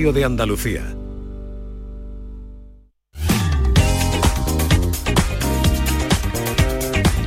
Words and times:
de 0.00 0.24
Andalucía. 0.24 0.96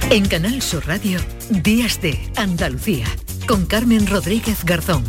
En 0.09 0.25
Canal 0.27 0.59
Sur 0.63 0.87
Radio, 0.87 1.19
Días 1.51 2.01
de 2.01 2.19
Andalucía, 2.35 3.05
con 3.47 3.67
Carmen 3.67 4.07
Rodríguez 4.07 4.65
Garzón. 4.65 5.03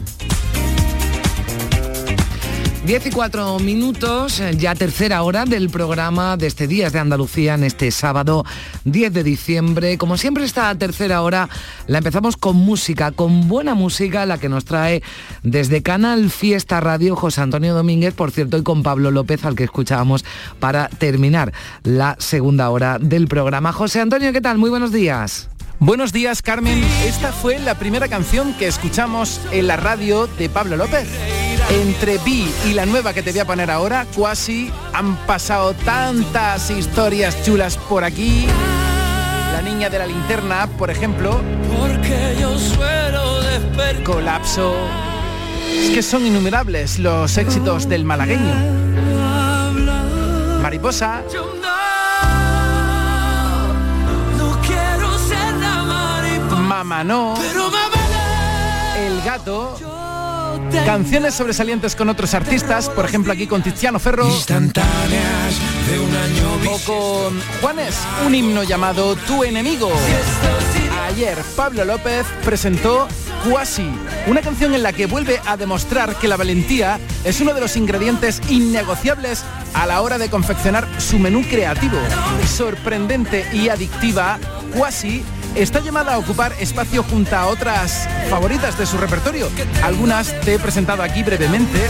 10 2.86 3.06
y 3.06 3.10
4 3.12 3.60
minutos, 3.60 4.42
ya 4.58 4.74
tercera 4.74 5.22
hora 5.22 5.46
del 5.46 5.70
programa 5.70 6.36
de 6.36 6.46
este 6.46 6.66
Días 6.66 6.92
de 6.92 6.98
Andalucía 6.98 7.54
en 7.54 7.64
este 7.64 7.90
sábado 7.90 8.44
10 8.84 9.10
de 9.10 9.22
diciembre. 9.22 9.96
Como 9.96 10.18
siempre 10.18 10.44
esta 10.44 10.74
tercera 10.74 11.22
hora 11.22 11.48
la 11.86 11.98
empezamos 11.98 12.36
con 12.36 12.56
música, 12.56 13.10
con 13.10 13.48
buena 13.48 13.74
música, 13.74 14.26
la 14.26 14.36
que 14.36 14.50
nos 14.50 14.66
trae 14.66 15.02
desde 15.42 15.82
Canal 15.82 16.28
Fiesta 16.28 16.78
Radio 16.80 17.16
José 17.16 17.40
Antonio 17.40 17.74
Domínguez, 17.74 18.12
por 18.12 18.30
cierto, 18.30 18.58
y 18.58 18.62
con 18.62 18.82
Pablo 18.82 19.10
López, 19.10 19.46
al 19.46 19.56
que 19.56 19.64
escuchábamos 19.64 20.22
para 20.60 20.88
terminar 20.88 21.54
la 21.84 22.16
segunda 22.18 22.68
hora 22.68 22.98
del 22.98 23.28
programa. 23.28 23.72
José 23.72 24.02
Antonio, 24.02 24.30
¿qué 24.34 24.42
tal? 24.42 24.58
Muy 24.58 24.68
buenos 24.68 24.92
días. 24.92 25.48
Buenos 25.80 26.12
días, 26.12 26.40
Carmen. 26.40 26.82
Esta 27.04 27.32
fue 27.32 27.58
la 27.58 27.74
primera 27.74 28.08
canción 28.08 28.54
que 28.54 28.68
escuchamos 28.68 29.40
en 29.50 29.66
la 29.66 29.76
radio 29.76 30.26
de 30.26 30.48
Pablo 30.48 30.76
López. 30.76 31.08
Entre 31.70 32.18
Vi 32.18 32.48
y 32.66 32.74
la 32.74 32.86
nueva 32.86 33.12
que 33.12 33.22
te 33.22 33.32
voy 33.32 33.40
a 33.40 33.44
poner 33.44 33.70
ahora, 33.70 34.06
Cuasi, 34.14 34.70
han 34.92 35.16
pasado 35.26 35.74
tantas 35.74 36.70
historias 36.70 37.42
chulas 37.44 37.76
por 37.76 38.04
aquí. 38.04 38.46
La 39.52 39.62
niña 39.62 39.90
de 39.90 39.98
la 39.98 40.06
linterna, 40.06 40.68
por 40.78 40.90
ejemplo. 40.90 41.40
Porque 41.78 42.36
yo 42.40 42.56
suelo 42.58 43.42
despertar. 43.42 44.04
Colapso. 44.04 44.74
Es 45.72 45.90
que 45.90 46.02
son 46.02 46.24
innumerables 46.24 46.98
los 46.98 47.36
éxitos 47.36 47.88
del 47.88 48.04
malagueño. 48.04 48.54
Mariposa. 50.62 51.22
Mamá 56.84 57.02
no. 57.02 57.34
El 58.98 59.22
gato. 59.22 59.74
Canciones 60.84 61.34
sobresalientes 61.34 61.96
con 61.96 62.10
otros 62.10 62.34
artistas, 62.34 62.90
por 62.90 63.06
ejemplo 63.06 63.32
aquí 63.32 63.46
con 63.46 63.62
Tiziano 63.62 63.98
Ferro. 63.98 64.26
Instantáneas 64.26 65.54
de 65.88 65.98
un 65.98 66.14
año 66.14 66.70
O 66.70 66.78
con 66.80 67.40
Juanes, 67.62 67.98
un 68.26 68.34
himno 68.34 68.64
llamado 68.64 69.16
Tu 69.16 69.44
enemigo. 69.44 69.90
Ayer 71.06 71.38
Pablo 71.56 71.86
López 71.86 72.26
presentó 72.44 73.08
Cuasi, 73.48 73.90
una 74.26 74.42
canción 74.42 74.74
en 74.74 74.82
la 74.82 74.92
que 74.92 75.06
vuelve 75.06 75.40
a 75.46 75.56
demostrar 75.56 76.16
que 76.16 76.28
la 76.28 76.36
valentía 76.36 77.00
es 77.24 77.40
uno 77.40 77.54
de 77.54 77.62
los 77.62 77.78
ingredientes 77.78 78.42
innegociables 78.50 79.42
a 79.72 79.86
la 79.86 80.02
hora 80.02 80.18
de 80.18 80.28
confeccionar 80.28 80.86
su 80.98 81.18
menú 81.18 81.44
creativo. 81.48 81.96
Sorprendente 82.46 83.46
y 83.54 83.70
adictiva, 83.70 84.38
Cuasi 84.76 85.24
está 85.54 85.80
llamada 85.80 86.14
a 86.14 86.18
ocupar 86.18 86.52
espacio 86.60 87.02
junto 87.02 87.36
a 87.36 87.46
otras 87.46 88.08
favoritas 88.28 88.78
de 88.78 88.86
su 88.86 88.96
repertorio. 88.98 89.48
Algunas 89.82 90.38
te 90.40 90.54
he 90.54 90.58
presentado 90.58 91.02
aquí 91.02 91.22
brevemente. 91.22 91.80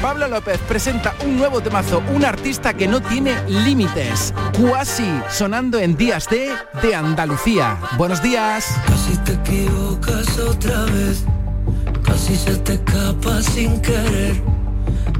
Pablo 0.00 0.28
López 0.28 0.58
presenta 0.68 1.14
un 1.24 1.36
nuevo 1.36 1.60
temazo, 1.60 2.02
un 2.14 2.24
artista 2.24 2.74
que 2.74 2.86
no 2.86 3.00
tiene 3.00 3.34
límites. 3.48 4.32
Cuasi, 4.60 5.20
sonando 5.30 5.78
en 5.78 5.96
Días 5.96 6.28
de, 6.28 6.52
de 6.82 6.94
Andalucía. 6.94 7.78
Buenos 7.96 8.22
días. 8.22 8.66
Casi 8.86 9.16
te 9.18 9.32
equivocas 9.32 10.38
otra 10.38 10.84
vez, 10.84 11.24
casi 12.04 12.36
se 12.36 12.56
te 12.56 12.74
escapa 12.74 13.42
sin 13.42 13.80
querer. 13.80 14.42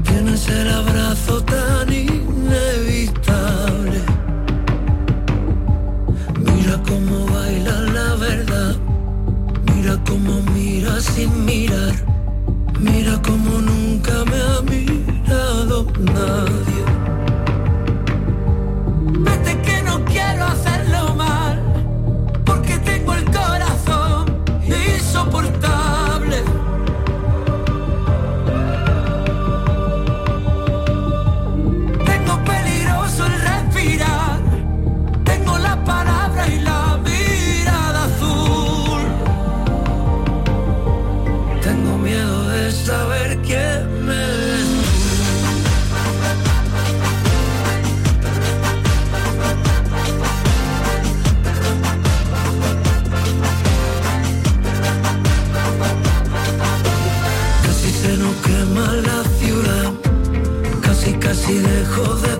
Tienes 0.03 0.47
el 0.47 0.71
abrazo 0.71 1.43
tan 1.43 1.91
mira 9.87 10.03
cómo 10.03 10.41
mira 10.53 10.99
sin 10.99 11.45
mirar, 11.45 11.95
mira 12.77 13.21
cómo 13.25 13.61
nunca 13.61 14.25
me 14.25 14.35
ha 14.35 14.61
mirado 14.63 15.87
nadie. 16.13 16.66
Casi 61.47 61.59
casi 61.59 61.61
dejo 61.63 62.36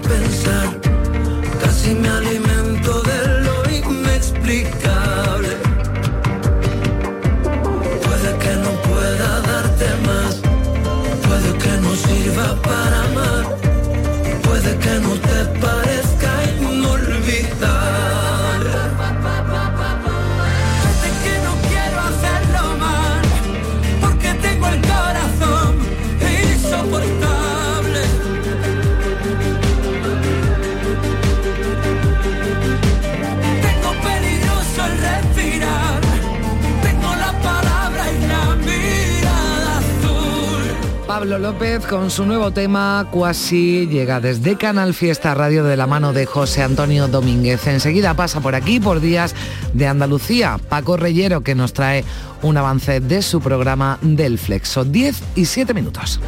López 41.39 41.85
con 41.85 42.09
su 42.09 42.25
nuevo 42.25 42.51
tema 42.51 43.07
Cuasi 43.11 43.87
llega 43.87 44.19
desde 44.19 44.57
Canal 44.57 44.93
Fiesta 44.93 45.35
Radio 45.35 45.63
de 45.63 45.77
la 45.77 45.85
mano 45.85 46.11
de 46.11 46.25
José 46.25 46.63
Antonio 46.63 47.07
Domínguez. 47.07 47.67
Enseguida 47.67 48.15
pasa 48.15 48.41
por 48.41 48.55
aquí 48.55 48.79
por 48.79 48.99
días 48.99 49.35
de 49.73 49.87
Andalucía 49.87 50.57
Paco 50.69 50.97
Reyero 50.97 51.41
que 51.41 51.53
nos 51.53 51.73
trae 51.73 52.03
un 52.41 52.57
avance 52.57 52.99
de 52.99 53.21
su 53.21 53.39
programa 53.39 53.99
del 54.01 54.39
Flexo. 54.39 54.83
10 54.83 55.21
y 55.35 55.45
7 55.45 55.73
minutos. 55.73 56.19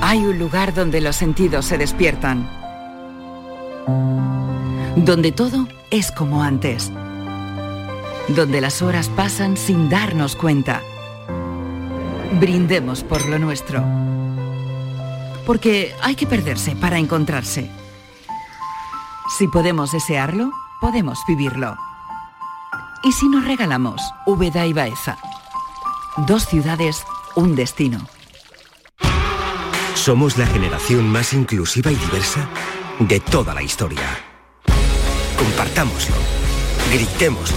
Hay 0.00 0.18
un 0.18 0.38
lugar 0.38 0.74
donde 0.74 1.00
los 1.00 1.16
sentidos 1.16 1.66
se 1.66 1.76
despiertan. 1.76 2.48
Donde 4.96 5.32
todo 5.32 5.68
es 5.90 6.10
como 6.12 6.42
antes. 6.42 6.90
Donde 8.28 8.60
las 8.60 8.82
horas 8.82 9.08
pasan 9.08 9.56
sin 9.56 9.88
darnos 9.88 10.36
cuenta. 10.36 10.82
Brindemos 12.40 13.02
por 13.02 13.26
lo 13.28 13.38
nuestro. 13.38 13.84
Porque 15.44 15.94
hay 16.02 16.14
que 16.14 16.26
perderse 16.26 16.76
para 16.76 16.98
encontrarse. 16.98 17.70
Si 19.38 19.48
podemos 19.48 19.92
desearlo, 19.92 20.50
podemos 20.80 21.18
vivirlo. 21.26 21.76
¿Y 23.02 23.12
si 23.12 23.28
nos 23.28 23.44
regalamos 23.44 24.00
Úbeda 24.26 24.66
y 24.66 24.72
Baeza? 24.72 25.18
Dos 26.28 26.46
ciudades, 26.46 27.04
un 27.34 27.56
destino. 27.56 28.06
Somos 29.94 30.38
la 30.38 30.46
generación 30.46 31.08
más 31.08 31.32
inclusiva 31.32 31.90
y 31.90 31.96
diversa 31.96 32.48
de 32.98 33.20
toda 33.20 33.54
la 33.54 33.62
historia. 33.62 34.02
Compartámoslo, 35.36 36.16
gritémoslo, 36.92 37.56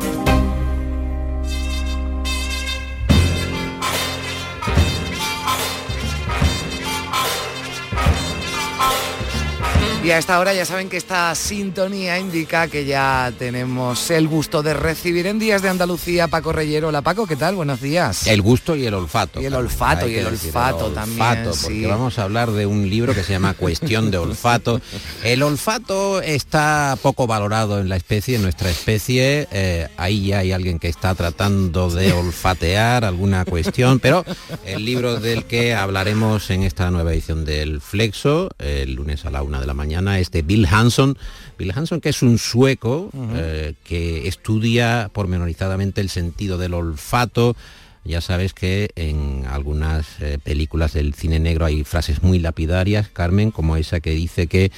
Y 10.03 10.09
a 10.09 10.17
esta 10.17 10.39
hora 10.39 10.51
ya 10.51 10.65
saben 10.65 10.89
que 10.89 10.97
esta 10.97 11.33
sintonía 11.35 12.17
indica 12.17 12.67
que 12.67 12.85
ya 12.85 13.31
tenemos 13.37 14.09
el 14.09 14.27
gusto 14.27 14.63
de 14.63 14.73
recibir 14.73 15.27
en 15.27 15.37
Días 15.37 15.61
de 15.61 15.69
Andalucía 15.69 16.23
a 16.23 16.27
Paco 16.27 16.51
Reyero. 16.51 16.87
Hola 16.87 17.03
Paco, 17.03 17.27
¿qué 17.27 17.35
tal? 17.35 17.53
Buenos 17.53 17.81
días. 17.81 18.25
El 18.25 18.41
gusto 18.41 18.75
y 18.75 18.83
el 18.87 18.95
olfato. 18.95 19.39
Y 19.39 19.45
el 19.45 19.53
olfato, 19.53 20.05
Hay 20.07 20.13
y 20.13 20.17
el 20.17 20.25
olfato 20.25 20.87
el 20.87 20.93
también, 20.95 21.21
olfato, 21.21 21.53
sí. 21.53 21.65
Porque 21.65 21.85
vamos 21.85 22.17
a 22.17 22.23
hablar 22.23 22.49
de 22.49 22.65
un 22.65 22.89
libro 22.89 23.13
que 23.13 23.23
se 23.23 23.33
llama 23.33 23.53
Cuestión 23.53 24.09
de 24.09 24.17
olfato. 24.17 24.81
El 25.23 25.43
olfato 25.43 26.19
está 26.23 26.97
poco 27.03 27.27
valorado 27.27 27.79
en 27.79 27.87
la 27.87 27.95
especie, 27.95 28.37
en 28.37 28.41
nuestra 28.41 28.71
especie. 28.71 29.47
Eh, 29.51 29.87
ahí 29.97 30.29
ya 30.29 30.39
hay 30.39 30.51
alguien 30.51 30.79
que 30.79 30.87
está 30.87 31.13
tratando 31.13 31.91
de 31.91 32.11
olfatear 32.11 33.05
alguna 33.05 33.45
cuestión, 33.45 33.99
pero 33.99 34.25
el 34.65 34.83
libro 34.83 35.19
del 35.19 35.45
que 35.45 35.75
hablaremos 35.75 36.49
en 36.49 36.63
esta 36.63 36.89
nueva 36.89 37.13
edición 37.13 37.45
del 37.45 37.81
Flexo, 37.81 38.49
el 38.57 38.95
lunes 38.95 39.25
a 39.25 39.29
la 39.29 39.43
una 39.43 39.61
de 39.61 39.67
la 39.67 39.75
mañana, 39.75 39.90
es 39.93 40.31
de 40.31 40.41
Bill 40.41 40.65
Hanson. 40.65 41.17
Bill 41.57 41.73
Hanson, 41.75 42.01
que 42.01 42.09
es 42.09 42.21
un 42.21 42.37
sueco 42.37 43.09
eh, 43.35 43.73
que 43.83 44.27
estudia 44.27 45.09
pormenorizadamente 45.13 46.01
el 46.01 46.09
sentido 46.09 46.57
del 46.57 46.73
olfato. 46.73 47.55
Ya 48.03 48.19
sabes 48.19 48.53
que 48.53 48.89
en 48.95 49.45
algunas 49.47 50.07
eh, 50.21 50.39
películas 50.43 50.93
del 50.93 51.13
cine 51.13 51.39
negro 51.39 51.65
hay 51.65 51.83
frases 51.83 52.23
muy 52.23 52.39
lapidarias, 52.39 53.09
Carmen, 53.09 53.51
como 53.51 53.77
esa 53.77 53.99
que 53.99 54.11
dice 54.11 54.47
que 54.47 54.71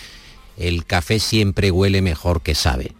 el 0.57 0.85
café 0.85 1.19
siempre 1.19 1.71
huele 1.71 2.01
mejor 2.01 2.41
que 2.41 2.53
sabe. 2.53 2.91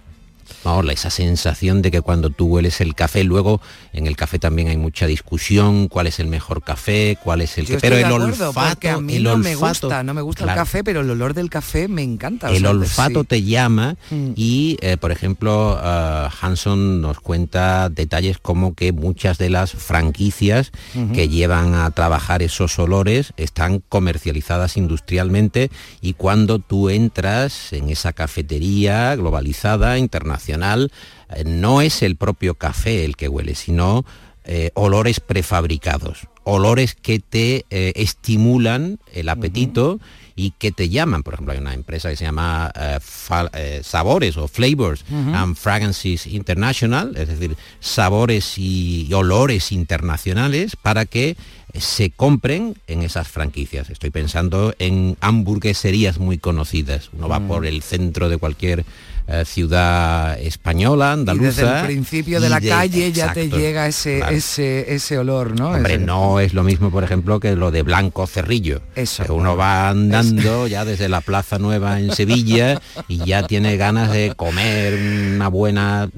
Vamos, 0.64 0.86
esa 0.92 1.10
sensación 1.10 1.82
de 1.82 1.92
que 1.92 2.02
cuando 2.02 2.30
tú 2.30 2.46
hueles 2.48 2.80
el 2.82 2.96
café, 2.96 3.24
luego 3.24 3.62
en 3.94 4.08
el 4.08 4.16
café 4.16 4.40
también 4.40 4.68
hay 4.70 4.78
mucha 4.78 5.08
discusión, 5.08 5.88
cuál 5.88 6.08
es 6.08 6.20
el 6.20 6.28
mejor 6.28 6.64
café, 6.64 7.18
cuál 7.24 7.42
es 7.42 7.58
el 7.58 7.66
Yo 7.66 7.76
que... 7.76 7.82
Pero 7.82 7.98
el 7.98 8.06
acuerdo, 8.06 8.48
olfato, 8.50 8.90
a 8.90 9.02
mí 9.02 9.16
el 9.16 9.24
no 9.24 9.38
me 9.38 9.56
olfato- 9.56 9.88
gusta, 9.88 10.04
no 10.04 10.14
me 10.14 10.22
gusta 10.22 10.44
Claro. 10.44 10.60
el 10.62 10.66
café, 10.66 10.84
pero 10.84 11.02
el 11.02 11.10
olor 11.10 11.34
del 11.34 11.50
café 11.50 11.88
me 11.88 12.02
encanta. 12.04 12.48
o 12.50 12.52
El 12.52 12.62
sea, 12.62 12.70
olfato 12.72 13.22
sí. 13.22 13.28
te 13.28 13.44
llama 13.44 13.96
Mm. 14.12 14.32
y, 14.36 14.78
eh, 14.82 14.98
por 14.98 15.12
ejemplo, 15.12 15.78
ah, 15.82 16.30
Hanson 16.42 17.02
nos 17.02 17.20
cuenta 17.20 17.90
detalles 17.90 18.38
como 18.38 18.74
que 18.76 18.92
muchas 18.94 19.38
de 19.38 19.50
las 19.50 19.72
franquicias 19.72 20.72
que 21.14 21.28
llevan 21.30 21.74
a 21.76 21.90
trabajar 21.92 22.42
esos 22.44 22.78
olores 22.80 23.34
están 23.38 23.80
comercializadas 23.90 24.78
industrialmente 24.78 25.72
y 26.02 26.14
cuando 26.14 26.60
tú 26.60 26.90
entras 26.90 27.74
en 27.74 27.90
esa 27.90 28.14
cafetería 28.14 29.16
globalizada, 29.16 29.98
internacional, 29.98 30.53
eh, 30.62 31.44
no 31.46 31.82
es 31.82 32.02
el 32.04 32.16
propio 32.16 32.56
café 32.56 33.06
el 33.06 33.16
que 33.16 33.28
huele, 33.28 33.56
sino 33.56 34.06
eh, 34.46 34.72
olores 34.74 35.20
prefabricados, 35.22 36.28
olores 36.44 36.96
que 36.96 37.20
te 37.20 37.66
eh, 37.70 37.94
estimulan 37.96 39.00
el 39.14 39.30
apetito 39.30 40.00
y 40.36 40.52
que 40.52 40.72
te 40.72 40.90
llaman. 40.90 41.24
Por 41.24 41.36
ejemplo, 41.36 41.54
hay 41.54 41.60
una 41.60 41.74
empresa 41.74 42.10
que 42.10 42.18
se 42.18 42.26
llama 42.26 42.72
eh, 42.76 43.82
Sabores 43.84 44.36
o 44.36 44.48
Flavors 44.48 45.06
and 45.12 45.56
Fragrances 45.56 46.28
International, 46.28 47.16
es 47.16 47.28
decir, 47.30 47.56
sabores 47.80 48.58
y 48.58 49.10
olores 49.14 49.72
internacionales 49.72 50.76
para 50.76 51.06
que 51.06 51.38
se 51.80 52.10
compren 52.10 52.76
en 52.88 53.02
esas 53.02 53.28
franquicias. 53.28 53.90
Estoy 53.90 54.10
pensando 54.10 54.76
en 54.80 55.18
hamburgueserías 55.22 56.18
muy 56.20 56.38
conocidas. 56.38 57.10
Uno 57.14 57.30
va 57.30 57.40
Mm. 57.40 57.48
por 57.48 57.66
el 57.66 57.82
centro 57.82 58.28
de 58.30 58.38
cualquier 58.38 58.86
eh, 59.28 59.44
ciudad 59.46 60.40
española, 60.40 61.10
Y 61.10 61.14
andaluza. 61.14 61.46
desde 61.62 61.80
el 61.80 61.86
principio 61.86 62.42
de 62.42 62.48
y 62.48 62.50
la 62.50 62.60
calle 62.62 63.12
ya 63.12 63.34
te 63.34 63.50
llega 63.50 63.88
ese, 63.88 64.18
claro. 64.18 64.36
ese, 64.36 64.94
ese 64.94 65.18
olor, 65.18 65.58
¿no? 65.58 65.70
Hombre, 65.72 65.96
Ese- 65.96 66.06
no 66.06 66.40
es 66.40 66.54
lo 66.54 66.64
mismo, 66.64 66.92
por 66.92 67.04
ejemplo, 67.04 67.40
que 67.40 67.56
lo 67.56 67.72
de 67.72 67.84
Blanco 67.84 68.28
Cerrillo. 68.28 68.82
Eso. 68.96 69.24
Que 69.24 69.32
uno 69.32 69.56
va 69.56 69.90
andando 69.90 70.68
ya 70.68 70.84
desde 70.86 71.08
la 71.10 71.22
Plaza 71.22 71.58
Nueva 71.60 72.00
en 72.00 72.12
Sevilla 72.16 72.82
y 73.08 73.18
ya 73.26 73.48
tiene 73.48 73.78
ganas 73.78 74.12
de 74.12 74.34
comer 74.36 74.94
una 75.36 75.48
buena 75.48 76.10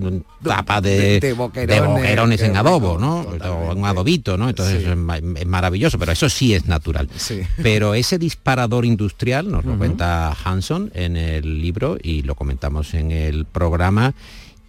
tapa 0.43 0.81
de, 0.81 1.19
de- 1.19 1.33
boquerones, 1.33 2.41
en 2.41 2.57
adobo, 2.57 2.97
¿no? 2.97 3.21
O 3.21 3.73
un 3.75 3.85
adobito, 3.85 4.37
¿no? 4.37 4.49
Entonces 4.49 4.83
Sí. 4.83 4.89
es, 4.89 4.95
ma- 4.97 5.17
es 5.17 5.45
maravilloso, 5.45 5.97
pero 5.99 6.11
eso 6.11 6.27
sí 6.29 6.53
es 6.53 6.65
natural. 6.65 7.07
Sí. 7.15 7.41
Pero 7.61 7.93
ese 7.93 8.17
disparador 8.17 8.85
industrial, 8.85 9.51
nos 9.51 9.63
lo 9.65 9.77
cuenta 9.77 10.35
Hanson 10.43 10.91
en 10.95 11.17
el 11.17 11.61
libro 11.61 11.97
y 12.01 12.21
lo 12.23 12.35
comentamos 12.35 12.93
en 12.95 13.11
el 13.11 13.45
programa, 13.45 14.13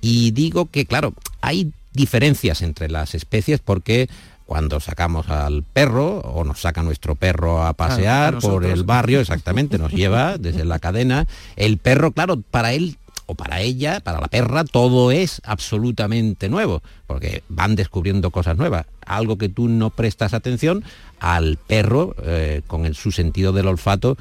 y 0.00 0.30
digo 0.32 0.66
que, 0.66 0.86
claro, 0.86 1.14
hay 1.40 1.72
diferencias 1.92 2.62
entre 2.62 2.88
las 2.88 3.14
especies 3.14 3.60
porque 3.60 4.08
cuando 4.44 4.78
sacamos 4.78 5.28
al 5.28 5.64
perro 5.64 6.20
o 6.20 6.44
nos 6.44 6.60
saca 6.60 6.82
nuestro 6.82 7.16
perro 7.16 7.64
a 7.64 7.72
pasear 7.72 8.38
por 8.38 8.64
el 8.64 8.84
barrio, 8.84 9.20
exactamente, 9.20 9.76
nos 9.78 9.92
lleva 9.92 10.38
desde 10.38 10.64
la 10.64 10.78
cadena, 10.78 11.26
el 11.56 11.78
perro, 11.78 12.12
claro, 12.12 12.40
para 12.50 12.72
él 12.72 12.96
o 13.26 13.34
para 13.34 13.60
ella, 13.60 13.98
para 13.98 14.20
la 14.20 14.28
perra, 14.28 14.62
todo 14.62 15.10
es 15.10 15.42
absolutamente 15.44 16.48
nuevo, 16.48 16.80
porque 17.08 17.42
van 17.48 17.74
descubriendo 17.74 18.30
cosas 18.30 18.56
nuevas. 18.56 18.86
Algo 19.04 19.36
que 19.36 19.48
tú 19.48 19.68
no 19.68 19.90
prestas 19.90 20.32
atención, 20.32 20.84
al 21.18 21.56
perro, 21.56 22.14
eh, 22.22 22.62
con 22.68 22.86
el, 22.86 22.94
su 22.94 23.10
sentido 23.10 23.52
del 23.52 23.66
olfato, 23.66 24.16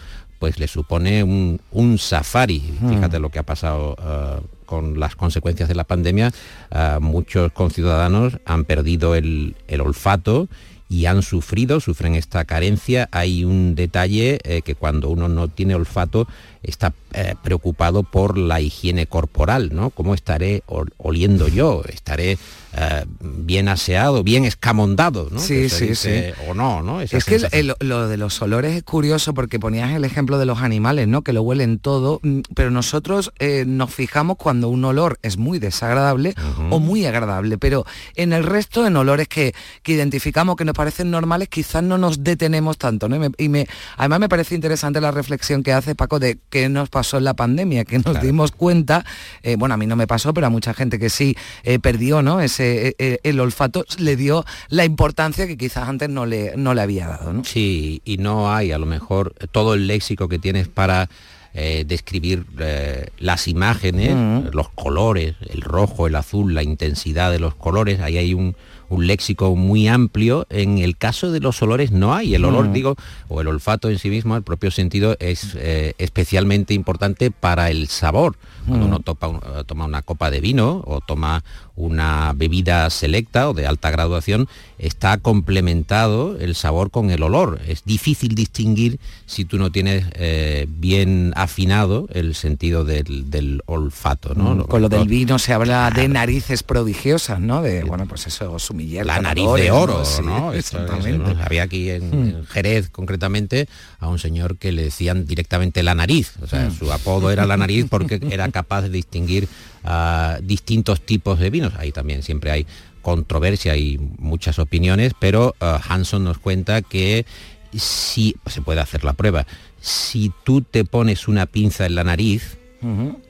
pues 0.45 0.59
le 0.59 0.67
supone 0.67 1.23
un, 1.23 1.59
un 1.71 1.97
safari. 1.97 2.61
Mm. 2.79 2.89
Fíjate 2.89 3.17
lo 3.17 3.29
que 3.29 3.39
ha 3.39 3.43
pasado 3.43 3.95
eh, 3.99 4.41
con 4.67 4.99
las 4.99 5.15
consecuencias 5.15 5.67
de 5.67 5.73
la 5.73 5.85
pandemia. 5.85 6.31
eh, 6.69 6.97
muchos 7.01 7.51
conciudadanos 7.51 8.37
han 8.45 8.63
perdido 8.63 9.15
el, 9.15 9.55
el 9.67 9.81
olfato 9.81 10.47
y 10.87 11.07
han 11.07 11.23
sufrido, 11.23 11.79
sufren 11.79 12.13
esta 12.13 12.45
carencia. 12.45 13.09
Hay 13.11 13.43
un 13.43 13.73
detalle 13.73 14.37
eh, 14.43 14.61
que 14.61 14.75
cuando 14.75 15.09
uno 15.09 15.29
no 15.29 15.47
tiene 15.47 15.73
olfato 15.73 16.27
está 16.67 16.93
eh, 17.13 17.35
preocupado 17.43 18.03
por 18.03 18.37
la 18.37 18.59
higiene 18.61 19.07
corporal, 19.07 19.69
¿no? 19.73 19.89
¿Cómo 19.89 20.13
estaré 20.13 20.63
ol- 20.67 20.93
oliendo 20.97 21.47
yo? 21.47 21.81
¿Estaré 21.87 22.37
eh, 22.77 23.05
bien 23.21 23.69
aseado, 23.69 24.21
bien 24.23 24.43
escamondado, 24.43 25.29
¿no? 25.31 25.39
Sí, 25.39 25.69
sí, 25.69 25.87
dice, 25.87 26.33
sí. 26.35 26.41
O 26.49 26.53
no, 26.53 26.81
¿no? 26.83 26.99
Esa 26.99 27.17
Es 27.17 27.23
que 27.25 27.35
el- 27.35 27.41
sensación. 27.41 27.75
el- 27.79 27.87
lo 27.87 28.07
de 28.09 28.17
los 28.17 28.41
olores 28.41 28.75
es 28.75 28.83
curioso 28.83 29.33
porque 29.33 29.59
ponías 29.59 29.91
el 29.93 30.03
ejemplo 30.03 30.37
de 30.37 30.45
los 30.45 30.59
animales, 30.61 31.07
¿no? 31.07 31.21
Que 31.21 31.31
lo 31.31 31.41
huelen 31.41 31.79
todo, 31.79 32.19
mm, 32.21 32.39
pero 32.53 32.71
nosotros 32.71 33.31
eh, 33.39 33.63
nos 33.65 33.93
fijamos 33.93 34.35
cuando 34.37 34.67
un 34.67 34.83
olor 34.83 35.19
es 35.21 35.37
muy 35.37 35.59
desagradable 35.59 36.35
o 36.69 36.79
muy 36.79 37.05
agradable, 37.05 37.57
pero 37.57 37.85
en 38.15 38.33
el 38.33 38.43
resto, 38.43 38.85
en 38.85 38.97
olores 38.97 39.27
que, 39.29 39.53
que 39.83 39.93
identificamos 39.93 40.57
que 40.57 40.65
nos 40.65 40.75
parecen 40.75 41.11
normales, 41.11 41.47
quizás 41.47 41.81
no 41.83 41.97
nos 41.97 42.23
detenemos 42.25 42.77
tanto, 42.77 43.07
¿no? 43.07 43.15
Y, 43.15 43.19
me, 43.19 43.29
y 43.37 43.47
me- 43.49 43.67
además 43.95 44.19
me 44.19 44.27
parece 44.29 44.53
interesante 44.55 44.99
la 44.99 45.11
reflexión 45.11 45.63
que 45.63 45.71
hace 45.71 45.95
Paco 45.95 46.19
de 46.19 46.39
qué 46.55 46.69
nos 46.69 46.87
pasó 46.87 47.17
en 47.17 47.25
la 47.25 47.33
pandemia, 47.33 47.83
que 47.83 47.99
nos 47.99 48.21
dimos 48.21 48.53
cuenta, 48.53 49.03
eh, 49.43 49.57
bueno, 49.57 49.75
a 49.75 49.77
mí 49.77 49.87
no 49.87 49.97
me 49.97 50.07
pasó, 50.07 50.33
pero 50.33 50.47
a 50.47 50.49
mucha 50.49 50.73
gente 50.73 50.97
que 50.97 51.09
sí 51.09 51.35
eh, 51.65 51.79
perdió, 51.79 52.21
¿no? 52.21 52.39
Ese, 52.39 52.95
eh, 52.97 53.19
el 53.23 53.41
olfato 53.41 53.83
le 53.97 54.15
dio 54.15 54.45
la 54.69 54.85
importancia 54.85 55.47
que 55.47 55.57
quizás 55.57 55.89
antes 55.89 56.07
no 56.07 56.25
le, 56.25 56.53
no 56.55 56.73
le 56.73 56.79
había 56.79 57.07
dado, 57.07 57.33
¿no? 57.33 57.43
Sí, 57.43 58.01
y 58.05 58.19
no 58.19 58.53
hay 58.53 58.71
a 58.71 58.77
lo 58.77 58.85
mejor 58.85 59.33
todo 59.51 59.73
el 59.73 59.87
léxico 59.87 60.29
que 60.29 60.39
tienes 60.39 60.69
para 60.69 61.09
eh, 61.53 61.83
describir 61.85 62.45
eh, 62.59 63.07
las 63.17 63.49
imágenes, 63.49 64.15
Mm. 64.15 64.53
los 64.53 64.69
colores, 64.69 65.35
el 65.49 65.59
rojo, 65.59 66.07
el 66.07 66.15
azul, 66.15 66.53
la 66.53 66.63
intensidad 66.63 67.31
de 67.31 67.39
los 67.39 67.53
colores. 67.55 67.99
Ahí 67.99 68.17
hay 68.17 68.33
un, 68.33 68.55
un 68.89 69.07
léxico 69.07 69.55
muy 69.55 69.87
amplio. 69.87 70.45
En 70.49 70.77
el 70.77 70.97
caso 70.97 71.31
de 71.31 71.39
los 71.39 71.61
olores 71.61 71.91
no 71.91 72.13
hay. 72.13 72.35
El 72.35 72.45
olor, 72.45 72.69
Mm. 72.69 72.73
digo, 72.73 72.95
o 73.27 73.41
el 73.41 73.47
olfato 73.47 73.89
en 73.89 73.99
sí 73.99 74.09
mismo, 74.09 74.35
el 74.35 74.43
propio 74.43 74.71
sentido, 74.71 75.15
es 75.19 75.55
eh, 75.55 75.93
especialmente 75.97 76.73
importante 76.73 77.31
para 77.31 77.69
el 77.69 77.87
sabor. 77.87 78.37
Cuando 78.67 78.85
Mm. 78.85 78.89
uno 78.89 78.99
topa 78.99 79.31
toma 79.67 79.85
una 79.85 80.01
copa 80.01 80.31
de 80.31 80.39
vino 80.41 80.83
o 80.85 80.99
toma 81.01 81.43
una 81.75 82.33
bebida 82.35 82.89
selecta 82.89 83.49
o 83.49 83.53
de 83.53 83.67
alta 83.67 83.91
graduación, 83.91 84.47
está 84.77 85.17
complementado 85.17 86.37
el 86.39 86.55
sabor 86.55 86.91
con 86.91 87.09
el 87.11 87.23
olor. 87.23 87.59
Es 87.67 87.83
difícil 87.85 88.35
distinguir 88.35 88.99
si 89.25 89.45
tú 89.45 89.57
no 89.57 89.71
tienes 89.71 90.05
eh, 90.13 90.67
bien 90.69 91.31
afinado 91.35 92.07
el 92.13 92.35
sentido 92.35 92.83
del, 92.83 93.29
del 93.31 93.61
olfato. 93.65 94.33
¿no? 94.35 94.55
Mm, 94.55 94.61
Con 94.63 94.81
lo 94.81 94.89
del 94.89 95.07
vino 95.07 95.39
se 95.39 95.53
habla 95.53 95.89
de 95.91 96.07
narices 96.07 96.63
prodigiosas, 96.63 97.39
¿no? 97.39 97.61
De, 97.61 97.83
bueno, 97.83 98.05
pues 98.07 98.27
eso, 98.27 98.59
sumiller. 98.59 99.05
la 99.05 99.19
nariz 99.21 99.47
de 99.55 99.71
oro, 99.71 100.03
Sí, 100.05 100.21
¿no? 100.23 100.51
Esto 100.53 100.77
es, 100.77 100.83
exactamente. 100.83 101.33
¿no? 101.35 101.41
Había 101.43 101.63
aquí 101.63 101.89
en, 101.89 102.09
Mm. 102.09 102.13
en 102.29 102.45
Jerez, 102.45 102.89
concretamente, 102.89 103.67
a 103.99 104.07
un 104.09 104.19
señor 104.19 104.57
que 104.57 104.71
le 104.71 104.83
decían 104.83 105.25
directamente 105.25 105.83
la 105.83 105.95
nariz. 105.95 106.33
O 106.41 106.47
sea, 106.47 106.67
Mm. 106.69 106.77
su 106.77 106.91
apodo 106.91 107.31
era 107.31 107.45
la 107.45 107.57
nariz 107.57 107.85
porque 107.89 108.19
era 108.31 108.49
capaz 108.51 108.81
de 108.83 108.89
distinguir 108.89 109.47
ah, 109.83 110.39
distintos 110.41 110.99
tipos 111.01 111.39
de 111.39 111.49
vinos. 111.49 111.73
Ahí 111.77 111.91
también 111.91 112.23
siempre 112.23 112.51
hay 112.51 112.65
controversia 113.05 113.77
y 113.77 113.99
muchas 114.17 114.57
opiniones, 114.57 115.13
pero 115.19 115.53
ah, 115.59 115.79
Hanson 115.87 116.23
nos 116.23 116.39
cuenta 116.39 116.81
que 116.81 117.27
si 117.71 118.35
se 118.47 118.63
puede 118.63 118.81
hacer 118.81 119.03
la 119.03 119.13
prueba, 119.13 119.45
si 119.79 120.31
tú 120.43 120.61
te 120.61 120.85
pones 120.85 121.27
una 121.27 121.45
pinza 121.45 121.85
en 121.85 121.93
la 121.93 122.03
nariz, 122.03 122.57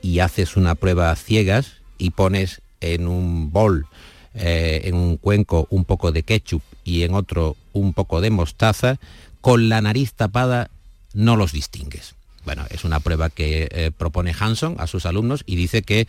y 0.02 0.18
haces 0.18 0.56
una 0.56 0.74
prueba 0.74 1.10
a 1.10 1.16
ciegas 1.16 1.76
y 1.96 2.10
pones 2.10 2.60
en 2.82 3.08
un 3.08 3.52
bol, 3.52 3.86
eh, 4.34 4.82
en 4.84 4.94
un 4.94 5.16
cuenco, 5.16 5.66
un 5.70 5.86
poco 5.86 6.12
de 6.12 6.22
ketchup 6.24 6.62
y 6.84 7.04
en 7.04 7.14
otro 7.14 7.56
un 7.72 7.94
poco 7.94 8.20
de 8.20 8.28
mostaza, 8.28 8.98
con 9.40 9.70
la 9.70 9.80
nariz 9.80 10.12
tapada 10.12 10.68
no 11.14 11.36
los 11.36 11.52
distingues. 11.52 12.16
Bueno, 12.46 12.64
es 12.70 12.84
una 12.84 13.00
prueba 13.00 13.28
que 13.28 13.68
eh, 13.72 13.90
propone 13.90 14.32
Hanson 14.38 14.76
a 14.78 14.86
sus 14.86 15.04
alumnos 15.04 15.42
y 15.46 15.56
dice 15.56 15.82
que 15.82 16.02
eh, 16.02 16.06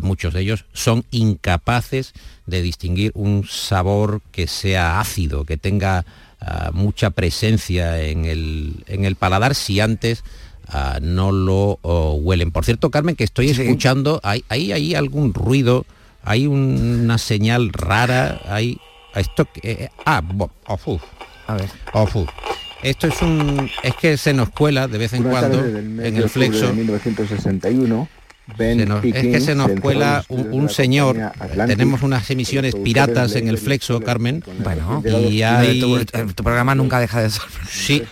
muchos 0.00 0.32
de 0.32 0.40
ellos 0.40 0.64
son 0.72 1.04
incapaces 1.10 2.14
de 2.46 2.62
distinguir 2.62 3.12
un 3.14 3.46
sabor 3.46 4.22
que 4.32 4.46
sea 4.46 4.98
ácido, 4.98 5.44
que 5.44 5.58
tenga 5.58 6.06
ah, 6.40 6.70
mucha 6.72 7.10
presencia 7.10 8.00
en 8.00 8.24
el, 8.24 8.82
en 8.86 9.04
el 9.04 9.16
paladar 9.16 9.54
si 9.54 9.78
antes 9.80 10.24
ah, 10.68 11.00
no 11.02 11.32
lo 11.32 11.78
huelen. 11.82 12.50
Por 12.50 12.64
cierto, 12.64 12.90
Carmen, 12.90 13.14
que 13.14 13.24
estoy 13.24 13.50
escuchando, 13.50 14.20
hay, 14.22 14.42
hay, 14.48 14.72
hay 14.72 14.94
algún 14.94 15.34
ruido, 15.34 15.84
hay 16.22 16.46
una 16.46 17.18
señal 17.18 17.72
rara, 17.74 18.40
hay... 18.46 18.78
Esto, 19.14 19.46
eh, 19.62 19.90
ah, 20.06 20.22
oh, 20.66 20.76
fu. 20.76 20.98
A 21.46 21.54
ver. 21.54 21.68
Oh. 21.92 22.26
Esto 22.84 23.06
es 23.06 23.22
un... 23.22 23.70
Es 23.82 23.94
que 23.96 24.16
se 24.18 24.34
nos 24.34 24.50
cuela 24.50 24.86
de 24.86 24.98
vez 24.98 25.14
en 25.14 25.24
Una 25.26 25.40
cuando 25.40 25.64
en 25.64 26.16
el 26.16 26.28
flexo. 26.28 26.66
de 26.68 26.72
1961, 26.74 27.96
Ben 27.96 28.23
Se 28.58 28.86
nos- 28.86 29.04
es 29.04 29.12
que 29.14 29.40
se 29.40 29.54
nos 29.54 29.70
el 29.70 29.80
cuela 29.80 30.22
un, 30.28 30.68
señor, 30.68 31.16
tenemos 31.66 32.02
unas 32.02 32.30
emisiones 32.30 32.74
piratas 32.74 33.36
en 33.36 33.48
el 33.48 33.56
flexo, 33.58 34.00
Carmen, 34.00 34.44
Bueno, 34.62 35.02
y 35.30 35.42
hay... 35.42 35.80
tu, 35.80 36.04
tu 36.34 36.44
programa 36.44 36.74
nunca 36.74 37.00
deja 37.00 37.22
de 37.22 37.30
ser. 37.30 37.42
Sí, 37.68 38.02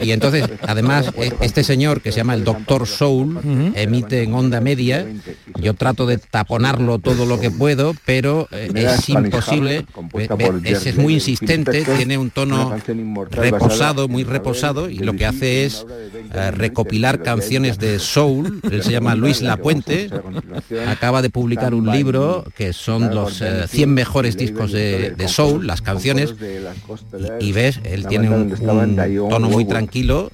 y 0.00 0.10
entonces, 0.12 0.48
además, 0.62 1.10
este 1.40 1.64
señor 1.64 2.02
que 2.02 2.12
se 2.12 2.18
llama 2.18 2.34
el 2.34 2.44
Doctor 2.44 2.86
Soul 2.86 3.40
emite 3.74 4.22
en 4.22 4.34
onda 4.34 4.60
media. 4.60 5.06
Yo 5.60 5.74
trato 5.74 6.06
de 6.06 6.18
taponarlo 6.18 6.98
todo 7.00 7.26
lo 7.26 7.40
que 7.40 7.50
puedo, 7.50 7.94
pero 8.04 8.48
eh, 8.52 8.70
es 8.74 9.08
imposible. 9.08 9.86
Es, 10.64 10.86
es 10.86 10.96
muy 10.96 11.14
insistente, 11.14 11.84
tiene 11.96 12.16
un 12.16 12.30
tono 12.30 12.74
reposado, 13.30 14.06
muy 14.08 14.22
reposado, 14.24 14.88
y 14.88 14.98
lo 14.98 15.14
que 15.14 15.26
hace 15.26 15.64
es 15.64 15.84
eh, 16.32 16.50
recopilar 16.52 17.22
canciones 17.22 17.78
de 17.78 17.98
soul. 17.98 18.60
Él 18.70 18.82
se 18.82 18.92
llama 18.92 19.14
Luis 19.16 19.42
Lapuente. 19.42 19.79
Acaba 20.88 21.22
de 21.22 21.30
publicar 21.30 21.74
un 21.74 21.90
libro 21.90 22.44
que 22.56 22.72
son 22.72 23.14
los 23.14 23.40
eh, 23.42 23.66
100 23.68 23.92
mejores 23.92 24.36
discos 24.36 24.72
de, 24.72 25.10
de 25.10 25.28
soul, 25.28 25.66
las 25.66 25.82
canciones. 25.82 26.34
Y, 27.40 27.46
y 27.48 27.52
ves, 27.52 27.80
él 27.84 28.06
tiene 28.06 28.30
un, 28.30 28.52
un 28.52 29.28
tono 29.28 29.48
muy 29.48 29.64
tranquilo. 29.64 30.30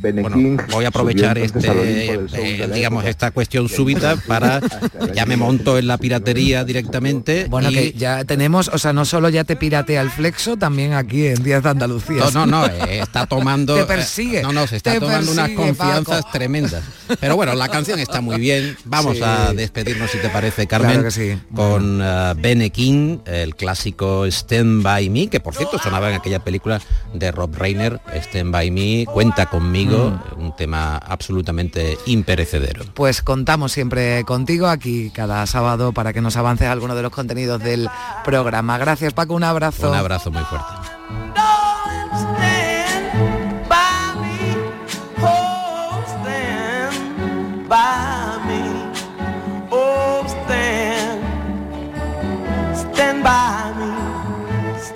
Bueno, 0.00 0.62
voy 0.70 0.84
a 0.84 0.88
aprovechar 0.88 1.38
este, 1.38 1.68
eh, 1.68 2.68
digamos, 2.72 3.04
esta 3.04 3.30
cuestión 3.30 3.68
súbita 3.68 4.16
para 4.26 4.60
ya 5.14 5.26
me 5.26 5.36
monto 5.36 5.78
en 5.78 5.86
la 5.86 5.98
piratería 5.98 6.64
directamente. 6.64 7.46
Bueno, 7.48 7.70
y- 7.70 7.74
que 7.74 7.92
ya 7.92 8.24
tenemos, 8.24 8.68
o 8.68 8.78
sea, 8.78 8.92
no 8.92 9.04
solo 9.04 9.28
ya 9.28 9.44
te 9.44 9.56
piratea 9.56 10.00
el 10.00 10.10
flexo, 10.10 10.56
también 10.56 10.92
aquí 10.94 11.26
en 11.26 11.42
Díaz 11.42 11.62
de 11.62 11.70
Andalucía. 11.70 12.24
No, 12.32 12.46
no, 12.46 12.46
no, 12.46 12.66
eh, 12.86 13.00
está 13.00 13.26
tomando... 13.26 13.74
Te 13.74 13.82
eh, 13.82 13.86
persigue. 13.86 14.42
no, 14.42 14.52
no, 14.52 14.66
se 14.66 14.76
está 14.76 14.98
tomando 14.98 15.32
unas 15.32 15.50
confianzas 15.50 16.22
Paco. 16.22 16.32
tremendas. 16.32 16.82
Pero 17.20 17.36
bueno, 17.36 17.54
la 17.54 17.68
canción 17.68 17.98
está 17.98 18.20
muy 18.20 18.38
bien. 18.38 18.76
Vamos 18.84 19.16
Sí. 19.18 19.22
a 19.24 19.52
despedirnos, 19.52 20.10
si 20.10 20.18
te 20.18 20.28
parece, 20.28 20.66
Carmen, 20.66 20.90
Claro 20.92 21.04
que 21.04 21.10
sí. 21.10 21.38
con 21.54 22.00
uh, 22.00 22.34
Bene 22.36 22.70
King, 22.70 23.18
el 23.26 23.56
clásico 23.56 24.26
Stand 24.26 24.82
By 24.82 25.08
Me, 25.10 25.28
que 25.28 25.40
por 25.40 25.54
cierto 25.54 25.78
sonaba 25.78 26.10
en 26.10 26.16
aquella 26.16 26.38
película 26.40 26.80
de 27.14 27.32
Rob 27.32 27.54
Reiner, 27.56 28.00
Stand 28.14 28.52
By 28.52 28.70
Me, 28.70 29.06
Cuenta 29.06 29.46
conmigo, 29.46 29.87
Mm. 29.96 30.40
un 30.40 30.56
tema 30.56 30.96
absolutamente 30.96 31.98
imperecedero. 32.06 32.84
Pues 32.94 33.22
contamos 33.22 33.72
siempre 33.72 34.24
contigo 34.24 34.66
aquí 34.68 35.10
cada 35.10 35.46
sábado 35.46 35.92
para 35.92 36.12
que 36.12 36.20
nos 36.20 36.36
avances 36.36 36.68
alguno 36.68 36.94
de 36.94 37.02
los 37.02 37.12
contenidos 37.12 37.62
del 37.62 37.88
programa. 38.24 38.78
Gracias 38.78 39.12
Paco, 39.12 39.34
un 39.34 39.44
abrazo. 39.44 39.90
Un 39.90 39.96
abrazo 39.96 40.30
muy 40.30 40.42
fuerte. 40.44 40.72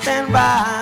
Stand 0.02 0.32
by 0.32 0.81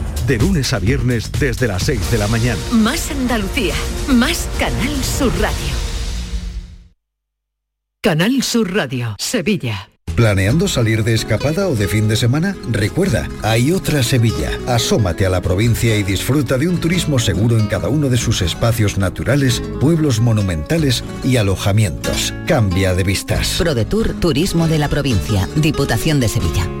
De 0.27 0.37
lunes 0.37 0.71
a 0.73 0.79
viernes 0.79 1.31
desde 1.31 1.67
las 1.67 1.83
6 1.83 2.11
de 2.11 2.17
la 2.17 2.27
mañana. 2.27 2.59
Más 2.71 3.11
Andalucía, 3.11 3.75
más 4.07 4.47
Canal 4.59 5.03
Sur 5.03 5.31
Radio. 5.39 5.73
Canal 8.01 8.41
Sur 8.41 8.73
Radio, 8.73 9.15
Sevilla. 9.19 9.89
¿Planeando 10.15 10.67
salir 10.67 11.03
de 11.03 11.13
escapada 11.13 11.67
o 11.67 11.75
de 11.75 11.87
fin 11.87 12.07
de 12.07 12.15
semana? 12.15 12.55
Recuerda, 12.69 13.27
hay 13.41 13.71
otra 13.71 14.03
Sevilla. 14.03 14.51
Asómate 14.67 15.25
a 15.25 15.29
la 15.29 15.41
provincia 15.41 15.95
y 15.97 16.03
disfruta 16.03 16.57
de 16.57 16.67
un 16.67 16.79
turismo 16.79 17.17
seguro 17.17 17.57
en 17.57 17.67
cada 17.67 17.89
uno 17.89 18.09
de 18.09 18.17
sus 18.17 18.41
espacios 18.41 18.97
naturales, 18.97 19.61
pueblos 19.79 20.19
monumentales 20.19 21.03
y 21.23 21.37
alojamientos. 21.37 22.33
Cambia 22.45 22.93
de 22.93 23.03
vistas. 23.03 23.55
ProDetour 23.57 24.13
Turismo 24.19 24.67
de 24.67 24.79
la 24.79 24.89
Provincia, 24.89 25.47
Diputación 25.55 26.19
de 26.19 26.27
Sevilla. 26.27 26.80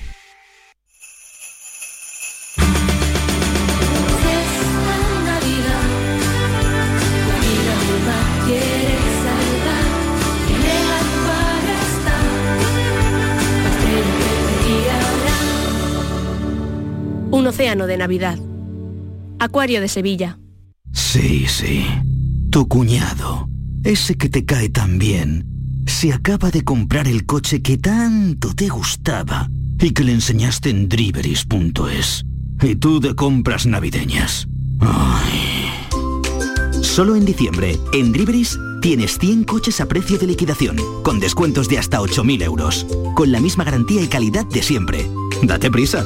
Océano 17.51 17.85
de 17.85 17.97
Navidad. 17.97 18.39
Acuario 19.39 19.81
de 19.81 19.89
Sevilla. 19.89 20.39
Sí, 20.93 21.45
sí. 21.47 21.85
Tu 22.49 22.67
cuñado, 22.67 23.49
ese 23.83 24.15
que 24.15 24.29
te 24.29 24.45
cae 24.45 24.69
tan 24.69 24.97
bien, 24.97 25.83
se 25.85 26.13
acaba 26.13 26.49
de 26.49 26.63
comprar 26.63 27.07
el 27.09 27.25
coche 27.25 27.61
que 27.61 27.77
tanto 27.77 28.55
te 28.55 28.69
gustaba 28.69 29.49
y 29.79 29.91
que 29.91 30.03
le 30.05 30.13
enseñaste 30.13 30.69
en 30.69 30.87
driveris.es. 30.87 32.25
Y 32.61 32.75
tú 32.75 33.01
de 33.01 33.15
compras 33.15 33.65
navideñas. 33.65 34.47
Ay. 34.79 35.71
Solo 36.81 37.15
en 37.15 37.25
diciembre, 37.25 37.77
en 37.93 38.11
Driveris, 38.13 38.57
tienes 38.81 39.17
100 39.19 39.43
coches 39.43 39.81
a 39.81 39.87
precio 39.87 40.17
de 40.17 40.27
liquidación, 40.27 40.77
con 41.03 41.19
descuentos 41.19 41.67
de 41.67 41.77
hasta 41.79 41.99
8.000 41.99 42.43
euros, 42.43 42.85
con 43.15 43.31
la 43.31 43.39
misma 43.39 43.63
garantía 43.63 44.01
y 44.01 44.07
calidad 44.07 44.45
de 44.45 44.63
siempre. 44.63 45.09
Date 45.43 45.69
prisa, 45.71 46.05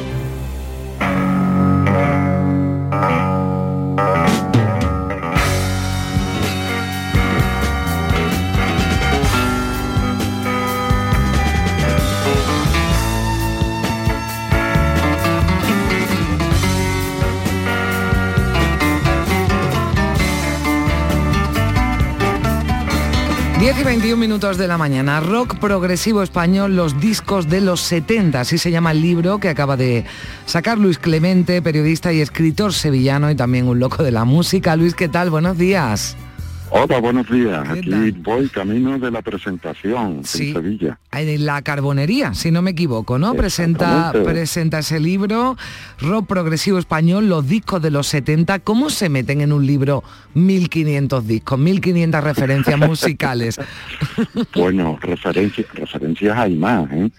Diez 23.61 23.79
y 23.79 23.83
21 23.83 24.17
minutos 24.17 24.57
de 24.57 24.67
la 24.67 24.79
mañana, 24.79 25.19
rock 25.19 25.59
progresivo 25.59 26.23
español, 26.23 26.75
los 26.75 26.99
discos 26.99 27.47
de 27.47 27.61
los 27.61 27.79
70, 27.81 28.39
así 28.39 28.57
se 28.57 28.71
llama 28.71 28.89
el 28.89 29.03
libro 29.03 29.37
que 29.37 29.49
acaba 29.49 29.77
de 29.77 30.03
sacar 30.47 30.79
Luis 30.79 30.97
Clemente, 30.97 31.61
periodista 31.61 32.11
y 32.11 32.21
escritor 32.21 32.73
sevillano 32.73 33.29
y 33.29 33.35
también 33.35 33.67
un 33.67 33.79
loco 33.79 34.01
de 34.01 34.09
la 34.09 34.25
música. 34.25 34.75
Luis, 34.75 34.95
¿qué 34.95 35.09
tal? 35.09 35.29
Buenos 35.29 35.59
días. 35.59 36.17
Hola, 36.73 36.99
buenos 37.01 37.29
días. 37.29 37.67
Aquí 37.69 38.11
voy 38.23 38.47
camino 38.47 38.97
de 38.97 39.11
la 39.11 39.21
presentación 39.21 40.21
Sí. 40.23 40.47
en 40.47 40.53
Sevilla. 40.53 40.99
En 41.11 41.45
la 41.45 41.61
carbonería, 41.63 42.33
si 42.33 42.49
no 42.49 42.61
me 42.61 42.71
equivoco, 42.71 43.19
¿no? 43.19 43.33
Presenta, 43.33 44.13
presenta 44.23 44.79
ese 44.79 45.01
libro, 45.01 45.57
rock 45.99 46.27
progresivo 46.27 46.77
español, 46.79 47.27
los 47.27 47.45
discos 47.45 47.81
de 47.81 47.91
los 47.91 48.07
70. 48.07 48.59
¿Cómo 48.59 48.89
se 48.89 49.09
meten 49.09 49.41
en 49.41 49.51
un 49.51 49.67
libro 49.67 50.01
1500 50.33 51.27
discos, 51.27 51.59
1500 51.59 52.23
referencias 52.23 52.79
musicales? 52.89 53.59
Bueno, 54.55 54.97
referencias, 55.01 55.67
referencias 55.73 56.37
hay 56.37 56.55
más, 56.55 56.89
¿eh? 56.93 57.09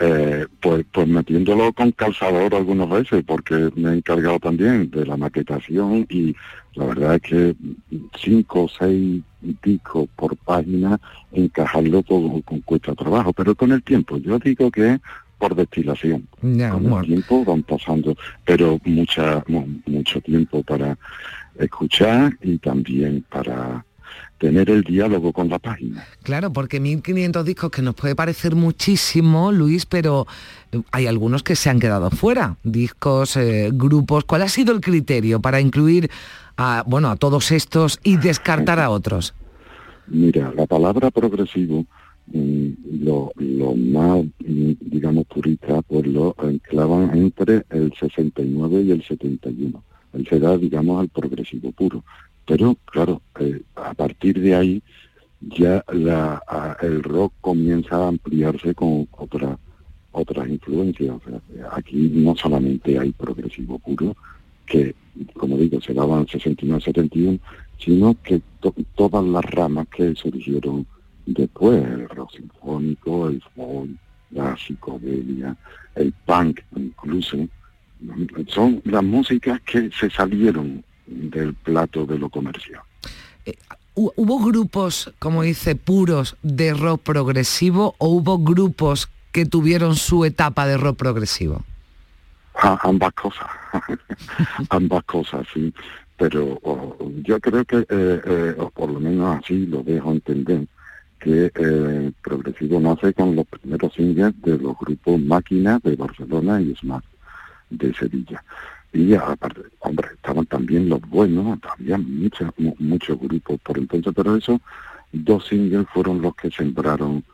Eh, 0.00 0.46
pues, 0.60 0.86
pues 0.90 1.06
metiéndolo 1.08 1.72
con 1.72 1.90
calzador 1.90 2.54
algunas 2.54 2.88
veces, 2.88 3.24
porque 3.26 3.68
me 3.74 3.90
he 3.90 3.96
encargado 3.96 4.38
también 4.38 4.90
de 4.90 5.04
la 5.04 5.16
maquetación 5.18 6.06
y 6.08 6.34
la 6.74 6.86
verdad 6.86 7.14
es 7.16 7.22
que 7.22 7.56
cinco 8.18 8.64
o 8.64 8.68
seis 8.68 9.22
discos 9.62 10.08
por 10.16 10.36
página, 10.36 10.98
encajarlo 11.32 12.02
todo 12.02 12.40
con 12.42 12.60
cuesta 12.60 12.94
trabajo, 12.94 13.32
pero 13.32 13.54
con 13.54 13.72
el 13.72 13.82
tiempo, 13.82 14.16
yo 14.18 14.38
digo 14.38 14.70
que 14.70 14.98
por 15.38 15.54
destilación. 15.56 16.28
Con 16.40 16.56
bueno. 16.56 17.00
el 17.00 17.06
tiempo 17.06 17.44
van 17.44 17.62
pasando, 17.64 18.16
pero 18.44 18.78
mucha, 18.84 19.42
mu- 19.48 19.66
mucho 19.86 20.20
tiempo 20.20 20.62
para 20.62 20.96
escuchar 21.58 22.32
y 22.42 22.58
también 22.58 23.24
para 23.28 23.84
tener 24.42 24.68
el 24.70 24.82
diálogo 24.82 25.32
con 25.32 25.48
la 25.48 25.60
página. 25.60 26.04
Claro, 26.24 26.52
porque 26.52 26.80
1500 26.80 27.44
discos 27.44 27.70
que 27.70 27.80
nos 27.80 27.94
puede 27.94 28.16
parecer 28.16 28.56
muchísimo, 28.56 29.52
Luis, 29.52 29.86
pero 29.86 30.26
eh, 30.72 30.82
hay 30.90 31.06
algunos 31.06 31.44
que 31.44 31.54
se 31.54 31.70
han 31.70 31.78
quedado 31.78 32.10
fuera. 32.10 32.56
Discos, 32.64 33.36
eh, 33.36 33.70
grupos. 33.72 34.24
¿Cuál 34.24 34.42
ha 34.42 34.48
sido 34.48 34.74
el 34.74 34.80
criterio 34.80 35.40
para 35.40 35.60
incluir 35.60 36.10
a, 36.56 36.82
bueno, 36.88 37.08
a 37.08 37.14
todos 37.14 37.52
estos 37.52 38.00
y 38.02 38.16
descartar 38.16 38.80
a 38.80 38.90
otros? 38.90 39.32
Mira, 40.08 40.52
la 40.56 40.66
palabra 40.66 41.12
progresivo, 41.12 41.86
mm, 42.26 42.68
lo, 43.04 43.30
lo 43.36 43.76
más, 43.76 44.24
mm, 44.40 44.72
digamos, 44.80 45.24
purista, 45.26 45.82
pues 45.82 46.04
lo 46.04 46.34
enclavan 46.42 47.16
entre 47.16 47.64
el 47.70 47.92
69 47.96 48.82
y 48.82 48.90
el 48.90 49.04
71. 49.04 49.84
Él 50.14 50.26
se 50.28 50.40
da, 50.40 50.58
digamos, 50.58 51.00
al 51.00 51.10
progresivo 51.10 51.70
puro. 51.70 52.02
Pero, 52.46 52.76
claro, 52.86 53.22
eh, 53.38 53.62
a 53.76 53.94
partir 53.94 54.40
de 54.40 54.54
ahí 54.54 54.82
ya 55.40 55.84
la, 55.92 56.42
el 56.82 57.02
rock 57.02 57.32
comienza 57.40 57.96
a 57.96 58.08
ampliarse 58.08 58.74
con 58.74 59.08
otra, 59.12 59.58
otras 60.12 60.48
influencias. 60.48 61.16
Aquí 61.72 62.10
no 62.14 62.36
solamente 62.36 62.98
hay 62.98 63.12
progresivo 63.12 63.78
puro, 63.78 64.16
que, 64.66 64.94
como 65.34 65.56
digo, 65.56 65.80
se 65.80 65.94
daban 65.94 66.26
69-71, 66.26 67.38
sino 67.78 68.16
que 68.22 68.40
to- 68.60 68.74
todas 68.94 69.24
las 69.24 69.44
ramas 69.44 69.88
que 69.88 70.14
surgieron 70.14 70.86
después, 71.26 71.82
el 71.84 72.08
rock 72.08 72.32
sinfónico, 72.36 73.28
el 73.28 73.42
folk, 73.54 73.90
la 74.30 74.56
psicodelia, 74.56 75.56
el 75.96 76.12
punk 76.24 76.60
incluso, 76.76 77.36
son 78.48 78.80
las 78.84 79.02
músicas 79.04 79.60
que 79.62 79.90
se 79.90 80.10
salieron 80.10 80.84
del 81.12 81.54
plato 81.54 82.06
de 82.06 82.18
lo 82.18 82.28
comercial. 82.28 82.80
hu- 83.94 84.12
¿hubo 84.16 84.38
grupos, 84.44 85.12
como 85.18 85.42
dice, 85.42 85.74
puros 85.76 86.36
de 86.42 86.74
rock 86.74 87.02
progresivo 87.02 87.94
o 87.98 88.08
hubo 88.08 88.38
grupos 88.38 89.08
que 89.32 89.46
tuvieron 89.46 89.96
su 89.96 90.24
etapa 90.24 90.66
de 90.66 90.76
rock 90.76 90.96
progresivo? 90.98 91.64
A- 92.54 92.78
ambas 92.82 93.12
cosas, 93.14 93.46
ambas 94.70 95.04
cosas, 95.04 95.46
sí. 95.52 95.72
Pero 96.16 96.58
o, 96.62 96.96
yo 97.24 97.40
creo 97.40 97.64
que, 97.64 97.78
eh, 97.78 97.86
eh, 97.88 98.54
o 98.58 98.70
por 98.70 98.90
lo 98.90 99.00
menos 99.00 99.38
así 99.42 99.66
lo 99.66 99.82
dejo 99.82 100.12
entender, 100.12 100.66
que 101.18 101.50
eh, 101.54 102.12
Progresivo 102.22 102.80
nace 102.80 103.14
con 103.14 103.34
los 103.34 103.46
primeros 103.46 103.92
singles 103.94 104.32
de 104.42 104.58
los 104.58 104.76
grupos 104.78 105.20
Máquina 105.20 105.80
de 105.82 105.96
Barcelona 105.96 106.60
y 106.60 106.74
Smart 106.76 107.04
de 107.70 107.94
Sevilla. 107.94 108.44
Y 108.92 109.14
aparte, 109.14 109.62
hombre, 109.80 110.08
estaban 110.14 110.46
también 110.46 110.88
los 110.88 111.00
buenos, 111.08 111.58
había 111.78 111.96
muchos 111.98 112.50
muchos 112.78 113.18
grupos 113.18 113.58
por 113.60 113.78
entonces, 113.78 114.12
pero 114.14 114.36
esos 114.36 114.60
dos 115.12 115.46
singles 115.46 115.86
fueron 115.92 116.20
los 116.20 116.34
que 116.36 116.50
sembraron 116.50 117.24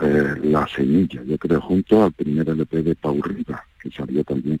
eh, 0.00 0.34
la 0.44 0.66
semilla, 0.68 1.22
yo 1.24 1.38
creo, 1.38 1.60
junto 1.60 2.04
al 2.04 2.12
primer 2.12 2.48
LP 2.48 2.82
de 2.82 2.94
Pau 2.94 3.20
Riva, 3.22 3.64
que 3.80 3.90
salió 3.90 4.22
también 4.22 4.60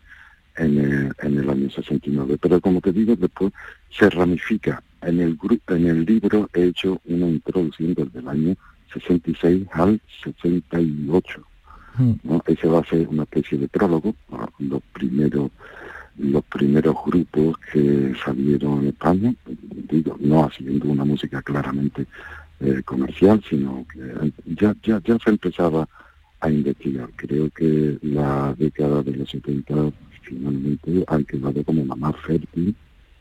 en 0.56 0.78
el, 0.78 1.12
en 1.22 1.38
el 1.38 1.50
año 1.50 1.70
69. 1.70 2.38
Pero 2.40 2.60
como 2.60 2.80
te 2.80 2.92
digo, 2.92 3.14
después 3.14 3.52
se 3.90 4.10
ramifica. 4.10 4.82
En 5.02 5.20
el, 5.20 5.38
en 5.68 5.86
el 5.86 6.04
libro 6.04 6.50
he 6.52 6.64
hecho 6.64 7.00
una 7.04 7.28
introducción 7.28 7.94
desde 7.94 8.18
el 8.18 8.28
año 8.28 8.56
66 8.92 9.68
al 9.72 10.00
68. 10.24 11.42
¿no? 12.24 12.42
Ese 12.46 12.68
va 12.68 12.80
a 12.80 12.84
ser 12.84 13.06
una 13.08 13.22
especie 13.24 13.58
de 13.58 13.68
prólogo, 13.68 14.14
los 14.58 14.82
primeros 14.92 15.50
los 16.18 16.44
primeros 16.44 16.96
grupos 17.06 17.56
que 17.72 18.14
salieron 18.24 18.80
en 18.80 18.88
España, 18.88 19.34
digo, 19.90 20.16
no 20.20 20.44
haciendo 20.44 20.88
una 20.88 21.04
música 21.04 21.42
claramente 21.42 22.06
eh, 22.60 22.82
comercial, 22.84 23.42
sino 23.48 23.86
que 23.92 24.32
ya, 24.60 24.74
ya, 24.82 25.00
ya 25.04 25.18
se 25.18 25.30
empezaba 25.30 25.88
a 26.40 26.50
investigar. 26.50 27.08
Creo 27.16 27.50
que 27.50 27.98
la 28.02 28.54
década 28.58 29.02
de 29.02 29.16
los 29.16 29.30
70 29.30 29.92
finalmente 30.22 31.04
han 31.06 31.24
quedado 31.24 31.62
como 31.64 31.84
la 31.84 31.94
más 31.96 32.16
fértil 32.16 32.74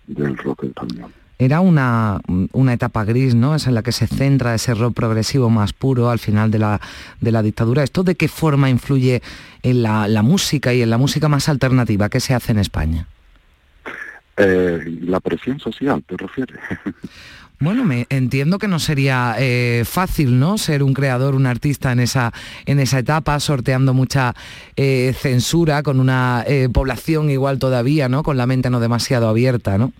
del 0.07 0.37
rock 0.37 0.65
español. 0.65 1.11
Era 1.39 1.59
una, 1.59 2.19
una 2.51 2.73
etapa 2.73 3.03
gris, 3.03 3.35
¿no? 3.35 3.55
Es 3.55 3.67
en 3.67 3.75
la 3.75 3.83
que 3.83 3.91
se 3.91 4.07
centra 4.07 4.55
ese 4.55 4.73
rock 4.73 4.95
progresivo 4.95 5.49
más 5.49 5.73
puro 5.73 6.09
al 6.09 6.19
final 6.19 6.49
de 6.51 6.59
la, 6.59 6.81
de 7.21 7.31
la 7.31 7.43
dictadura. 7.43 7.83
¿Esto 7.83 8.03
de 8.03 8.15
qué 8.15 8.27
forma 8.27 8.69
influye 8.69 9.21
en 9.61 9.83
la, 9.83 10.07
la 10.07 10.23
música 10.23 10.73
y 10.73 10.81
en 10.81 10.89
la 10.89 10.97
música 10.97 11.29
más 11.29 11.47
alternativa 11.49 12.09
que 12.09 12.19
se 12.19 12.33
hace 12.33 12.51
en 12.53 12.59
España? 12.59 13.07
Eh, 14.37 14.99
la 15.01 15.19
presión 15.19 15.59
social, 15.59 16.03
¿te 16.07 16.15
refieres? 16.17 16.59
Bueno, 17.59 17.83
me 17.83 18.05
entiendo 18.11 18.59
que 18.59 18.67
no 18.67 18.77
sería 18.77 19.35
eh, 19.39 19.83
fácil, 19.83 20.37
¿no? 20.37 20.59
Ser 20.59 20.83
un 20.83 20.93
creador, 20.93 21.33
un 21.33 21.47
artista 21.47 21.91
en 21.91 21.99
esa, 21.99 22.31
en 22.67 22.79
esa 22.79 22.99
etapa, 22.99 23.39
sorteando 23.39 23.95
mucha 23.95 24.35
eh, 24.75 25.15
censura, 25.17 25.81
con 25.81 25.99
una 25.99 26.43
eh, 26.45 26.69
población 26.71 27.31
igual 27.31 27.57
todavía, 27.57 28.09
¿no? 28.09 28.21
Con 28.21 28.37
la 28.37 28.45
mente 28.45 28.69
no 28.69 28.79
demasiado 28.79 29.27
abierta, 29.27 29.79
¿no? 29.79 29.91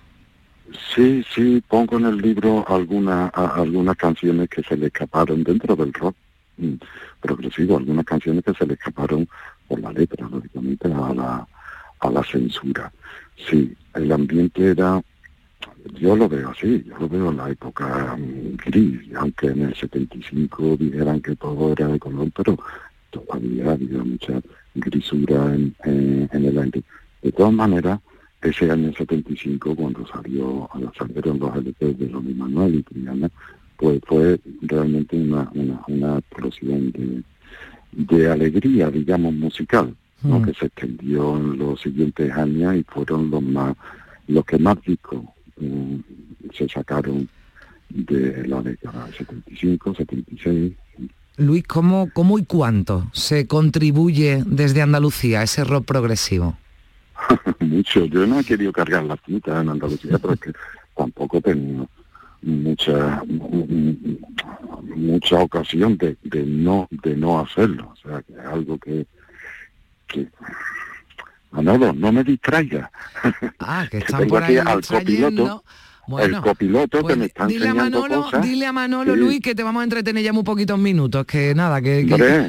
Sí, 0.94 1.24
sí, 1.34 1.64
pongo 1.68 1.98
en 1.98 2.06
el 2.06 2.18
libro 2.18 2.66
alguna, 2.68 3.28
algunas 3.28 3.96
canciones 3.96 4.50
que 4.50 4.62
se 4.64 4.76
le 4.76 4.88
escaparon 4.88 5.44
dentro 5.44 5.76
del 5.76 5.94
rock 5.94 6.16
mm, 6.58 6.74
progresivo, 7.22 7.78
algunas 7.78 8.06
canciones 8.06 8.44
que 8.44 8.54
se 8.54 8.66
le 8.66 8.74
escaparon 8.74 9.28
por 9.68 9.80
la 9.80 9.94
letra, 9.94 10.28
lógicamente, 10.30 10.88
a 10.92 11.14
la, 11.14 11.48
a 12.00 12.10
la 12.10 12.24
censura. 12.24 12.92
Sí, 13.50 13.74
el 13.94 14.12
ambiente 14.12 14.72
era, 14.72 15.02
yo 16.00 16.16
lo 16.18 16.28
veo 16.28 16.50
así, 16.50 16.84
yo 16.86 16.98
lo 16.98 17.08
veo 17.08 17.30
en 17.32 17.38
la 17.38 17.50
época 17.50 18.18
mm, 18.18 18.58
gris, 18.66 19.02
aunque 19.16 19.48
en 19.48 19.62
el 19.64 19.76
75 19.76 20.76
dijeran 20.78 21.22
que 21.22 21.36
todo 21.38 21.72
era 21.72 21.88
de 21.88 22.00
color, 22.00 22.30
pero 22.36 22.58
todavía 23.10 23.72
había 23.72 24.04
mucha 24.04 24.42
grisura 24.76 25.56
en, 25.56 25.74
en- 25.86 26.30
en 26.32 26.46
el 26.46 26.58
aire. 26.58 26.84
De 27.22 27.32
todas 27.32 27.54
maneras, 27.54 28.00
ese 28.50 28.70
año 28.72 28.92
75, 28.94 29.76
cuando 29.76 30.06
salió, 30.08 30.70
salieron 30.98 31.40
los 31.40 31.56
LP 31.56 31.94
de 31.94 32.08
Ronnie 32.10 32.34
Manuel 32.34 32.76
y 32.76 32.84
Triana, 32.84 33.30
pues 33.78 34.00
fue 34.06 34.40
realmente 34.62 35.16
una, 35.16 35.50
una, 35.54 35.82
una 35.88 36.18
explosión 36.18 36.92
de, 36.92 37.24
de 37.92 38.30
alegría, 38.30 38.90
digamos, 38.90 39.34
musical, 39.34 39.96
¿no? 40.24 40.40
Mm. 40.40 40.46
que 40.46 40.54
se 40.54 40.66
extendió 40.66 41.38
en 41.38 41.58
los 41.58 41.82
siguientes 41.82 42.32
años 42.32 42.76
y 42.76 42.84
fueron 42.84 43.30
los 43.30 43.44
más 43.44 43.76
los 44.28 44.46
que 44.46 44.58
más 44.58 44.78
discos 44.82 45.22
mm, 45.60 45.96
se 46.54 46.68
sacaron 46.68 47.30
de 47.90 48.46
la 48.48 48.62
década 48.62 49.08
75, 49.18 49.96
76. 49.96 50.74
Luis, 51.38 51.64
¿cómo, 51.66 52.10
¿cómo 52.14 52.40
y 52.40 52.46
cuánto 52.46 53.10
se 53.14 53.48
contribuye 53.48 54.44
desde 54.46 54.82
Andalucía 54.82 55.42
a 55.42 55.44
ese 55.44 55.64
rock 55.64 55.86
progresivo? 55.86 56.58
mucho. 57.60 58.06
Yo 58.06 58.26
no 58.26 58.40
he 58.40 58.44
querido 58.44 58.72
cargar 58.72 59.04
la 59.04 59.18
cinta 59.18 59.62
en 59.62 59.70
Andalucía 59.70 60.18
porque 60.18 60.52
tampoco 60.96 61.38
he 61.38 61.42
tenido 61.42 61.90
mucha 62.42 63.24
mucha 64.96 65.40
ocasión 65.40 65.98
de, 65.98 66.18
de 66.24 66.44
no 66.44 66.88
de 66.92 67.16
no 67.16 67.40
hacerlo. 67.40 67.94
O 67.94 67.96
sea, 67.96 68.22
que 68.22 68.34
es 68.34 68.46
algo 68.46 68.78
que, 68.78 69.06
que 70.08 70.28
Manolo, 71.52 71.94
no 71.94 72.12
me 72.12 72.24
distraiga. 72.24 72.92
Ah, 73.60 73.88
que 73.90 73.98
Que 74.00 74.06
están 74.06 74.20
tengo 74.22 74.36
por 74.36 74.44
ahí 74.44 74.58
al 74.58 74.86
copiloto, 74.86 75.64
Bueno, 76.08 76.38
el 76.38 76.44
copiloto 76.44 77.02
pues 77.02 77.14
que 77.14 77.20
me 77.20 77.26
está 77.26 77.46
dile 77.48 77.68
a 77.68 77.74
Manolo, 77.74 78.24
cosas. 78.24 78.42
dile 78.42 78.66
a 78.66 78.72
Manolo, 78.72 79.14
Sí. 79.14 79.20
Luis, 79.20 79.40
que 79.42 79.54
te 79.56 79.62
vamos 79.64 79.82
a 79.82 79.84
entretener 79.84 80.24
ya 80.24 80.32
muy 80.32 80.44
poquitos 80.44 80.80
minutos, 80.80 81.26
que 81.26 81.54
nada, 81.54 81.82
que, 81.82 82.06
que- 82.06 82.14
Hombre, 82.14 82.48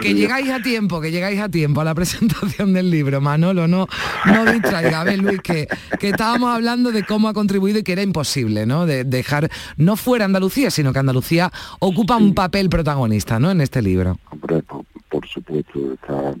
llegáis 0.14 0.50
a 0.50 0.60
tiempo, 0.60 1.00
que 1.00 1.10
llegáis 1.10 1.40
a 1.40 1.48
tiempo 1.48 1.80
a 1.80 1.84
la 1.84 1.94
presentación 2.00 2.72
del 2.72 2.90
libro. 2.90 3.20
Manolo, 3.20 3.68
no, 3.68 3.86
no 4.26 4.52
distraiga, 4.52 5.00
a 5.00 5.04
ver, 5.04 5.18
Luis, 5.20 5.40
que, 5.40 5.68
que 5.98 6.08
estábamos 6.10 6.54
hablando 6.54 6.90
de 6.92 7.04
cómo 7.04 7.28
ha 7.28 7.32
contribuido 7.34 7.78
y 7.78 7.82
que 7.82 7.92
era 7.92 8.02
imposible, 8.02 8.66
¿no? 8.66 8.86
De 8.86 9.04
dejar, 9.04 9.48
no 9.76 9.96
fuera 9.96 10.24
Andalucía, 10.24 10.70
sino 10.70 10.92
que 10.92 10.98
Andalucía 10.98 11.50
ocupa 11.78 12.16
un 12.16 12.34
papel 12.34 12.68
protagonista, 12.68 13.38
¿no? 13.38 13.50
En 13.50 13.60
este 13.60 13.82
libro. 13.82 14.18
Hombre, 14.30 14.62
por, 14.62 14.84
por 15.08 15.26
supuesto, 15.28 15.92
está, 15.94 16.34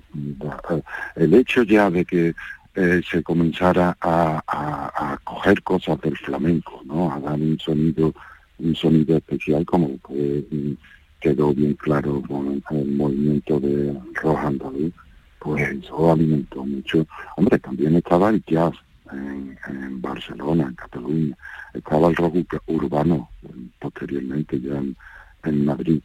el 1.16 1.34
hecho 1.34 1.62
ya 1.62 1.90
de 1.90 2.04
que 2.04 2.34
eh, 2.74 3.00
se 3.08 3.22
comenzara 3.22 3.96
a, 4.00 4.42
a- 4.46 5.12
a 5.12 5.16
coger 5.18 5.62
cosas 5.62 6.00
del 6.00 6.16
flamenco, 6.16 6.80
¿no? 6.84 7.12
A 7.12 7.18
dar 7.20 7.34
un 7.40 7.58
sonido, 7.58 8.14
un 8.58 8.74
sonido 8.74 9.16
especial 9.16 9.64
como 9.66 9.98
que 10.06 10.44
mm, 10.50 10.72
quedó 11.20 11.52
bien 11.52 11.74
claro 11.74 12.22
con 12.26 12.62
el 12.70 12.86
movimiento 12.92 13.58
de 13.60 13.98
rock 14.22 14.38
andaluz, 14.38 14.92
pues 15.38 15.68
eso 15.68 16.12
alimentó 16.12 16.64
mucho. 16.64 17.06
Hombre, 17.36 17.58
también 17.58 17.96
estaba 17.96 18.30
el 18.30 18.42
jazz 18.46 18.72
en, 19.12 19.58
en 19.68 20.00
Barcelona, 20.00 20.64
en 20.68 20.74
Cataluña, 20.74 21.36
estaba 21.74 22.08
el 22.08 22.16
rock 22.16 22.34
ur- 22.36 22.62
urbano 22.66 23.30
posteriormente 23.78 24.60
ya 24.60 24.76
en, 24.78 24.96
en 25.44 25.64
Madrid 25.64 26.00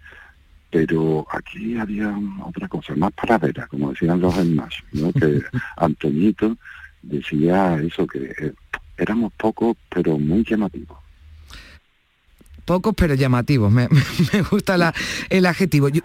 pero 0.76 1.26
aquí 1.32 1.78
había 1.78 2.14
otra 2.46 2.68
cosa, 2.68 2.94
más 2.98 3.14
paradera, 3.14 3.66
como 3.68 3.92
decían 3.92 4.20
los 4.20 4.36
demás, 4.36 4.74
¿no? 4.92 5.14
que 5.14 5.42
Antoñito 5.78 6.58
decía 7.02 7.80
eso, 7.82 8.06
que 8.06 8.26
eh, 8.26 8.52
éramos 8.98 9.32
pocos, 9.38 9.78
pero 9.90 10.20
muy 10.20 10.44
llamativos. 10.44 10.98
Pocos 12.66 12.94
pero 12.98 13.14
llamativos, 13.14 13.72
me, 13.72 13.88
me 14.34 14.42
gusta 14.42 14.76
la- 14.76 14.94
el 15.30 15.46
adjetivo. 15.46 15.88
Yo, 15.88 16.02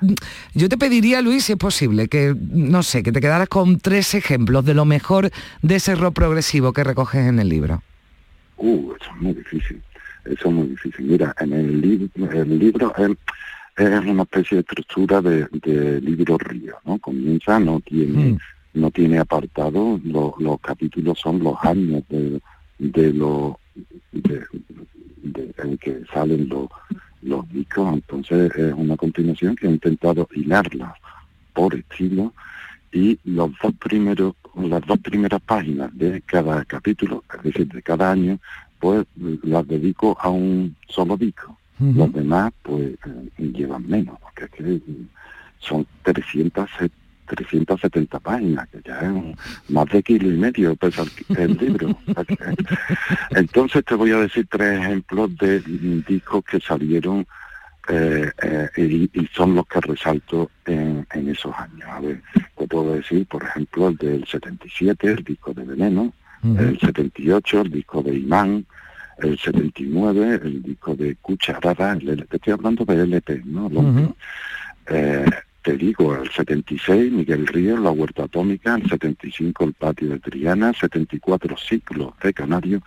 yo 0.54 0.68
te 0.68 0.78
pediría, 0.78 1.20
Luis, 1.20 1.46
si 1.46 1.52
es 1.54 1.58
posible, 1.58 2.06
que, 2.06 2.36
no 2.38 2.84
sé, 2.84 3.02
que 3.02 3.10
te 3.10 3.20
quedaras 3.20 3.48
con 3.48 3.80
tres 3.80 4.14
ejemplos 4.14 4.64
de 4.64 4.74
lo 4.74 4.84
mejor 4.84 5.32
de 5.62 5.74
ese 5.74 5.96
rock 5.96 6.14
progresivo 6.14 6.72
que 6.72 6.84
recoges 6.84 7.26
en 7.26 7.40
el 7.40 7.48
libro. 7.48 7.82
Uh, 8.56 8.92
eso 9.00 9.10
es 9.16 9.20
muy 9.20 9.32
difícil, 9.34 9.82
eso 10.26 10.48
es 10.48 10.54
muy 10.54 10.68
difícil. 10.68 11.06
Mira, 11.06 11.34
en 11.40 11.52
el, 11.54 11.82
lib- 11.82 12.30
el 12.32 12.56
libro 12.58 12.92
es 13.80 14.00
una 14.06 14.22
especie 14.22 14.56
de 14.56 14.60
estructura 14.60 15.20
de, 15.20 15.46
de 15.52 16.00
libro 16.00 16.36
río, 16.38 16.76
¿no? 16.84 16.98
Comienza, 16.98 17.58
no 17.60 17.80
tiene, 17.80 18.38
no 18.74 18.90
tiene 18.90 19.18
apartado, 19.18 20.00
lo- 20.04 20.34
los 20.38 20.60
capítulos 20.60 21.18
son 21.18 21.40
los 21.42 21.56
años 21.62 22.02
de, 22.08 22.40
de 22.78 23.12
lo 23.12 23.58
de, 24.12 24.42
de- 25.22 25.54
en 25.58 25.78
que 25.78 26.02
salen 26.12 26.48
los, 26.48 26.68
los 27.22 27.48
discos, 27.50 27.92
entonces 27.92 28.52
es 28.56 28.74
una 28.74 28.96
continuación 28.96 29.56
que 29.56 29.66
he 29.66 29.70
intentado 29.70 30.28
hilarla 30.34 30.94
por 31.52 31.74
estilo 31.74 32.32
y 32.92 33.18
los 33.24 33.50
dos 33.62 33.72
primeros, 33.74 34.34
las 34.56 34.84
dos 34.86 34.98
primeras 34.98 35.40
páginas 35.42 35.96
de 35.96 36.22
cada 36.22 36.64
capítulo, 36.64 37.22
es 37.36 37.42
decir, 37.42 37.68
de 37.68 37.82
cada 37.82 38.10
año, 38.10 38.38
pues 38.78 39.04
las 39.42 39.66
dedico 39.68 40.16
a 40.20 40.28
un 40.30 40.74
solo 40.88 41.16
disco. 41.16 41.56
Los 41.80 42.12
demás, 42.12 42.52
pues, 42.62 42.92
eh, 42.92 43.30
llevan 43.38 43.88
menos, 43.88 44.18
porque 44.20 44.44
es 44.44 44.50
que 44.50 44.80
son 45.58 45.86
300, 46.02 46.68
370 47.24 48.20
páginas, 48.20 48.68
que 48.68 48.80
ya 48.84 49.00
es 49.00 49.70
más 49.70 49.86
de 49.86 50.02
kilo 50.02 50.30
y 50.30 50.36
medio 50.36 50.76
pesa 50.76 51.04
el, 51.28 51.56
libro. 51.56 51.96
Entonces 53.30 53.84
te 53.84 53.94
voy 53.94 54.10
a 54.10 54.18
decir 54.18 54.46
tres 54.50 54.80
ejemplos 54.80 55.36
de 55.38 55.60
discos 56.06 56.44
que 56.44 56.60
salieron 56.60 57.26
eh, 57.88 58.30
eh, 58.42 59.10
y, 59.14 59.26
son 59.32 59.54
los 59.54 59.66
que 59.66 59.80
resalto 59.80 60.50
en, 60.66 61.06
esos 61.12 61.54
años. 61.56 61.88
A 61.88 62.00
ver, 62.00 62.22
te 62.56 62.66
puedo 62.66 62.94
decir, 62.94 63.26
por 63.26 63.42
ejemplo, 63.44 63.88
el 63.88 63.96
del 63.96 64.26
77, 64.26 65.10
el 65.10 65.24
disco 65.24 65.54
de 65.54 65.64
Veneno, 65.64 66.12
el 66.42 66.78
78, 66.78 67.62
el 67.62 67.70
disco 67.70 68.02
de 68.02 68.16
Imán, 68.16 68.66
el 69.22 69.38
79, 69.38 70.40
el 70.42 70.62
disco 70.62 70.94
de 70.94 71.16
Cucharada, 71.16 71.92
el, 71.92 72.26
te 72.26 72.36
estoy 72.36 72.52
hablando 72.52 72.84
de 72.84 73.02
LP, 73.02 73.42
¿no? 73.44 74.14
Eh, 74.86 75.24
te 75.62 75.76
digo, 75.76 76.16
el 76.16 76.30
76, 76.30 77.12
Miguel 77.12 77.46
Ríos, 77.46 77.80
La 77.80 77.90
Huerta 77.90 78.24
Atómica, 78.24 78.74
el 78.76 78.88
75, 78.88 79.64
El 79.64 79.72
Patio 79.74 80.08
de 80.08 80.18
Triana, 80.18 80.72
74, 80.72 81.56
Ciclo 81.56 82.16
de 82.22 82.32
Canario, 82.32 82.82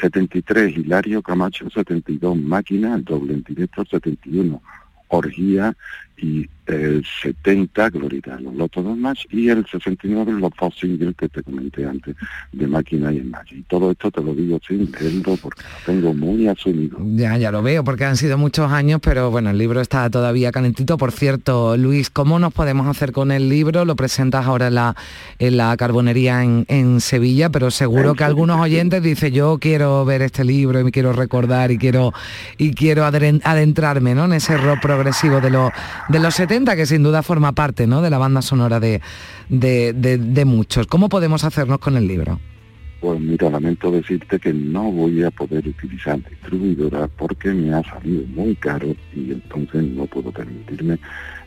73, 0.00 0.76
Hilario 0.76 1.22
Camacho, 1.22 1.70
72, 1.70 2.36
Máquina, 2.36 2.96
el 2.96 3.04
doble 3.04 3.34
en 3.34 3.42
directo, 3.44 3.84
71, 3.84 4.60
Orgía 5.08 5.76
y 6.18 6.48
el 6.66 7.04
70, 7.22 7.90
Glorita, 7.90 8.38
los 8.40 8.70
dos 8.70 8.98
más, 8.98 9.18
y 9.30 9.48
el 9.48 9.64
69, 9.66 10.32
los 10.32 10.50
dos 10.60 10.74
singles 10.78 11.14
que 11.16 11.28
te 11.28 11.42
comenté 11.42 11.86
antes, 11.86 12.16
de 12.52 12.66
Máquina 12.66 13.12
y 13.12 13.18
Enmayo. 13.18 13.56
Y 13.56 13.62
todo 13.62 13.92
esto 13.92 14.10
te 14.10 14.20
lo 14.20 14.34
digo 14.34 14.58
sin 14.66 14.90
leerlo 14.90 15.36
porque 15.40 15.62
lo 15.62 15.92
tengo 15.92 16.14
muy 16.14 16.48
asumido. 16.48 16.98
Ya, 17.14 17.36
ya 17.36 17.52
lo 17.52 17.62
veo, 17.62 17.84
porque 17.84 18.04
han 18.04 18.16
sido 18.16 18.36
muchos 18.36 18.72
años, 18.72 19.00
pero 19.02 19.30
bueno, 19.30 19.50
el 19.50 19.58
libro 19.58 19.80
está 19.80 20.10
todavía 20.10 20.50
calentito. 20.50 20.96
Por 20.98 21.12
cierto, 21.12 21.76
Luis, 21.76 22.10
¿cómo 22.10 22.38
nos 22.38 22.52
podemos 22.52 22.88
hacer 22.88 23.12
con 23.12 23.30
el 23.30 23.48
libro? 23.48 23.84
Lo 23.84 23.94
presentas 23.94 24.46
ahora 24.46 24.66
en 24.66 24.74
la, 24.74 24.96
en 25.38 25.56
la 25.56 25.76
carbonería 25.76 26.42
en, 26.42 26.64
en 26.68 27.00
Sevilla, 27.00 27.50
pero 27.50 27.70
seguro 27.70 28.14
que 28.14 28.24
algunos 28.24 28.60
oyentes 28.60 29.02
dicen, 29.02 29.32
yo 29.32 29.58
quiero 29.60 30.04
ver 30.04 30.22
este 30.22 30.44
libro 30.44 30.80
y 30.80 30.84
me 30.84 30.90
quiero 30.90 31.12
recordar 31.12 31.70
y 31.70 31.78
quiero, 31.78 32.12
y 32.58 32.72
quiero 32.74 33.04
adentrarme 33.04 34.14
¿no? 34.14 34.24
en 34.24 34.32
ese 34.32 34.56
rock 34.56 34.80
progresivo 34.80 35.40
de, 35.40 35.50
los 35.50 35.70
de 36.08 36.20
los 36.20 36.34
70 36.34 36.76
que 36.76 36.86
sin 36.86 37.02
duda 37.02 37.22
forma 37.22 37.52
parte 37.52 37.86
¿no? 37.86 38.02
de 38.02 38.10
la 38.10 38.18
banda 38.18 38.42
sonora 38.42 38.80
de, 38.80 39.00
de, 39.48 40.44
muchos. 40.44 40.86
¿Cómo 40.86 41.08
podemos 41.08 41.44
hacernos 41.44 41.78
con 41.78 41.96
el 41.96 42.06
libro? 42.06 42.38
Pues 43.00 43.20
mira, 43.20 43.50
lamento 43.50 43.90
decirte 43.90 44.38
que 44.38 44.52
no 44.52 44.90
voy 44.90 45.22
a 45.22 45.30
poder 45.30 45.68
utilizar 45.68 46.18
distribuidora 46.28 47.08
porque 47.08 47.52
me 47.52 47.74
ha 47.74 47.82
salido 47.82 48.26
muy 48.28 48.54
caro 48.56 48.94
y 49.14 49.32
entonces 49.32 49.84
no 49.84 50.06
puedo 50.06 50.32
permitirme 50.32 50.98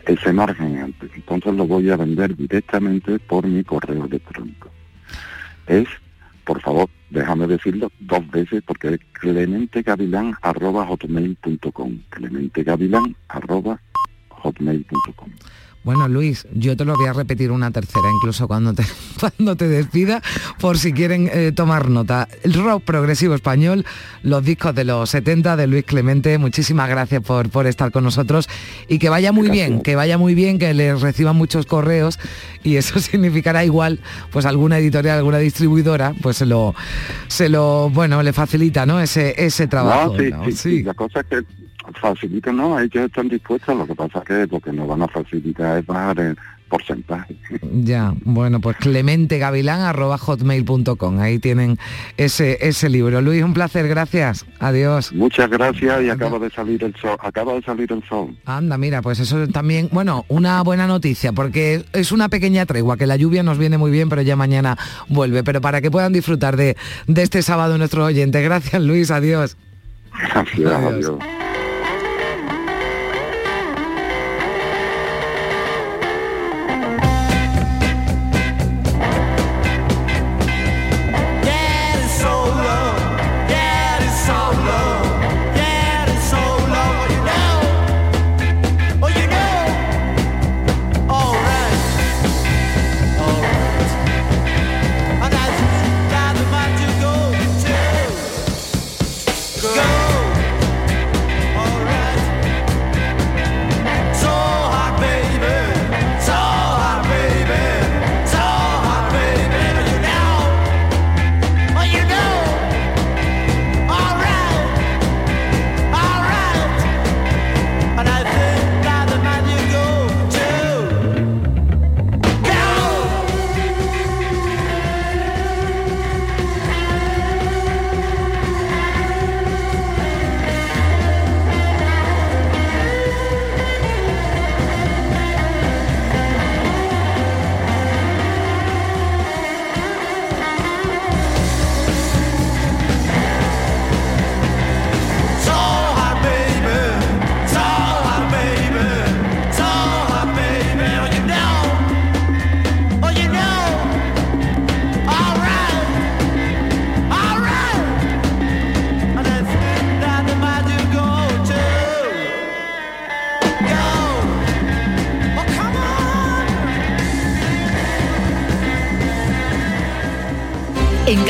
ese 0.05 0.31
margen. 0.31 0.93
Entonces 1.15 1.53
lo 1.55 1.65
voy 1.65 1.89
a 1.89 1.97
vender 1.97 2.35
directamente 2.35 3.17
por 3.19 3.47
mi 3.47 3.63
correo 3.63 4.05
electrónico. 4.05 4.69
Es, 5.67 5.87
por 6.45 6.61
favor, 6.61 6.87
déjame 7.09 7.47
decirlo 7.47 7.91
dos 7.99 8.29
veces 8.29 8.61
porque 8.65 8.89
es 8.89 8.99
clementegavilán.com. 9.13 11.99
Clementegavilán 12.09 13.15
hotmail.com. 14.39 15.29
Bueno, 15.81 16.09
Luis, 16.09 16.45
yo 16.53 16.75
te 16.75 16.83
lo 16.83 16.95
voy 16.95 17.07
a 17.07 17.13
repetir 17.13 17.51
una 17.51 17.71
tercera, 17.71 18.09
incluso 18.13 18.49
cuando 18.49 18.73
te, 18.73 18.83
cuando 19.19 19.55
te 19.55 19.67
despida, 19.69 20.21
por 20.59 20.77
si 20.77 20.91
quieren 20.91 21.29
eh, 21.31 21.53
tomar 21.53 21.89
nota. 21.89 22.27
El 22.43 22.53
rock 22.53 22.83
progresivo 22.83 23.33
español, 23.33 23.85
los 24.21 24.43
discos 24.43 24.75
de 24.75 24.83
los 24.83 25.09
70 25.09 25.55
de 25.55 25.67
Luis 25.67 25.85
Clemente, 25.85 26.37
muchísimas 26.37 26.89
gracias 26.89 27.23
por, 27.23 27.49
por 27.49 27.65
estar 27.65 27.91
con 27.91 28.03
nosotros 28.03 28.49
y 28.89 28.99
que 28.99 29.07
vaya 29.07 29.31
muy 29.31 29.49
bien, 29.49 29.81
que 29.81 29.95
vaya 29.95 30.17
muy 30.17 30.35
bien, 30.35 30.59
que 30.59 30.73
les 30.73 30.99
reciban 30.99 31.37
muchos 31.37 31.65
correos 31.65 32.19
y 32.61 32.75
eso 32.75 32.99
significará 32.99 33.63
igual, 33.63 34.01
pues 34.31 34.45
alguna 34.45 34.79
editorial, 34.79 35.17
alguna 35.17 35.37
distribuidora, 35.37 36.13
pues 36.21 36.37
se 36.37 36.45
lo, 36.45 36.75
se 37.29 37.47
lo, 37.47 37.89
bueno, 37.89 38.21
le 38.21 38.33
facilita, 38.33 38.85
¿no? 38.85 38.99
Ese, 38.99 39.33
ese 39.37 39.67
trabajo. 39.67 40.17
sí, 40.53 40.83
la 40.83 40.93
cosa 40.93 41.21
es 41.21 41.25
que 41.25 41.68
facilita, 41.93 42.51
no, 42.51 42.79
ellos 42.79 43.05
están 43.05 43.29
dispuestos, 43.29 43.77
lo 43.77 43.87
que 43.87 43.95
pasa 43.95 44.19
es 44.19 44.25
que 44.25 44.47
lo 44.47 44.59
que 44.59 44.71
nos 44.71 44.87
van 44.87 45.01
a 45.01 45.07
facilitar 45.07 45.79
es 45.79 45.85
bajar 45.85 46.19
el 46.19 46.37
porcentaje. 46.69 47.35
Ya, 47.83 48.13
bueno, 48.23 48.61
pues 48.61 48.77
clementegavilán.hotmail.com, 48.77 51.19
ahí 51.19 51.39
tienen 51.39 51.77
ese, 52.15 52.57
ese 52.61 52.87
libro. 52.89 53.19
Luis, 53.21 53.43
un 53.43 53.53
placer, 53.53 53.89
gracias, 53.89 54.45
adiós. 54.59 55.11
Muchas 55.11 55.49
gracias 55.49 56.03
y 56.03 56.09
acaba 56.09 56.39
de 56.39 56.49
salir 56.51 56.81
el 56.83 56.95
sol, 56.95 57.17
acaba 57.19 57.55
de 57.55 57.63
salir 57.63 57.91
el 57.91 58.01
sol. 58.07 58.37
Anda, 58.45 58.77
mira, 58.77 59.01
pues 59.01 59.19
eso 59.19 59.45
también, 59.47 59.89
bueno, 59.91 60.23
una 60.29 60.61
buena 60.61 60.87
noticia, 60.87 61.33
porque 61.33 61.83
es 61.91 62.13
una 62.13 62.29
pequeña 62.29 62.65
tregua, 62.65 62.95
que 62.97 63.07
la 63.07 63.17
lluvia 63.17 63.43
nos 63.43 63.57
viene 63.57 63.77
muy 63.77 63.91
bien, 63.91 64.07
pero 64.09 64.21
ya 64.21 64.37
mañana 64.37 64.77
vuelve, 65.09 65.43
pero 65.43 65.61
para 65.61 65.81
que 65.81 65.91
puedan 65.91 66.13
disfrutar 66.13 66.55
de, 66.55 66.77
de 67.07 67.23
este 67.23 67.41
sábado 67.41 67.77
nuestros 67.77 68.05
oyentes. 68.05 68.41
Gracias, 68.43 68.81
Luis, 68.81 69.11
adiós. 69.11 69.57
Gracias, 70.11 70.71
adiós. 70.71 71.17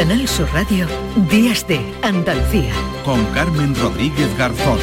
Radio, 0.10 0.88
Días 1.30 1.68
de 1.68 1.80
Andalucía. 2.02 2.74
Con 3.06 3.24
Carmen 3.28 3.76
Rodríguez 3.76 4.36
Garzón. 4.40 4.80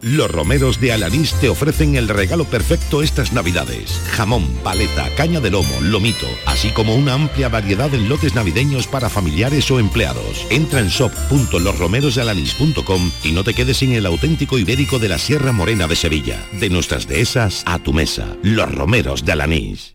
Los 0.00 0.28
romeros 0.28 0.80
de 0.80 0.92
Alanís 0.92 1.32
te 1.34 1.48
ofrecen 1.48 1.94
el 1.94 2.08
regalo 2.08 2.44
perfecto 2.44 3.04
estas 3.04 3.32
navidades. 3.32 4.02
Jamón, 4.10 4.48
paleta, 4.64 5.08
caña 5.16 5.38
de 5.38 5.52
lomo, 5.52 5.80
lomito, 5.80 6.26
así 6.46 6.70
como 6.70 6.96
una 6.96 7.14
amplia 7.14 7.48
variedad 7.48 7.88
de 7.88 7.98
lotes 7.98 8.34
navideños 8.34 8.88
para 8.88 9.08
familiares 9.08 9.70
o 9.70 9.78
empleados. 9.78 10.44
Entra 10.50 10.80
en 10.80 10.88
shop.losromerosdealanís.com 10.88 13.12
y 13.22 13.30
no 13.30 13.44
te 13.44 13.54
quedes 13.54 13.76
sin 13.76 13.92
el 13.92 14.06
auténtico 14.06 14.58
ibérico 14.58 14.98
de 14.98 15.10
la 15.10 15.18
Sierra 15.18 15.52
Morena 15.52 15.86
de 15.86 15.94
Sevilla. 15.94 16.44
De 16.50 16.68
nuestras 16.68 17.06
dehesas 17.06 17.62
a 17.64 17.78
tu 17.78 17.92
mesa. 17.92 18.36
Los 18.42 18.74
romeros 18.74 19.24
de 19.24 19.30
Alanís. 19.30 19.94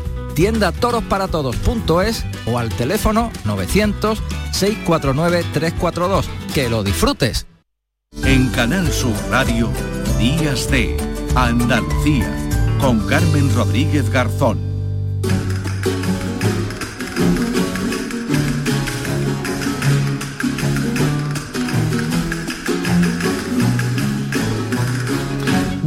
Tiendatorosparatodos.es 0.33 2.25
o 2.45 2.57
al 2.57 2.69
teléfono 2.69 3.29
900-649-342. 3.45 6.25
Que 6.53 6.69
lo 6.69 6.83
disfrutes. 6.83 7.47
En 8.23 8.49
Canal 8.49 8.91
Sur 8.91 9.15
Radio, 9.29 9.69
Días 10.19 10.69
de 10.69 10.97
Andalucía 11.35 12.29
con 12.81 12.99
Carmen 13.07 13.53
Rodríguez 13.55 14.09
Garzón. 14.09 14.59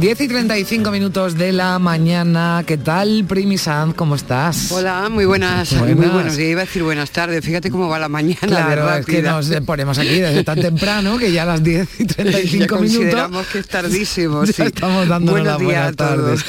10 0.05 0.21
y 0.21 0.27
35 0.27 0.91
minutos 0.91 1.35
de 1.35 1.51
la 1.51 1.79
mañana. 1.79 2.63
¿Qué 2.67 2.77
tal, 2.77 3.25
Primi 3.27 3.57
Sanz? 3.57 3.95
¿Cómo 3.95 4.13
estás? 4.13 4.71
Hola, 4.71 5.09
muy 5.09 5.25
buenas, 5.25 5.73
muy 5.73 5.95
buenos 5.95 6.37
días. 6.37 6.51
Iba 6.51 6.61
a 6.61 6.65
decir 6.65 6.83
buenas 6.83 7.09
tardes. 7.09 7.43
Fíjate 7.43 7.71
cómo 7.71 7.89
va 7.89 7.97
la 7.97 8.07
mañana. 8.07 8.37
Claro, 8.41 8.93
es 8.93 9.05
que 9.07 9.23
nos 9.23 9.49
ponemos 9.65 9.97
aquí 9.97 10.19
desde 10.19 10.43
tan 10.43 10.61
temprano 10.61 11.17
que 11.17 11.31
ya 11.31 11.41
a 11.41 11.47
las 11.47 11.63
10 11.63 12.01
y 12.01 12.05
35 12.05 12.35
ya 12.35 12.51
minutos. 12.51 12.77
Consideramos 12.77 13.47
que 13.47 13.57
es 13.57 13.67
tardísimo. 13.67 14.45
sí. 14.45 14.61
Estamos 14.61 15.07
dando 15.07 15.31
buenos 15.31 15.59
días 15.59 15.87
a 15.87 15.93
todos. 15.93 16.45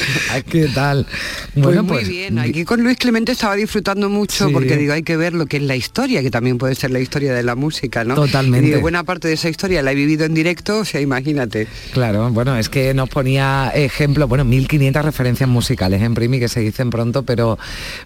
¿Qué 0.50 0.68
tal? 0.74 1.06
Pues 1.54 1.64
bueno, 1.64 1.86
pues, 1.86 2.04
muy 2.04 2.14
bien. 2.14 2.38
Aquí 2.38 2.62
con 2.66 2.82
Luis 2.82 2.98
Clemente 2.98 3.32
estaba 3.32 3.54
disfrutando 3.54 4.10
mucho 4.10 4.50
porque 4.52 4.76
digo, 4.76 4.92
hay 4.92 5.02
que 5.02 5.16
ver 5.16 5.32
lo 5.32 5.46
que 5.46 5.56
es 5.56 5.62
la 5.62 5.76
historia, 5.76 6.20
que 6.20 6.30
también 6.30 6.58
puede 6.58 6.74
ser 6.74 6.90
la 6.90 7.00
historia 7.00 7.32
de 7.32 7.42
la 7.42 7.54
música, 7.54 8.04
¿no? 8.04 8.16
Totalmente. 8.16 8.68
Y 8.68 8.80
buena 8.82 9.02
parte 9.04 9.28
de 9.28 9.34
esa 9.34 9.48
historia 9.48 9.80
la 9.80 9.92
he 9.92 9.94
vivido 9.94 10.26
en 10.26 10.34
directo, 10.34 10.80
o 10.80 10.84
sea, 10.84 11.00
imagínate. 11.00 11.66
Claro, 11.94 12.28
bueno, 12.30 12.54
es 12.58 12.68
que 12.68 12.92
nos 12.92 13.08
ponía 13.08 13.45
ejemplo, 13.74 14.28
bueno, 14.28 14.44
1500 14.44 15.04
referencias 15.04 15.48
musicales 15.48 16.02
en 16.02 16.14
Primi 16.14 16.38
que 16.38 16.48
se 16.48 16.60
dicen 16.60 16.90
pronto, 16.90 17.22
pero, 17.22 17.58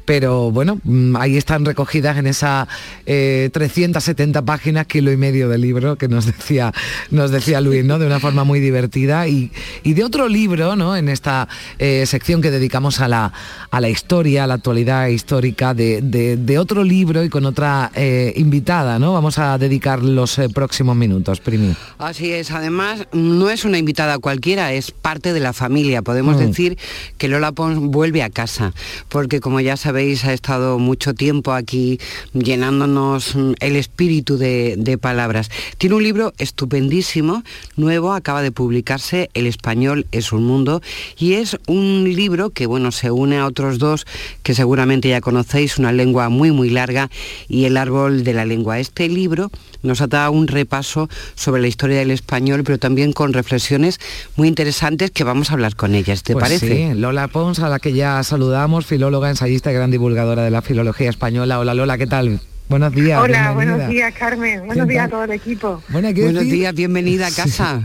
pero 0.04 0.50
bueno, 0.50 0.80
mm, 0.82 1.16
ahí 1.16 1.36
están 1.36 1.64
recogidas 1.64 2.16
en 2.18 2.26
esas 2.26 2.68
370 3.04 4.38
eh, 4.38 4.42
páginas, 4.42 4.86
kilo 4.86 5.12
y 5.12 5.16
medio 5.16 5.48
de 5.48 5.58
libro 5.58 5.96
que 5.96 6.08
nos 6.08 6.26
decía, 6.26 6.72
nos 7.10 7.30
decía 7.30 7.60
Luis, 7.60 7.84
¿no? 7.84 7.98
De 7.98 8.06
una 8.06 8.20
forma 8.20 8.44
muy 8.44 8.60
divertida 8.60 9.28
y, 9.28 9.50
de 9.84 10.04
otro 10.04 10.28
libro, 10.28 10.76
¿no? 10.76 10.96
En 10.96 11.08
esta 11.08 11.48
eh, 11.78 12.04
sección 12.06 12.40
que 12.40 12.50
dedicamos 12.50 13.00
a 13.00 13.08
la, 13.08 13.32
a 13.70 13.80
la 13.80 13.88
historia, 13.88 14.44
a 14.44 14.46
la 14.46 14.54
actualidad 14.54 15.08
histórica, 15.08 15.74
de, 15.74 16.56
otro 16.60 16.84
libro 16.84 17.24
y 17.24 17.28
con 17.28 17.46
otra 17.46 17.90
eh, 17.94 18.32
invitada, 18.36 18.98
¿no? 18.98 19.12
Vamos 19.12 19.38
a 19.38 19.56
dedicar 19.56 20.02
los 20.02 20.38
próximos 20.52 20.96
minutos, 20.96 21.40
Primi. 21.40 21.74
Así 21.98 22.32
es, 22.32 22.50
además 22.50 23.06
no 23.12 23.50
es 23.50 23.64
una 23.64 23.78
invitada 23.78 24.18
cualquiera, 24.18 24.72
es 24.72 24.90
parte 24.90 25.29
de 25.32 25.40
la 25.40 25.52
familia. 25.52 26.02
Podemos 26.02 26.36
mm. 26.36 26.38
decir 26.38 26.78
que 27.18 27.28
Lola 27.28 27.52
Pons 27.52 27.78
vuelve 27.78 28.22
a 28.22 28.30
casa, 28.30 28.72
porque 29.08 29.40
como 29.40 29.60
ya 29.60 29.76
sabéis 29.76 30.24
ha 30.24 30.32
estado 30.32 30.78
mucho 30.78 31.14
tiempo 31.14 31.52
aquí 31.52 31.98
llenándonos 32.32 33.34
mm, 33.34 33.52
el 33.60 33.76
espíritu 33.76 34.36
de, 34.36 34.98
palabras. 35.00 35.50
Tiene 35.78 35.96
un 35.96 36.02
libro 36.02 36.32
estupendísimo, 36.38 37.42
nuevo, 37.76 38.12
acaba 38.12 38.42
de 38.42 38.50
publicarse, 38.50 39.30
El 39.34 39.46
español 39.46 40.06
es 40.12 40.32
un 40.32 40.44
mundo, 40.44 40.82
y 41.16 41.34
es 41.34 41.56
un 41.66 42.04
libro 42.04 42.50
que, 42.50 42.66
bueno, 42.66 42.92
se 42.92 43.10
une 43.10 43.38
a 43.38 43.46
otros 43.46 43.78
dos 43.78 44.06
que 44.42 44.54
seguramente 44.54 45.08
ya 45.08 45.20
conocéis, 45.20 45.78
una 45.78 45.92
lengua 45.92 46.28
muy, 46.28 46.50
muy 46.50 46.70
larga 46.70 47.08
y 47.48 47.64
el 47.64 47.76
árbol 47.76 48.24
de 48.24 48.34
la 48.34 48.44
lengua. 48.44 48.78
Este 48.78 49.08
libro 49.08 49.50
nos 49.82 50.00
ha 50.00 50.06
dado 50.06 50.32
un 50.32 50.46
repaso 50.46 51.08
sobre 51.34 51.62
la 51.62 51.68
historia 51.68 51.98
del 51.98 52.10
español, 52.10 52.62
pero 52.64 52.78
también 52.78 53.12
con 53.12 53.32
reflexiones 53.32 53.98
muy 54.36 54.48
interesantes 54.48 55.09
que 55.12 55.24
vamos 55.24 55.50
a 55.50 55.54
hablar 55.54 55.76
con 55.76 55.94
ellas, 55.94 56.22
¿te 56.22 56.32
pues 56.32 56.44
parece? 56.44 56.92
Sí, 56.92 56.94
Lola 56.94 57.28
Pons, 57.28 57.58
a 57.60 57.68
la 57.68 57.78
que 57.78 57.92
ya 57.92 58.22
saludamos, 58.22 58.86
filóloga, 58.86 59.30
ensayista 59.30 59.70
y 59.70 59.74
gran 59.74 59.90
divulgadora 59.90 60.42
de 60.42 60.50
la 60.50 60.62
filología 60.62 61.10
española. 61.10 61.58
Hola 61.58 61.74
Lola, 61.74 61.98
¿qué 61.98 62.06
tal? 62.06 62.40
Buenos 62.68 62.92
días. 62.94 63.20
Hola, 63.20 63.52
buenos 63.52 63.88
días 63.88 64.14
Carmen, 64.16 64.66
buenos 64.66 64.86
días 64.86 65.06
a 65.06 65.08
todo 65.08 65.24
el 65.24 65.32
equipo. 65.32 65.82
buenos 65.88 66.14
días, 66.14 66.74
bienvenida 66.74 67.26
a 67.26 67.30
casa. 67.34 67.82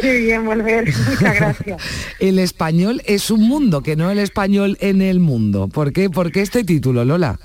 Qué 0.00 0.16
bien 0.18 0.44
volver, 0.46 0.84
muchas 1.08 1.34
gracias. 1.34 1.82
el 2.20 2.38
español 2.38 3.02
es 3.04 3.30
un 3.30 3.48
mundo, 3.48 3.82
que 3.82 3.96
no 3.96 4.10
el 4.10 4.18
español 4.18 4.78
en 4.80 5.02
el 5.02 5.20
mundo. 5.20 5.68
¿Por 5.68 5.92
qué, 5.92 6.08
¿Por 6.08 6.30
qué 6.32 6.42
este 6.42 6.64
título, 6.64 7.04
Lola? 7.04 7.38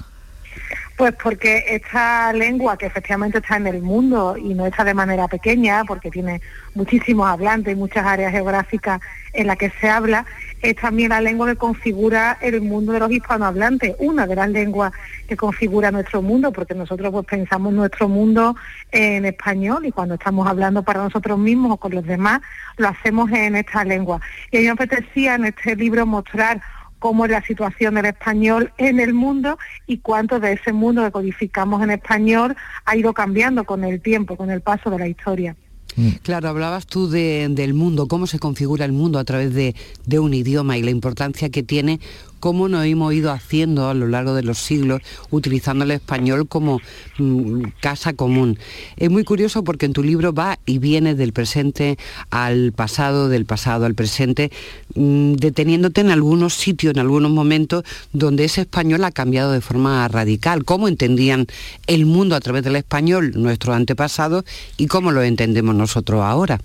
Pues 1.04 1.16
porque 1.22 1.66
esta 1.68 2.32
lengua 2.32 2.78
que 2.78 2.86
efectivamente 2.86 3.40
está 3.40 3.58
en 3.58 3.68
el 3.68 3.82
mundo 3.82 4.38
y 4.38 4.54
no 4.54 4.66
está 4.66 4.86
de 4.86 4.94
manera 4.94 5.28
pequeña, 5.28 5.84
porque 5.84 6.10
tiene 6.10 6.40
muchísimos 6.76 7.28
hablantes 7.28 7.74
y 7.74 7.76
muchas 7.76 8.06
áreas 8.06 8.32
geográficas 8.32 9.02
en 9.34 9.48
las 9.48 9.58
que 9.58 9.70
se 9.82 9.90
habla, 9.90 10.26
es 10.62 10.78
también 10.78 11.10
la 11.10 11.20
lengua 11.20 11.48
que 11.48 11.58
configura 11.58 12.38
el 12.40 12.62
mundo 12.62 12.94
de 12.94 13.02
los 13.02 13.12
hispanohablantes, 13.12 13.98
una 14.00 14.26
de 14.26 14.36
las 14.38 14.48
lenguas 14.48 14.94
que 15.28 15.36
configura 15.36 15.92
nuestro 15.92 16.22
mundo, 16.22 16.54
porque 16.54 16.74
nosotros 16.74 17.12
pues 17.12 17.26
pensamos 17.26 17.74
nuestro 17.74 18.08
mundo 18.08 18.56
en 18.94 19.26
español 19.26 19.86
y 19.86 19.92
cuando 19.92 20.16
estamos 20.16 20.48
hablando 20.48 20.84
para 20.84 21.04
nosotros 21.04 21.38
mismos 21.38 21.74
o 21.74 21.78
con 21.78 21.94
los 21.94 22.06
demás, 22.06 22.40
lo 22.78 22.88
hacemos 22.88 23.30
en 23.30 23.58
esta 23.58 23.84
lengua. 23.84 24.22
Y 24.52 24.56
a 24.56 24.60
mí 24.62 24.66
me 24.68 24.72
apetecía 24.72 25.36
en 25.36 25.44
este 25.44 25.76
libro 25.76 26.06
mostrar 26.06 26.62
cómo 27.04 27.26
es 27.26 27.32
la 27.32 27.46
situación 27.46 27.96
del 27.96 28.06
español 28.06 28.72
en 28.78 29.02
el 29.02 29.14
mundo 29.14 29.58
y 29.88 29.98
cuánto 29.98 30.40
de 30.40 30.54
ese 30.54 30.72
mundo 30.72 31.04
que 31.04 31.12
codificamos 31.12 31.84
en 31.84 31.92
español 31.92 32.56
ha 32.86 32.96
ido 32.96 33.14
cambiando 33.14 33.66
con 33.66 33.84
el 33.84 34.00
tiempo, 34.00 34.38
con 34.38 34.50
el 34.50 34.62
paso 34.62 34.90
de 34.90 35.00
la 35.00 35.10
historia. 35.10 35.54
Mm. 35.98 36.12
Claro, 36.22 36.48
hablabas 36.48 36.88
tú 36.88 37.10
del 37.10 37.74
mundo, 37.74 38.08
cómo 38.08 38.26
se 38.26 38.40
configura 38.40 38.86
el 38.86 38.94
mundo 38.94 39.20
a 39.20 39.26
través 39.26 39.54
de, 39.54 39.76
de, 40.06 40.20
un 40.20 40.34
idioma 40.34 40.78
y 40.78 40.82
la 40.82 40.92
importancia 40.92 41.50
que 41.50 41.62
tiene 41.62 42.00
cómo 42.44 42.68
nos 42.68 42.86
hemos 42.86 43.14
ido 43.14 43.32
haciendo 43.32 43.88
a 43.88 43.94
lo 43.94 44.06
largo 44.06 44.34
de 44.34 44.44
los 44.44 44.58
siglos 44.58 45.02
utilizando 45.32 45.86
el 45.86 45.92
español 45.92 46.46
como 46.46 46.82
mm, 47.18 47.64
casa 47.80 48.12
común. 48.12 48.60
Es 48.98 49.10
muy 49.10 49.24
curioso 49.24 49.64
porque 49.64 49.86
en 49.86 49.94
tu 49.94 50.04
libro 50.04 50.34
va 50.34 50.60
y 50.66 50.78
viene 50.78 51.16
del 51.16 51.32
presente 51.32 51.98
al 52.32 52.74
pasado, 52.74 53.30
del 53.30 53.46
pasado 53.46 53.86
al 53.86 53.96
presente, 53.96 54.52
mm, 54.94 55.36
deteniéndote 55.36 56.02
en 56.02 56.12
algunos 56.12 56.54
sitios, 56.56 56.94
en 56.94 57.00
algunos 57.00 57.32
momentos 57.32 57.86
donde 58.12 58.44
ese 58.44 58.60
español 58.60 59.06
ha 59.06 59.12
cambiado 59.12 59.54
de 59.54 59.62
forma 59.62 60.06
radical. 60.10 60.66
¿Cómo 60.66 60.90
entendían 60.90 61.48
el 61.88 62.06
mundo 62.06 62.36
a 62.36 62.42
través 62.42 62.66
del 62.66 62.76
español 62.76 63.32
nuestros 63.36 63.74
antepasados 63.74 64.44
y 64.76 64.88
cómo 64.88 65.14
lo 65.14 65.24
entendemos 65.24 65.76
nosotros 65.76 66.22
ahora? 66.22 66.60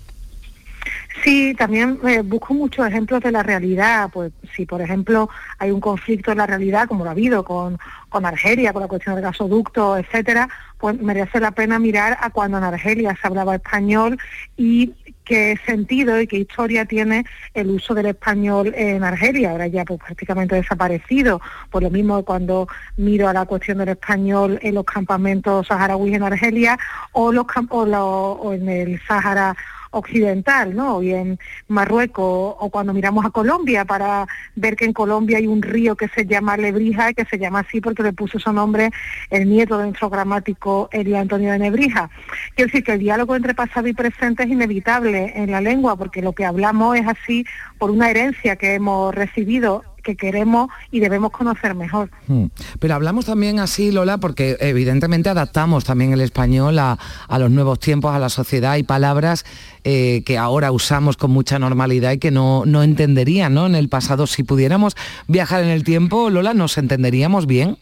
Sí, 1.23 1.55
también 1.57 1.99
eh, 2.07 2.21
busco 2.21 2.53
muchos 2.53 2.87
ejemplos 2.87 3.21
de 3.21 3.31
la 3.31 3.43
realidad. 3.43 4.09
Pues 4.13 4.31
si, 4.55 4.65
por 4.65 4.81
ejemplo, 4.81 5.29
hay 5.57 5.71
un 5.71 5.81
conflicto 5.81 6.31
en 6.31 6.37
la 6.37 6.45
realidad, 6.45 6.87
como 6.87 7.03
lo 7.03 7.09
ha 7.09 7.13
habido 7.13 7.43
con, 7.43 7.77
con 8.09 8.25
Argelia, 8.25 8.73
con 8.73 8.83
la 8.83 8.87
cuestión 8.87 9.15
del 9.15 9.23
gasoducto, 9.23 9.97
etcétera, 9.97 10.47
pues 10.77 10.99
merece 11.01 11.39
la 11.39 11.51
pena 11.51 11.79
mirar 11.79 12.17
a 12.21 12.29
cuando 12.29 12.57
en 12.57 12.63
Argelia 12.63 13.17
se 13.19 13.27
hablaba 13.27 13.55
español 13.55 14.17
y 14.55 14.93
qué 15.25 15.59
sentido 15.65 16.19
y 16.19 16.25
qué 16.25 16.37
historia 16.37 16.85
tiene 16.85 17.25
el 17.53 17.69
uso 17.69 17.93
del 17.93 18.07
español 18.07 18.73
en 18.75 19.03
Argelia, 19.03 19.51
ahora 19.51 19.67
ya 19.67 19.85
pues 19.85 19.99
prácticamente 19.99 20.55
desaparecido, 20.55 21.41
por 21.69 21.83
lo 21.83 21.89
mismo 21.89 22.23
cuando 22.23 22.67
miro 22.97 23.27
a 23.27 23.33
la 23.33 23.45
cuestión 23.45 23.79
del 23.79 23.89
español 23.89 24.57
en 24.61 24.75
los 24.75 24.85
campamentos 24.85 25.67
saharauis 25.67 26.15
en 26.15 26.23
Argelia 26.23 26.79
o, 27.11 27.31
los, 27.31 27.45
o, 27.69 28.39
o 28.41 28.53
en 28.53 28.69
el 28.69 29.01
Sahara 29.07 29.55
occidental, 29.91 30.75
¿no? 30.75 31.01
Y 31.01 31.13
en 31.13 31.39
Marruecos 31.67 32.55
o 32.59 32.69
cuando 32.69 32.93
miramos 32.93 33.25
a 33.25 33.29
Colombia 33.29 33.85
para 33.85 34.27
ver 34.55 34.75
que 34.75 34.85
en 34.85 34.93
Colombia 34.93 35.37
hay 35.37 35.47
un 35.47 35.61
río 35.61 35.95
que 35.95 36.07
se 36.09 36.25
llama 36.25 36.57
Lebrija, 36.57 37.13
que 37.13 37.25
se 37.25 37.37
llama 37.37 37.59
así 37.59 37.81
porque 37.81 38.03
le 38.03 38.13
puso 38.13 38.39
su 38.39 38.51
nombre 38.53 38.91
el 39.29 39.49
nieto 39.49 39.77
de 39.77 39.85
nuestro 39.85 40.09
gramático 40.09 40.89
Elio 40.91 41.17
Antonio 41.17 41.51
de 41.51 41.59
Nebrija. 41.59 42.09
Quiero 42.55 42.67
decir 42.67 42.83
que 42.83 42.93
el 42.93 42.99
diálogo 42.99 43.35
entre 43.35 43.53
pasado 43.53 43.87
y 43.87 43.93
presente 43.93 44.43
es 44.43 44.49
inevitable 44.49 45.33
en 45.35 45.51
la 45.51 45.61
lengua 45.61 45.95
porque 45.95 46.21
lo 46.21 46.33
que 46.33 46.45
hablamos 46.45 46.97
es 46.97 47.07
así 47.07 47.45
por 47.77 47.91
una 47.91 48.09
herencia 48.09 48.55
que 48.55 48.75
hemos 48.75 49.13
recibido 49.13 49.83
que 50.01 50.15
queremos 50.15 50.69
y 50.91 50.99
debemos 50.99 51.31
conocer 51.31 51.75
mejor. 51.75 52.09
Hmm. 52.27 52.45
Pero 52.79 52.95
hablamos 52.95 53.25
también 53.25 53.59
así, 53.59 53.91
Lola, 53.91 54.17
porque 54.17 54.57
evidentemente 54.59 55.29
adaptamos 55.29 55.85
también 55.85 56.13
el 56.13 56.21
español 56.21 56.79
a, 56.79 56.97
los 57.37 57.51
nuevos 57.51 57.79
tiempos, 57.79 58.13
a 58.13 58.19
la 58.19 58.29
sociedad 58.29 58.77
y 58.77 58.83
palabras 58.83 59.45
eh, 59.83 60.23
que 60.25 60.37
ahora 60.37 60.71
usamos 60.71 61.17
con 61.17 61.31
mucha 61.31 61.59
normalidad 61.59 62.11
y 62.11 62.17
que 62.17 62.31
no, 62.31 62.63
no 62.65 62.83
entenderían 62.83 63.53
¿no? 63.53 63.65
en 63.65 63.75
el 63.75 63.89
pasado. 63.89 64.27
Si 64.27 64.43
pudiéramos 64.43 64.95
viajar 65.27 65.63
en 65.63 65.69
el 65.69 65.83
tiempo, 65.83 66.29
Lola, 66.29 66.53
¿nos 66.53 66.77
entenderíamos 66.77 67.45
bien? 67.45 67.77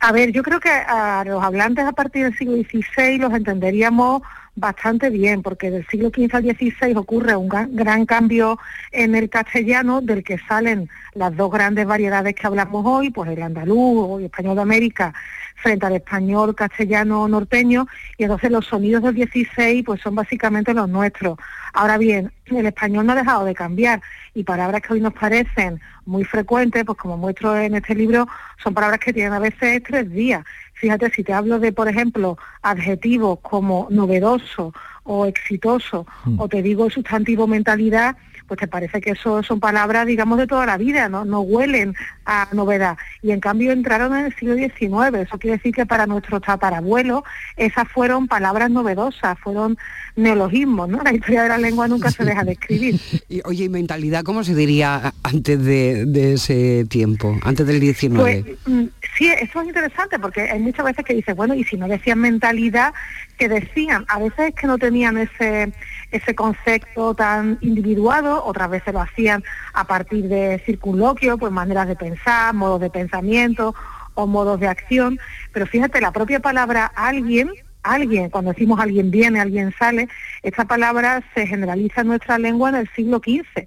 A 0.00 0.10
ver, 0.10 0.32
yo 0.32 0.42
creo 0.42 0.58
que 0.58 0.68
a 0.68 1.22
los 1.24 1.42
hablantes 1.42 1.84
a 1.84 1.92
partir 1.92 2.24
del 2.24 2.36
siglo 2.36 2.56
XVI 2.56 3.18
los 3.18 3.32
entenderíamos 3.32 4.22
bastante 4.54 5.10
bien, 5.10 5.42
porque 5.42 5.70
del 5.70 5.86
siglo 5.86 6.10
XV 6.10 6.34
al 6.34 6.44
XVI 6.44 6.96
ocurre 6.96 7.34
un 7.36 7.48
gran, 7.48 8.06
cambio 8.06 8.58
en 8.90 9.14
el 9.14 9.30
castellano, 9.30 10.00
del 10.00 10.22
que 10.22 10.38
salen 10.38 10.88
las 11.14 11.34
dos 11.36 11.50
grandes 11.50 11.86
variedades 11.86 12.34
que 12.34 12.46
hablamos 12.46 12.84
hoy, 12.86 13.10
pues 13.10 13.30
el 13.30 13.42
andaluz 13.42 14.20
y 14.20 14.24
español 14.26 14.56
de 14.56 14.62
América 14.62 15.14
frente 15.56 15.86
al 15.86 15.94
español 15.94 16.54
castellano 16.54 17.28
norteño, 17.28 17.86
y 18.18 18.24
entonces 18.24 18.50
los 18.50 18.66
sonidos 18.66 19.02
del 19.02 19.14
16 19.14 19.84
pues 19.84 20.00
son 20.00 20.14
básicamente 20.14 20.74
los 20.74 20.88
nuestros. 20.88 21.38
Ahora 21.72 21.96
bien, 21.96 22.32
el 22.46 22.66
español 22.66 23.06
no 23.06 23.12
ha 23.12 23.16
dejado 23.16 23.44
de 23.44 23.54
cambiar 23.54 24.02
y 24.34 24.44
palabras 24.44 24.82
que 24.82 24.92
hoy 24.92 25.00
nos 25.00 25.14
parecen 25.14 25.80
muy 26.04 26.24
frecuentes, 26.24 26.84
pues 26.84 26.98
como 26.98 27.16
muestro 27.16 27.56
en 27.56 27.74
este 27.74 27.94
libro, 27.94 28.26
son 28.62 28.74
palabras 28.74 29.00
que 29.00 29.12
tienen 29.12 29.32
a 29.32 29.38
veces 29.38 29.82
tres 29.82 30.10
días. 30.10 30.44
Fíjate, 30.74 31.10
si 31.10 31.22
te 31.22 31.32
hablo 31.32 31.58
de, 31.58 31.72
por 31.72 31.88
ejemplo, 31.88 32.38
adjetivos 32.62 33.38
como 33.40 33.86
novedoso 33.90 34.72
o 35.04 35.26
exitoso, 35.26 36.06
mm. 36.24 36.40
o 36.40 36.48
te 36.48 36.62
digo 36.62 36.86
el 36.86 36.92
sustantivo 36.92 37.46
mentalidad, 37.46 38.16
pues 38.52 38.60
te 38.60 38.68
parece 38.68 39.00
que 39.00 39.12
eso 39.12 39.42
son 39.42 39.60
palabras, 39.60 40.06
digamos, 40.06 40.36
de 40.36 40.46
toda 40.46 40.66
la 40.66 40.76
vida, 40.76 41.08
¿no? 41.08 41.24
No 41.24 41.40
huelen 41.40 41.94
a 42.26 42.48
novedad. 42.52 42.98
Y 43.22 43.30
en 43.30 43.40
cambio 43.40 43.72
entraron 43.72 44.14
en 44.14 44.26
el 44.26 44.34
siglo 44.36 44.56
XIX. 44.56 45.26
Eso 45.26 45.38
quiere 45.38 45.56
decir 45.56 45.74
que 45.74 45.86
para 45.86 46.06
nuestros 46.06 46.42
tatarabuelos 46.42 47.22
esas 47.56 47.88
fueron 47.88 48.28
palabras 48.28 48.70
novedosas, 48.70 49.38
fueron 49.38 49.78
neologismos, 50.16 50.86
¿no? 50.86 51.00
La 51.02 51.14
historia 51.14 51.44
de 51.44 51.48
la 51.48 51.56
lengua 51.56 51.88
nunca 51.88 52.10
se 52.10 52.26
deja 52.26 52.44
de 52.44 52.52
escribir. 52.52 53.00
Y, 53.30 53.40
oye, 53.46 53.64
¿y 53.64 53.68
mentalidad 53.70 54.22
cómo 54.22 54.44
se 54.44 54.54
diría 54.54 55.14
antes 55.22 55.64
de, 55.64 56.34
ese 56.34 56.84
tiempo, 56.90 57.38
antes 57.42 57.66
del 57.66 57.80
XIX? 57.80 58.20
Pues, 58.20 58.44
mm, 58.66 58.84
sí, 59.16 59.30
eso 59.40 59.62
es 59.62 59.68
interesante 59.68 60.18
porque 60.18 60.42
hay 60.42 60.58
muchas 60.58 60.84
veces 60.84 61.02
que 61.06 61.14
dices, 61.14 61.34
bueno, 61.34 61.54
y 61.54 61.64
si 61.64 61.78
no 61.78 61.88
decían 61.88 62.18
mentalidad, 62.18 62.92
que 63.38 63.48
decían? 63.48 64.04
A 64.08 64.18
veces 64.18 64.50
es 64.50 64.54
que 64.54 64.66
no 64.66 64.76
tenían 64.76 65.16
ese 65.16 65.72
ese 66.12 66.34
concepto 66.34 67.14
tan 67.14 67.58
individuado, 67.62 68.44
otras 68.44 68.70
veces 68.70 68.92
lo 68.92 69.00
hacían 69.00 69.42
a 69.72 69.84
partir 69.84 70.28
de 70.28 70.62
circunloquios, 70.64 71.38
pues 71.38 71.50
maneras 71.50 71.88
de 71.88 71.96
pensar, 71.96 72.54
modos 72.54 72.80
de 72.80 72.90
pensamiento 72.90 73.74
o 74.14 74.26
modos 74.26 74.60
de 74.60 74.68
acción, 74.68 75.18
pero 75.52 75.66
fíjate, 75.66 76.00
la 76.00 76.12
propia 76.12 76.40
palabra 76.40 76.84
alguien, 76.94 77.50
alguien, 77.82 78.30
cuando 78.30 78.52
decimos 78.52 78.78
alguien 78.78 79.10
viene, 79.10 79.40
alguien 79.40 79.74
sale, 79.78 80.08
esta 80.42 80.66
palabra 80.66 81.22
se 81.34 81.46
generaliza 81.46 82.02
en 82.02 82.08
nuestra 82.08 82.38
lengua 82.38 82.68
en 82.68 82.76
el 82.76 82.90
siglo 82.94 83.18
XV. 83.18 83.66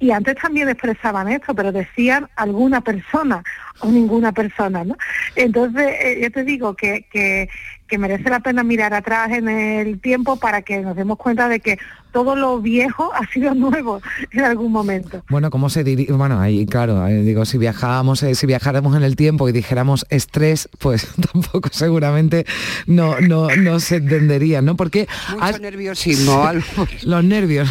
Y 0.00 0.10
antes 0.10 0.34
también 0.34 0.68
expresaban 0.68 1.28
esto, 1.28 1.54
pero 1.54 1.70
decían 1.70 2.28
alguna 2.36 2.80
persona 2.80 3.42
o 3.80 3.88
ninguna 3.88 4.32
persona, 4.32 4.84
¿no? 4.84 4.96
Entonces, 5.36 5.94
eh, 6.00 6.18
yo 6.22 6.30
te 6.30 6.42
digo 6.42 6.74
que, 6.74 7.06
que 7.10 7.48
que 7.94 7.98
merece 7.98 8.28
la 8.28 8.40
pena 8.40 8.64
mirar 8.64 8.92
atrás 8.92 9.30
en 9.30 9.48
el 9.48 10.00
tiempo 10.00 10.34
para 10.34 10.62
que 10.62 10.80
nos 10.80 10.96
demos 10.96 11.16
cuenta 11.16 11.48
de 11.48 11.60
que 11.60 11.78
todo 12.14 12.36
lo 12.36 12.60
viejo 12.60 13.12
ha 13.12 13.26
sido 13.26 13.54
nuevo 13.54 14.00
en 14.30 14.44
algún 14.44 14.70
momento. 14.70 15.24
Bueno, 15.28 15.50
¿cómo 15.50 15.68
se 15.68 15.82
diría? 15.82 16.14
Bueno, 16.14 16.38
ahí 16.38 16.64
claro, 16.64 17.04
digo, 17.06 17.44
si 17.44 17.58
viajábamos, 17.58 18.22
eh, 18.22 18.36
si 18.36 18.46
viajáramos 18.46 18.96
en 18.96 19.02
el 19.02 19.16
tiempo 19.16 19.48
y 19.48 19.52
dijéramos 19.52 20.06
estrés, 20.10 20.68
pues 20.78 21.08
tampoco 21.32 21.70
seguramente 21.72 22.46
no, 22.86 23.20
no, 23.20 23.48
no 23.56 23.80
se 23.80 23.96
entendería, 23.96 24.62
¿no? 24.62 24.76
Porque 24.76 25.08
Mucho 25.32 25.58
nerviosismo, 25.58 26.50
Los 27.02 27.24
nervios. 27.24 27.68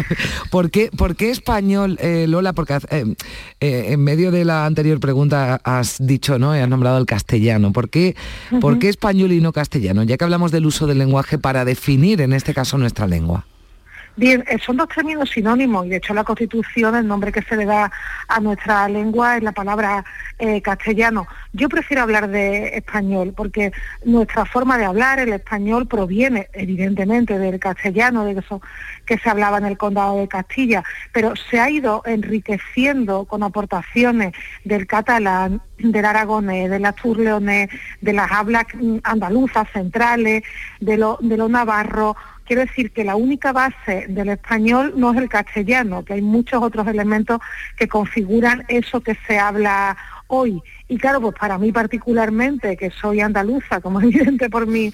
¿Por 0.50 0.70
qué, 0.70 0.90
por 0.94 1.16
qué 1.16 1.30
español, 1.30 1.96
eh, 2.02 2.26
Lola? 2.28 2.52
Porque 2.52 2.78
eh, 2.90 3.14
en 3.60 4.04
medio 4.04 4.30
de 4.30 4.44
la 4.44 4.66
anterior 4.66 5.00
pregunta 5.00 5.62
has 5.64 5.96
dicho, 5.98 6.38
¿no? 6.38 6.52
Has 6.52 6.68
nombrado 6.68 6.98
el 6.98 7.06
castellano. 7.06 7.72
¿Por 7.72 7.88
qué, 7.88 8.16
¿por 8.60 8.78
qué 8.78 8.90
español 8.90 9.32
y 9.32 9.40
no 9.40 9.54
castellano? 9.54 10.02
Ya 10.02 10.18
que 10.18 10.24
hablamos 10.24 10.52
del 10.52 10.66
uso 10.66 10.86
del 10.86 10.98
lenguaje 10.98 11.38
para 11.38 11.64
definir, 11.64 12.20
en 12.20 12.34
este 12.34 12.52
caso, 12.52 12.76
nuestra 12.76 13.06
lengua. 13.06 13.46
Bien, 14.18 14.42
eh, 14.48 14.58
son 14.58 14.76
dos 14.76 14.88
términos 14.88 15.30
sinónimos 15.30 15.86
y 15.86 15.90
de 15.90 15.98
hecho 15.98 16.12
la 16.12 16.24
Constitución 16.24 16.96
el 16.96 17.06
nombre 17.06 17.30
que 17.30 17.40
se 17.40 17.56
le 17.56 17.64
da 17.64 17.88
a 18.26 18.40
nuestra 18.40 18.88
lengua 18.88 19.36
es 19.36 19.44
la 19.44 19.52
palabra 19.52 20.04
eh, 20.40 20.60
castellano. 20.60 21.28
Yo 21.52 21.68
prefiero 21.68 22.02
hablar 22.02 22.28
de 22.28 22.76
español 22.76 23.32
porque 23.36 23.70
nuestra 24.04 24.44
forma 24.44 24.76
de 24.76 24.86
hablar, 24.86 25.20
el 25.20 25.32
español, 25.32 25.86
proviene 25.86 26.48
evidentemente 26.52 27.38
del 27.38 27.60
castellano, 27.60 28.24
de 28.24 28.32
eso 28.32 28.60
que 29.06 29.18
se 29.18 29.30
hablaba 29.30 29.58
en 29.58 29.66
el 29.66 29.78
condado 29.78 30.18
de 30.18 30.26
Castilla, 30.26 30.82
pero 31.12 31.34
se 31.36 31.60
ha 31.60 31.70
ido 31.70 32.02
enriqueciendo 32.04 33.24
con 33.24 33.44
aportaciones 33.44 34.34
del 34.64 34.88
catalán, 34.88 35.62
del 35.78 36.04
aragonés, 36.04 36.68
del 36.70 36.84
asturleonés, 36.86 37.70
de 38.00 38.12
las 38.12 38.32
hablas 38.32 38.64
andaluzas 39.04 39.68
centrales, 39.72 40.42
de 40.80 40.96
lo, 40.96 41.18
de 41.20 41.36
lo 41.36 41.48
navarro, 41.48 42.16
Quiero 42.48 42.62
decir 42.62 42.92
que 42.92 43.04
la 43.04 43.14
única 43.14 43.52
base 43.52 44.06
del 44.08 44.30
español 44.30 44.94
no 44.96 45.12
es 45.12 45.18
el 45.18 45.28
castellano, 45.28 46.02
que 46.02 46.14
hay 46.14 46.22
muchos 46.22 46.62
otros 46.62 46.88
elementos 46.88 47.40
que 47.76 47.88
configuran 47.88 48.64
eso 48.68 49.02
que 49.02 49.18
se 49.26 49.38
habla 49.38 49.94
hoy. 50.28 50.62
Y 50.88 50.96
claro, 50.96 51.20
pues 51.20 51.34
para 51.38 51.58
mí 51.58 51.72
particularmente, 51.72 52.78
que 52.78 52.90
soy 52.90 53.20
andaluza, 53.20 53.82
como 53.82 54.00
es 54.00 54.06
evidente 54.14 54.48
por 54.48 54.66
mi, 54.66 54.90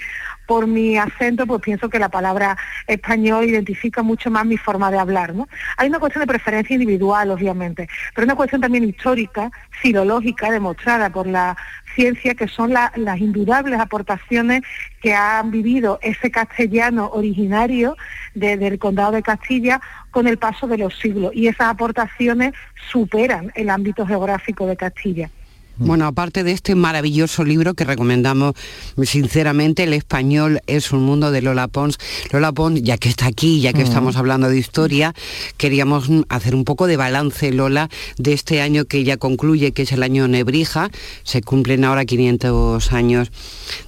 por 0.46 0.66
mi 0.66 0.96
acento, 0.96 1.46
pues 1.46 1.60
pienso 1.62 1.88
que 1.88 1.98
la 1.98 2.08
palabra 2.08 2.56
español 2.86 3.44
identifica 3.44 4.02
mucho 4.02 4.30
más 4.30 4.46
mi 4.46 4.56
forma 4.56 4.90
de 4.90 4.98
hablar. 4.98 5.34
¿no? 5.34 5.48
Hay 5.76 5.88
una 5.88 5.98
cuestión 5.98 6.20
de 6.20 6.26
preferencia 6.26 6.74
individual, 6.74 7.30
obviamente, 7.30 7.88
pero 8.14 8.24
una 8.24 8.36
cuestión 8.36 8.60
también 8.60 8.84
histórica, 8.84 9.50
filológica, 9.70 10.50
demostrada 10.50 11.10
por 11.10 11.26
la 11.26 11.56
ciencia, 11.94 12.34
que 12.34 12.48
son 12.48 12.72
las 12.72 13.20
indudables 13.20 13.78
aportaciones 13.78 14.62
que 15.00 15.14
han 15.14 15.50
vivido 15.50 15.98
ese 16.02 16.30
castellano 16.30 17.10
originario 17.12 17.96
del 18.34 18.78
condado 18.78 19.12
de 19.12 19.22
Castilla 19.22 19.80
con 20.10 20.26
el 20.26 20.38
paso 20.38 20.66
de 20.66 20.78
los 20.78 20.98
siglos. 20.98 21.32
Y 21.34 21.46
esas 21.46 21.68
aportaciones 21.68 22.52
superan 22.90 23.52
el 23.54 23.70
ámbito 23.70 24.06
geográfico 24.06 24.66
de 24.66 24.76
Castilla. 24.76 25.30
Bueno, 25.76 26.06
aparte 26.06 26.44
de 26.44 26.52
este 26.52 26.76
maravilloso 26.76 27.42
libro 27.42 27.74
que 27.74 27.84
recomendamos 27.84 28.54
sinceramente, 29.02 29.82
El 29.82 29.92
español 29.92 30.60
es 30.68 30.92
un 30.92 31.02
mundo 31.02 31.32
de 31.32 31.42
Lola 31.42 31.66
Pons. 31.66 31.98
Lola 32.30 32.52
Pons, 32.52 32.80
ya 32.82 32.96
que 32.96 33.08
está 33.08 33.26
aquí, 33.26 33.60
ya 33.60 33.72
que 33.72 33.80
mm. 33.80 33.86
estamos 33.86 34.16
hablando 34.16 34.48
de 34.48 34.56
historia, 34.56 35.14
queríamos 35.56 36.08
hacer 36.28 36.54
un 36.54 36.64
poco 36.64 36.86
de 36.86 36.96
balance, 36.96 37.50
Lola, 37.50 37.90
de 38.18 38.34
este 38.34 38.60
año 38.60 38.84
que 38.84 39.02
ya 39.02 39.16
concluye, 39.16 39.72
que 39.72 39.82
es 39.82 39.90
el 39.90 40.04
año 40.04 40.28
Nebrija. 40.28 40.90
Se 41.24 41.42
cumplen 41.42 41.84
ahora 41.84 42.04
500 42.04 42.92
años 42.92 43.32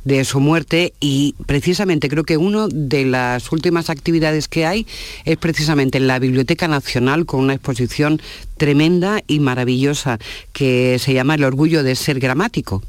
de 0.03 0.24
su 0.24 0.41
muerte 0.41 0.93
y 0.99 1.37
precisamente 1.47 2.09
creo 2.09 2.24
que 2.24 2.37
una 2.37 2.66
de 2.68 3.05
las 3.05 3.53
últimas 3.53 3.91
actividades 3.91 4.49
que 4.49 4.66
hay 4.66 4.89
es 5.24 5.37
precisamente 5.37 5.99
en 5.99 6.09
la 6.09 6.18
Biblioteca 6.18 6.66
Nacional 6.66 7.26
con 7.26 7.41
una 7.41 7.55
exposición 7.55 8.20
tremenda 8.57 9.21
y 9.27 9.41
maravillosa 9.41 10.19
que 10.53 10.99
se 10.99 11.15
llama 11.15 11.35
El 11.35 11.45
orgullo 11.45 11.83
de 11.83 11.95
ser 11.95 12.21
gramático. 12.21 12.83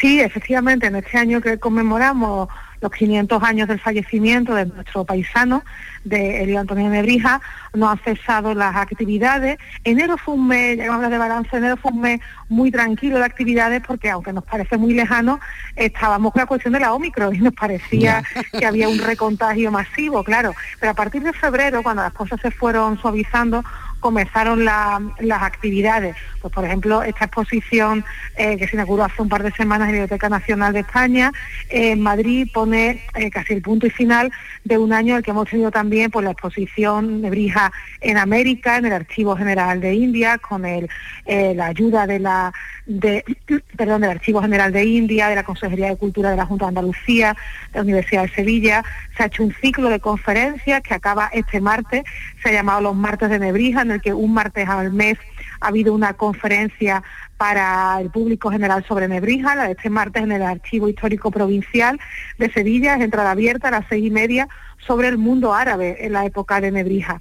Sí, 0.00 0.20
efectivamente, 0.20 0.86
en 0.86 0.96
este 0.96 1.18
año 1.18 1.40
que 1.40 1.58
conmemoramos 1.58 2.48
los 2.80 2.92
500 2.92 3.42
años 3.42 3.66
del 3.66 3.80
fallecimiento 3.80 4.54
de 4.54 4.66
nuestro 4.66 5.04
paisano, 5.04 5.64
de 6.04 6.42
Elio 6.42 6.60
Antonio 6.60 6.88
Nebrija, 6.88 7.40
no 7.74 7.90
han 7.90 7.98
cesado 7.98 8.54
las 8.54 8.76
actividades. 8.76 9.58
Enero 9.82 10.16
fue 10.16 10.34
un 10.34 10.46
mes, 10.46 10.78
ya 10.78 10.94
hablar 10.94 11.10
de 11.10 11.18
balance, 11.18 11.56
enero 11.56 11.76
fue 11.76 11.92
un 11.92 12.00
mes 12.00 12.20
muy 12.48 12.70
tranquilo 12.70 13.18
de 13.18 13.24
actividades 13.24 13.82
porque 13.84 14.10
aunque 14.10 14.32
nos 14.32 14.44
parece 14.44 14.76
muy 14.76 14.94
lejano, 14.94 15.40
estábamos 15.74 16.32
con 16.32 16.40
la 16.40 16.46
cuestión 16.46 16.72
de 16.72 16.80
la 16.80 16.94
Omicron 16.94 17.34
y 17.34 17.38
nos 17.38 17.54
parecía 17.54 18.22
que 18.56 18.64
había 18.64 18.88
un 18.88 18.98
recontagio 18.98 19.72
masivo, 19.72 20.22
claro. 20.22 20.54
Pero 20.78 20.92
a 20.92 20.94
partir 20.94 21.22
de 21.22 21.32
febrero, 21.32 21.82
cuando 21.82 22.02
las 22.02 22.12
cosas 22.12 22.40
se 22.40 22.50
fueron 22.50 23.00
suavizando, 23.00 23.64
comenzaron 24.00 24.64
las 24.64 25.42
actividades. 25.42 26.16
Pues 26.40 26.52
por 26.52 26.64
ejemplo, 26.64 27.02
esta 27.02 27.24
exposición 27.26 28.04
eh, 28.36 28.56
que 28.56 28.68
se 28.68 28.76
inauguró 28.76 29.04
hace 29.04 29.20
un 29.22 29.28
par 29.28 29.42
de 29.42 29.50
semanas 29.52 29.88
en 29.88 29.96
la 29.96 30.00
Biblioteca 30.02 30.28
Nacional 30.28 30.72
de 30.72 30.80
España, 30.80 31.32
en 31.68 32.00
Madrid 32.00 32.48
pone 32.52 33.04
eh, 33.14 33.30
casi 33.30 33.54
el 33.54 33.62
punto 33.62 33.86
y 33.86 33.90
final 33.90 34.30
de 34.64 34.78
un 34.78 34.92
año 34.92 35.16
el 35.16 35.22
que 35.22 35.30
hemos 35.30 35.48
tenido 35.48 35.70
también 35.70 36.10
pues, 36.10 36.24
la 36.24 36.32
exposición 36.32 37.22
Nebrija 37.22 37.72
en 38.00 38.18
América, 38.18 38.76
en 38.76 38.86
el 38.86 38.92
Archivo 38.92 39.36
General 39.36 39.80
de 39.80 39.94
India, 39.94 40.38
con 40.38 40.64
el, 40.64 40.88
eh, 41.26 41.54
la 41.54 41.66
ayuda 41.66 42.06
de 42.06 42.18
la 42.20 42.52
de, 42.88 43.24
perdón, 43.76 44.00
del 44.00 44.10
Archivo 44.10 44.42
General 44.42 44.72
de 44.72 44.84
India, 44.84 45.28
de 45.28 45.36
la 45.36 45.44
Consejería 45.44 45.90
de 45.90 45.96
Cultura 45.96 46.30
de 46.30 46.36
la 46.36 46.46
Junta 46.46 46.64
de 46.64 46.70
Andalucía, 46.70 47.36
de 47.72 47.78
la 47.78 47.82
Universidad 47.82 48.22
de 48.22 48.30
Sevilla. 48.30 48.84
Se 49.16 49.22
ha 49.22 49.26
hecho 49.26 49.44
un 49.44 49.54
ciclo 49.60 49.88
de 49.88 50.00
conferencias 50.00 50.82
que 50.82 50.94
acaba 50.94 51.30
este 51.32 51.60
martes, 51.60 52.02
se 52.42 52.48
ha 52.48 52.52
llamado 52.52 52.80
los 52.80 52.96
martes 52.96 53.30
de 53.30 53.38
Nebrija, 53.38 53.82
en 53.82 53.92
el 53.92 54.00
que 54.00 54.12
un 54.12 54.34
martes 54.34 54.68
al 54.68 54.92
mes 54.92 55.18
ha 55.60 55.68
habido 55.68 55.94
una 55.94 56.14
conferencia 56.14 57.02
para 57.36 58.00
el 58.00 58.10
público 58.10 58.50
general 58.50 58.84
sobre 58.86 59.06
Nebrija, 59.06 59.54
la 59.54 59.66
de 59.66 59.72
este 59.72 59.90
martes 59.90 60.22
en 60.24 60.32
el 60.32 60.42
Archivo 60.42 60.88
Histórico 60.88 61.30
Provincial 61.30 61.98
de 62.36 62.50
Sevilla, 62.52 62.96
es 62.96 63.02
entrada 63.02 63.30
abierta 63.30 63.68
a 63.68 63.70
las 63.70 63.84
seis 63.88 64.04
y 64.04 64.10
media 64.10 64.48
sobre 64.86 65.08
el 65.08 65.18
mundo 65.18 65.54
árabe 65.54 65.98
en 66.00 66.12
la 66.12 66.24
época 66.24 66.60
de 66.60 66.70
Nebrija. 66.70 67.20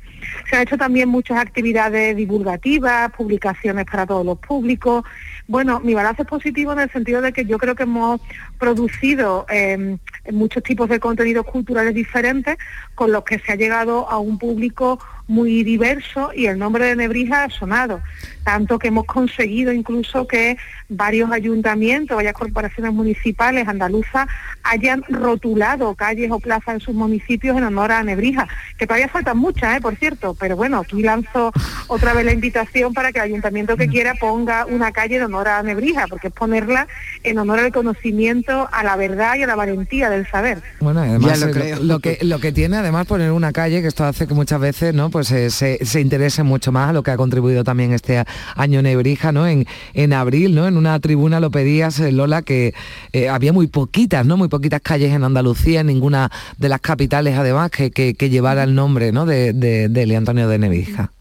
Se 0.50 0.56
han 0.56 0.64
hecho 0.64 0.78
también 0.78 1.10
muchas 1.10 1.38
actividades 1.38 2.16
divulgativas, 2.16 3.12
publicaciones 3.12 3.86
para 3.86 4.06
todos 4.06 4.26
los 4.26 4.40
públicos. 4.40 5.04
Bueno, 5.48 5.80
mi 5.80 5.94
balance 5.94 6.24
es 6.24 6.28
positivo 6.28 6.74
en 6.74 6.80
el 6.80 6.92
sentido 6.92 7.22
de 7.22 7.32
que 7.32 7.46
yo 7.46 7.58
creo 7.58 7.74
que 7.74 7.84
hemos 7.84 8.20
producido 8.60 9.46
em, 9.50 9.98
muchos 10.32 10.62
tipos 10.62 10.90
de 10.90 11.00
contenidos 11.00 11.46
culturales 11.46 11.94
diferentes 11.96 12.58
con 12.98 13.12
los 13.12 13.24
que 13.24 13.38
se 13.38 13.52
ha 13.52 13.56
llegado 13.56 14.10
a 14.10 14.18
un 14.18 14.40
público 14.40 14.98
muy 15.28 15.64
diverso 15.64 16.32
y 16.34 16.48
el 16.48 16.58
nombre 16.58 16.86
de 16.86 16.96
Nebrija 16.96 17.44
ha 17.44 17.50
sonado, 17.50 18.02
tanto 18.44 18.80
que 18.80 18.88
hemos 18.88 19.06
conseguido 19.06 19.74
incluso 19.74 20.26
que 20.26 20.58
varios 20.90 21.32
ayuntamientos, 21.32 22.16
varias 22.16 22.34
corporaciones 22.34 22.94
municipales 22.94 23.68
andaluzas 23.68 24.28
hayan 24.64 25.04
rotulado 25.10 25.94
calles 25.96 26.32
o 26.32 26.40
plazas 26.40 26.76
en 26.76 26.80
sus 26.80 26.96
municipios 26.96 27.58
en 27.58 27.66
honor 27.66 27.92
a 27.92 28.04
Nebrija, 28.04 28.48
que 28.78 28.88
todavía 28.88 29.10
faltan 29.10 29.38
muchas, 29.38 29.78
¿eh? 29.78 29.82
por 29.82 29.98
cierto, 29.98 30.36
pero 30.40 30.56
bueno, 30.56 30.80
aquí 30.80 31.04
lanzo 31.04 31.52
otra 31.88 32.14
vez 32.14 32.26
la 32.26 32.32
invitación 32.32 32.94
para 32.94 33.12
que 33.12 33.20
el 33.20 33.26
ayuntamiento 33.26 33.76
que 33.76 33.90
quiera 33.90 34.16
ponga 34.16 34.66
una 34.66 34.94
calle 34.94 35.18
en 35.18 35.24
honor 35.24 35.50
a 35.50 35.62
Nebrija, 35.62 36.08
porque 36.08 36.28
es 36.28 36.34
ponerla 36.34 36.88
en 37.24 37.38
honor 37.38 37.60
al 37.60 37.74
conocimiento, 37.74 38.70
a 38.72 38.84
la 38.84 38.96
verdad 38.96 39.36
y 39.36 39.44
a 39.44 39.48
la 39.48 39.56
valentía 39.56 40.10
del 40.10 40.26
saber. 40.28 40.62
Bueno, 40.80 41.02
además 41.02 41.42
lo, 41.82 42.00
que 42.00 42.20
lo 42.22 42.40
que 42.40 42.52
tiene 42.54 42.78
además 42.88 43.06
poner 43.06 43.32
una 43.32 43.52
calle, 43.52 43.82
que 43.82 43.88
esto 43.88 44.06
hace 44.06 44.28
que 44.28 44.34
muchas 44.34 44.60
veces, 44.60 44.94
¿no? 44.94 45.10
pues 45.10 45.30
eh, 45.32 45.50
se, 45.50 45.84
se, 45.86 46.00
interese 46.00 46.44
mucho 46.44 46.72
más 46.72 46.90
a 46.90 46.94
lo 46.94 47.04
que 47.04 47.12
ha 47.12 47.18
contribuido 47.18 47.64
también 47.64 47.92
este 47.92 48.24
año 48.56 48.82
Nebrija, 48.82 49.32
¿no? 49.32 49.46
En, 49.46 49.66
en 49.94 50.14
abril, 50.14 50.56
¿no? 50.56 50.68
En 50.68 50.78
una 50.78 50.98
tribuna 51.00 51.40
lo 51.40 51.52
pedías, 51.52 52.00
eh, 52.00 52.12
Lola, 52.12 52.42
que 52.42 52.74
eh, 53.12 53.28
había 53.30 53.52
muy 53.52 53.68
poquitas, 53.68 54.26
¿no? 54.26 54.38
Muy 54.38 54.48
poquitas 54.48 54.82
calles 54.82 55.12
en 55.14 55.24
Andalucía, 55.24 55.82
en 55.82 55.88
ninguna 55.88 56.32
de 56.58 56.70
las 56.70 56.80
capitales 56.80 57.38
además 57.38 57.72
que, 57.72 57.92
que, 57.92 58.30
llevara 58.30 58.64
el 58.64 58.74
nombre, 58.74 59.12
¿no? 59.12 59.26
De, 59.26 59.52
de, 59.54 59.90
de 59.90 60.16
Antonio 60.16 60.48
de 60.48 60.60
Nebrija. 60.60 61.12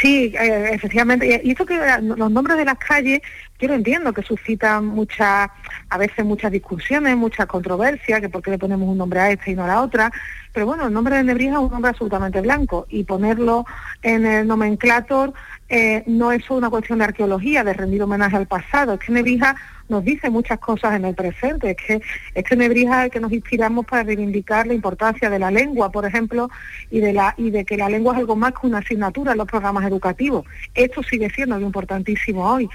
Sí, 0.00 0.32
efectivamente. 0.36 1.40
Y 1.42 1.50
esto 1.50 1.66
que 1.66 1.76
los 2.00 2.30
nombres 2.30 2.56
de 2.56 2.64
las 2.64 2.78
calles, 2.78 3.20
yo 3.58 3.68
lo 3.68 3.74
entiendo, 3.74 4.12
que 4.12 4.22
suscitan 4.22 4.86
muchas, 4.86 5.50
a 5.88 5.98
veces 5.98 6.24
muchas 6.24 6.52
discusiones, 6.52 7.16
muchas 7.16 7.46
controversias, 7.46 8.20
que 8.20 8.28
por 8.28 8.42
qué 8.42 8.52
le 8.52 8.58
ponemos 8.58 8.88
un 8.88 8.96
nombre 8.96 9.18
a 9.18 9.30
este 9.30 9.50
y 9.50 9.54
no 9.56 9.64
a 9.64 9.68
la 9.68 9.82
otra, 9.82 10.12
pero 10.52 10.66
bueno, 10.66 10.86
el 10.86 10.92
nombre 10.92 11.16
de 11.16 11.24
Nebrija 11.24 11.54
es 11.54 11.58
un 11.58 11.70
nombre 11.70 11.90
absolutamente 11.90 12.40
blanco 12.40 12.86
y 12.88 13.04
ponerlo 13.04 13.66
en 14.02 14.24
el 14.24 14.46
nomenclator 14.46 15.32
eh, 15.68 16.04
no 16.06 16.32
es 16.32 16.48
una 16.48 16.70
cuestión 16.70 16.98
de 16.98 17.06
arqueología, 17.06 17.64
de 17.64 17.74
rendir 17.74 18.02
homenaje 18.02 18.36
al 18.36 18.46
pasado, 18.46 18.94
es 18.94 19.00
que 19.00 19.12
Nebrija 19.12 19.56
nos 19.88 20.04
dice 20.04 20.30
muchas 20.30 20.58
cosas 20.58 20.94
en 20.94 21.04
el 21.04 21.14
presente, 21.14 21.70
es 21.70 21.76
que, 21.76 22.00
es 22.34 22.44
que 22.44 22.56
Nebrija 22.56 23.00
es 23.00 23.04
el 23.06 23.10
que 23.10 23.20
nos 23.20 23.32
inspiramos 23.32 23.86
para 23.86 24.02
reivindicar 24.02 24.66
la 24.66 24.74
importancia 24.74 25.30
de 25.30 25.38
la 25.38 25.50
lengua, 25.50 25.90
por 25.90 26.06
ejemplo, 26.06 26.50
y 26.90 27.00
de, 27.00 27.12
la, 27.12 27.34
y 27.36 27.50
de 27.50 27.64
que 27.64 27.76
la 27.76 27.88
lengua 27.88 28.14
es 28.14 28.20
algo 28.20 28.36
más 28.36 28.52
que 28.52 28.66
una 28.66 28.78
asignatura 28.78 29.32
en 29.32 29.38
los 29.38 29.46
programas 29.46 29.84
educativos. 29.84 30.46
Esto 30.74 31.02
sigue 31.02 31.30
siendo 31.30 31.58
importantísimo 31.60 32.44
hoy. 32.50 32.68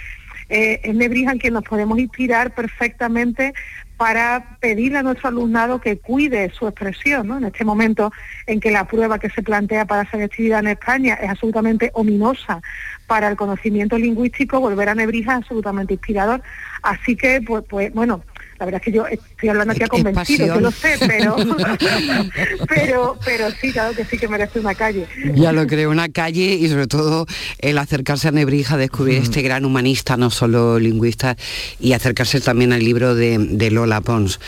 Eh, 0.50 0.82
es 0.84 0.96
Nebrija 0.96 1.32
en 1.32 1.40
quien 1.40 1.54
nos 1.54 1.64
podemos 1.64 1.98
inspirar 1.98 2.54
perfectamente 2.54 3.54
para 3.98 4.58
pedirle 4.60 4.98
a 4.98 5.04
nuestro 5.04 5.30
alumnado 5.30 5.80
que 5.80 5.98
cuide 5.98 6.50
su 6.50 6.68
expresión, 6.68 7.28
¿no? 7.28 7.38
En 7.38 7.46
este 7.46 7.64
momento 7.64 8.12
en 8.48 8.60
que 8.60 8.72
la 8.72 8.86
prueba 8.86 9.20
que 9.20 9.30
se 9.30 9.44
plantea 9.44 9.86
para 9.86 10.10
selectividad 10.10 10.60
en 10.60 10.68
España 10.68 11.14
es 11.22 11.30
absolutamente 11.30 11.92
ominosa 11.94 12.62
para 13.08 13.28
el 13.28 13.36
conocimiento 13.36 13.98
lingüístico, 13.98 14.60
volver 14.60 14.90
a 14.90 14.96
Nebrija 14.96 15.34
es 15.34 15.38
absolutamente 15.40 15.94
inspirador. 15.94 16.42
Así 16.82 17.16
que, 17.16 17.42
pues, 17.42 17.64
pues 17.68 17.94
bueno, 17.94 18.24
la 18.60 18.66
verdad 18.66 18.82
es 18.82 18.86
que 18.86 18.92
yo 18.92 19.08
estoy 19.08 19.50
hablando 19.50 19.74
aquí 19.74 19.84
a 19.84 19.88
convencido, 19.88 20.48
yo 20.48 20.60
lo 20.60 20.72
sé, 20.72 20.96
pero, 21.00 21.36
pero, 22.68 23.18
pero 23.26 23.52
sí, 23.52 23.72
claro 23.72 23.96
que 23.96 24.06
sí 24.06 24.18
que 24.18 24.28
merece 24.28 24.60
una 24.60 24.76
calle. 24.76 25.08
Ya 25.34 25.52
lo 25.52 25.66
creo, 25.66 25.90
una 25.90 26.10
calle 26.10 26.56
y 26.56 26.68
sobre 26.68 26.88
todo 26.88 27.26
el 27.60 27.78
acercarse 27.78 28.28
a 28.28 28.32
Nebrija, 28.32 28.78
descubrir 28.78 29.18
este 29.18 29.42
gran 29.42 29.66
humanista, 29.66 30.18
no 30.18 30.30
solo 30.30 30.80
lingüista, 30.80 31.36
y 31.80 31.94
acercarse 31.94 32.42
también 32.42 32.74
al 32.74 32.84
libro 32.84 33.16
de, 33.16 33.38
de 33.38 33.72
Lola 33.72 34.02
Pons. 34.02 34.40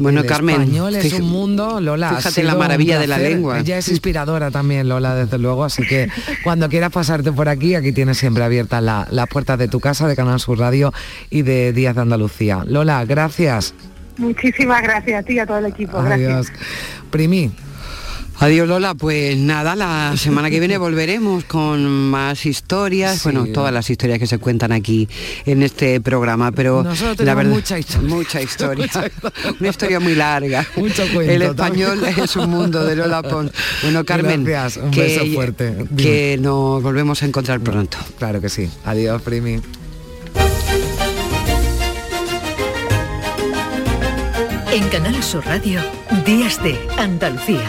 Bueno, 0.00 0.24
Carmen. 0.24 0.62
Español 0.62 0.96
es 0.96 1.12
un 1.12 1.28
mundo, 1.28 1.78
Lola. 1.78 2.14
Fíjate 2.16 2.42
la 2.42 2.54
maravilla 2.54 2.98
de 2.98 3.06
la 3.06 3.18
lengua. 3.18 3.58
Ella 3.58 3.76
es 3.76 3.88
inspiradora 3.88 4.50
también, 4.50 4.88
Lola, 4.88 5.14
desde 5.14 5.38
luego. 5.38 5.62
Así 5.62 5.86
que 5.86 6.08
cuando 6.42 6.70
quieras 6.70 6.90
pasarte 6.90 7.32
por 7.32 7.50
aquí, 7.50 7.74
aquí 7.74 7.92
tienes 7.92 8.16
siempre 8.16 8.42
abiertas 8.42 8.82
las 8.82 9.28
puertas 9.28 9.58
de 9.58 9.68
tu 9.68 9.78
casa, 9.78 10.08
de 10.08 10.16
Canal 10.16 10.40
Sur 10.40 10.58
Radio 10.58 10.92
y 11.28 11.42
de 11.42 11.74
Díaz 11.74 11.94
de 11.96 12.00
Andalucía. 12.00 12.64
Lola, 12.66 13.04
gracias. 13.04 13.74
Muchísimas 14.16 14.82
gracias 14.82 15.20
a 15.20 15.22
ti 15.22 15.34
y 15.34 15.38
a 15.38 15.46
todo 15.46 15.58
el 15.58 15.66
equipo. 15.66 15.98
Adiós. 15.98 16.50
Gracias. 16.50 16.66
Primi, 17.10 17.50
Adiós 18.42 18.66
Lola, 18.66 18.94
pues 18.94 19.36
nada, 19.36 19.76
la 19.76 20.16
semana 20.16 20.48
que 20.48 20.60
viene 20.60 20.78
volveremos 20.78 21.44
con 21.44 21.86
más 21.86 22.46
historias, 22.46 23.22
bueno, 23.22 23.44
todas 23.52 23.70
las 23.70 23.90
historias 23.90 24.18
que 24.18 24.26
se 24.26 24.38
cuentan 24.38 24.72
aquí 24.72 25.06
en 25.44 25.62
este 25.62 26.00
programa, 26.00 26.50
pero 26.50 26.82
la 27.18 27.34
verdad, 27.34 27.52
mucha 27.52 27.78
historia. 27.78 28.08
Mucha 28.08 28.40
historia. 28.40 28.88
Una 29.60 29.68
historia 29.68 30.00
muy 30.00 30.14
larga. 30.14 30.66
El 31.20 31.42
español 31.42 32.02
es 32.02 32.34
un 32.34 32.48
mundo 32.48 32.82
de 32.86 32.96
Lola 32.96 33.22
Pons. 33.22 33.52
Bueno, 33.82 34.06
Carmen, 34.06 34.40
un 34.40 34.90
que, 34.90 35.02
beso 35.02 35.26
fuerte. 35.34 35.74
que 35.94 36.38
nos 36.40 36.82
volvemos 36.82 37.22
a 37.22 37.26
encontrar 37.26 37.60
pronto. 37.60 37.98
Claro 38.18 38.40
que 38.40 38.48
sí. 38.48 38.70
Adiós, 38.86 39.20
Primi. 39.20 39.60
En 44.72 44.88
Canal 44.88 45.22
Sur 45.22 45.44
Radio, 45.44 45.82
Días 46.24 46.62
de 46.62 46.78
Andalucía 46.96 47.68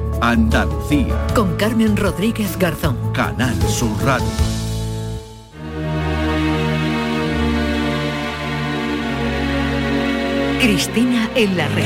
Andalucía. 0.21 1.27
Con 1.33 1.55
Carmen 1.57 1.97
Rodríguez 1.97 2.57
Garzón. 2.57 2.95
Canal 3.11 3.59
Sur 3.63 3.91
Radio. 4.03 4.27
Cristina 10.59 11.27
en 11.35 11.57
la 11.57 11.67
red. 11.69 11.83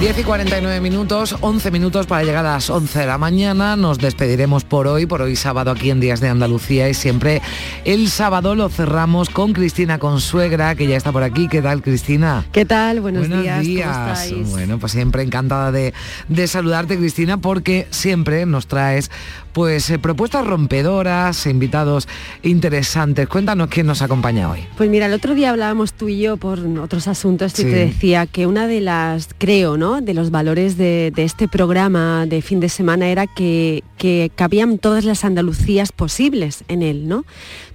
10 0.00 0.18
y 0.18 0.24
49 0.24 0.80
minutos, 0.82 1.36
11 1.40 1.70
minutos 1.70 2.06
para 2.06 2.22
llegar 2.22 2.44
a 2.44 2.52
las 2.52 2.68
11 2.68 2.98
de 2.98 3.06
la 3.06 3.16
mañana. 3.16 3.76
Nos 3.76 3.96
despediremos 3.98 4.62
por 4.62 4.86
hoy, 4.86 5.06
por 5.06 5.22
hoy 5.22 5.36
sábado 5.36 5.70
aquí 5.70 5.88
en 5.90 6.00
Días 6.00 6.20
de 6.20 6.28
Andalucía 6.28 6.90
y 6.90 6.94
siempre 6.94 7.40
el 7.86 8.10
sábado 8.10 8.54
lo 8.54 8.68
cerramos 8.68 9.30
con 9.30 9.54
Cristina 9.54 9.98
Consuegra, 9.98 10.74
que 10.74 10.86
ya 10.86 10.98
está 10.98 11.12
por 11.12 11.22
aquí. 11.22 11.48
¿Qué 11.48 11.62
tal, 11.62 11.80
Cristina? 11.80 12.44
¿Qué 12.52 12.66
tal? 12.66 13.00
Buenos, 13.00 13.26
días. 13.30 13.64
¿cómo 13.96 14.12
estáis? 14.12 14.50
Bueno, 14.50 14.78
pues 14.78 14.92
siempre 14.92 15.22
encantada 15.22 15.72
de, 15.72 15.94
de 16.28 16.46
saludarte, 16.46 16.98
Cristina, 16.98 17.38
porque 17.38 17.88
siempre 17.90 18.44
nos 18.44 18.66
traes 18.66 19.10
pues 19.56 19.88
eh, 19.88 19.98
propuestas 19.98 20.46
rompedoras, 20.46 21.46
invitados 21.46 22.06
interesantes. 22.42 23.26
Cuéntanos 23.26 23.68
quién 23.68 23.86
nos 23.86 24.02
acompaña 24.02 24.50
hoy. 24.50 24.60
Pues 24.76 24.90
mira, 24.90 25.06
el 25.06 25.14
otro 25.14 25.34
día 25.34 25.48
hablábamos 25.48 25.94
tú 25.94 26.10
y 26.10 26.18
yo 26.20 26.36
por 26.36 26.58
otros 26.78 27.08
asuntos 27.08 27.54
y 27.58 27.62
Sí. 27.62 27.62
te 27.62 27.70
decía 27.86 28.26
que 28.26 28.46
una 28.46 28.66
de 28.66 28.82
las, 28.82 29.30
creo, 29.38 29.78
¿no? 29.78 30.02
De 30.02 30.12
los 30.12 30.30
valores 30.30 30.76
de, 30.76 31.10
de 31.16 31.24
este 31.24 31.48
programa 31.48 32.26
de 32.26 32.42
fin 32.42 32.60
de 32.60 32.68
semana 32.68 33.08
era 33.08 33.26
que, 33.26 33.82
que 33.96 34.30
cabían 34.34 34.76
todas 34.76 35.06
las 35.06 35.24
Andalucías 35.24 35.90
posibles 35.90 36.62
en 36.68 36.82
él, 36.82 37.08
¿no? 37.08 37.24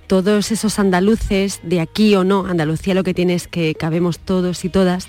Todos 0.05 0.51
esos 0.51 0.77
andaluces, 0.77 1.61
de 1.63 1.79
aquí 1.79 2.13
o 2.13 2.23
no, 2.23 2.45
Andalucía 2.45 2.93
lo 2.93 3.03
que 3.03 3.15
tiene 3.15 3.34
es 3.34 3.47
que 3.47 3.73
cabemos 3.73 4.19
todos 4.19 4.65
y 4.65 4.69
todas. 4.69 5.07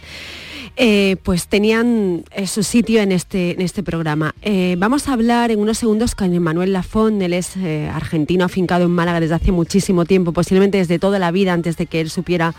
Eh, 0.76 1.16
pues 1.22 1.48
tenían 1.48 2.24
eh, 2.30 2.46
su 2.46 2.62
sitio 2.62 3.00
en 3.00 3.12
este, 3.12 3.52
en 3.52 3.60
este 3.60 3.82
programa. 3.82 4.34
Eh, 4.42 4.76
vamos 4.78 5.08
a 5.08 5.12
hablar 5.12 5.50
en 5.50 5.58
unos 5.58 5.78
segundos 5.78 6.14
con 6.14 6.36
Manuel 6.38 6.72
Lafón, 6.72 7.20
él 7.22 7.32
es 7.32 7.56
eh, 7.56 7.90
argentino 7.92 8.44
afincado 8.44 8.84
en 8.84 8.90
Málaga 8.90 9.20
desde 9.20 9.34
hace 9.34 9.52
muchísimo 9.52 10.04
tiempo, 10.04 10.32
posiblemente 10.32 10.78
desde 10.78 10.98
toda 10.98 11.18
la 11.18 11.30
vida 11.30 11.52
antes 11.52 11.76
de 11.76 11.86
que 11.86 12.00
él 12.00 12.10
supiera 12.10 12.54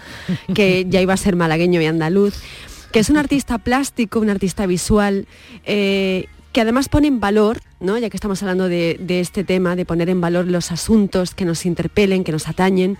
que 0.53 0.85
ya 0.89 1.01
iba 1.01 1.13
a 1.13 1.17
ser 1.17 1.35
malagueño 1.35 1.81
y 1.81 1.85
andaluz, 1.85 2.35
que 2.91 2.99
es 2.99 3.09
un 3.09 3.17
artista 3.17 3.57
plástico, 3.57 4.19
un 4.19 4.29
artista 4.29 4.65
visual, 4.67 5.25
eh, 5.65 6.27
que 6.53 6.61
además 6.61 6.87
pone 6.87 7.07
en 7.07 7.19
valor, 7.19 7.59
¿no? 7.79 7.97
ya 7.97 8.11
que 8.11 8.17
estamos 8.17 8.41
hablando 8.43 8.69
de, 8.69 8.97
este 9.07 9.43
tema, 9.43 9.75
de 9.75 9.85
poner 9.85 10.07
en 10.09 10.21
valor 10.21 10.45
los 10.47 10.71
asuntos 10.71 11.33
que 11.33 11.45
nos 11.45 11.65
interpelen, 11.65 12.23
que 12.23 12.31
nos 12.31 12.47
atañen, 12.47 12.97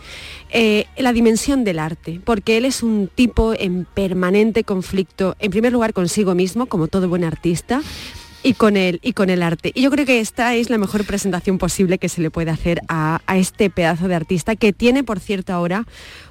eh, 0.50 0.88
la 0.98 1.14
dimensión 1.14 1.64
del 1.64 1.78
arte, 1.78 2.20
porque 2.26 2.58
él 2.58 2.66
es 2.66 2.82
un 2.82 3.10
tipo 3.14 3.54
en 3.58 3.86
permanente 3.86 4.64
conflicto, 4.64 5.36
en 5.40 5.52
primer 5.52 5.72
lugar 5.72 5.94
consigo 5.94 6.34
mismo, 6.34 6.66
como 6.66 6.88
todo 6.88 7.08
buen 7.08 7.24
artista, 7.24 7.82
y 8.44 8.54
con 8.54 8.78
el, 8.78 9.00
y 9.02 9.14
con 9.14 9.30
el 9.30 9.42
arte. 9.42 9.72
Y 9.74 9.82
yo 9.82 9.90
creo 9.90 10.06
que 10.06 10.20
esta 10.20 10.54
es 10.56 10.70
la 10.70 10.78
mejor 10.78 11.06
presentación 11.06 11.58
posible 11.58 11.98
que 11.98 12.10
se 12.10 12.22
le 12.22 12.30
puede 12.30 12.52
hacer 12.52 12.82
a, 12.90 13.22
a 13.26 13.38
este 13.38 13.70
pedazo 13.70 14.08
de 14.08 14.16
artista, 14.16 14.56
que 14.56 14.74
tiene, 14.74 15.04
por 15.04 15.20
cierto, 15.20 15.54
ahora 15.54 15.86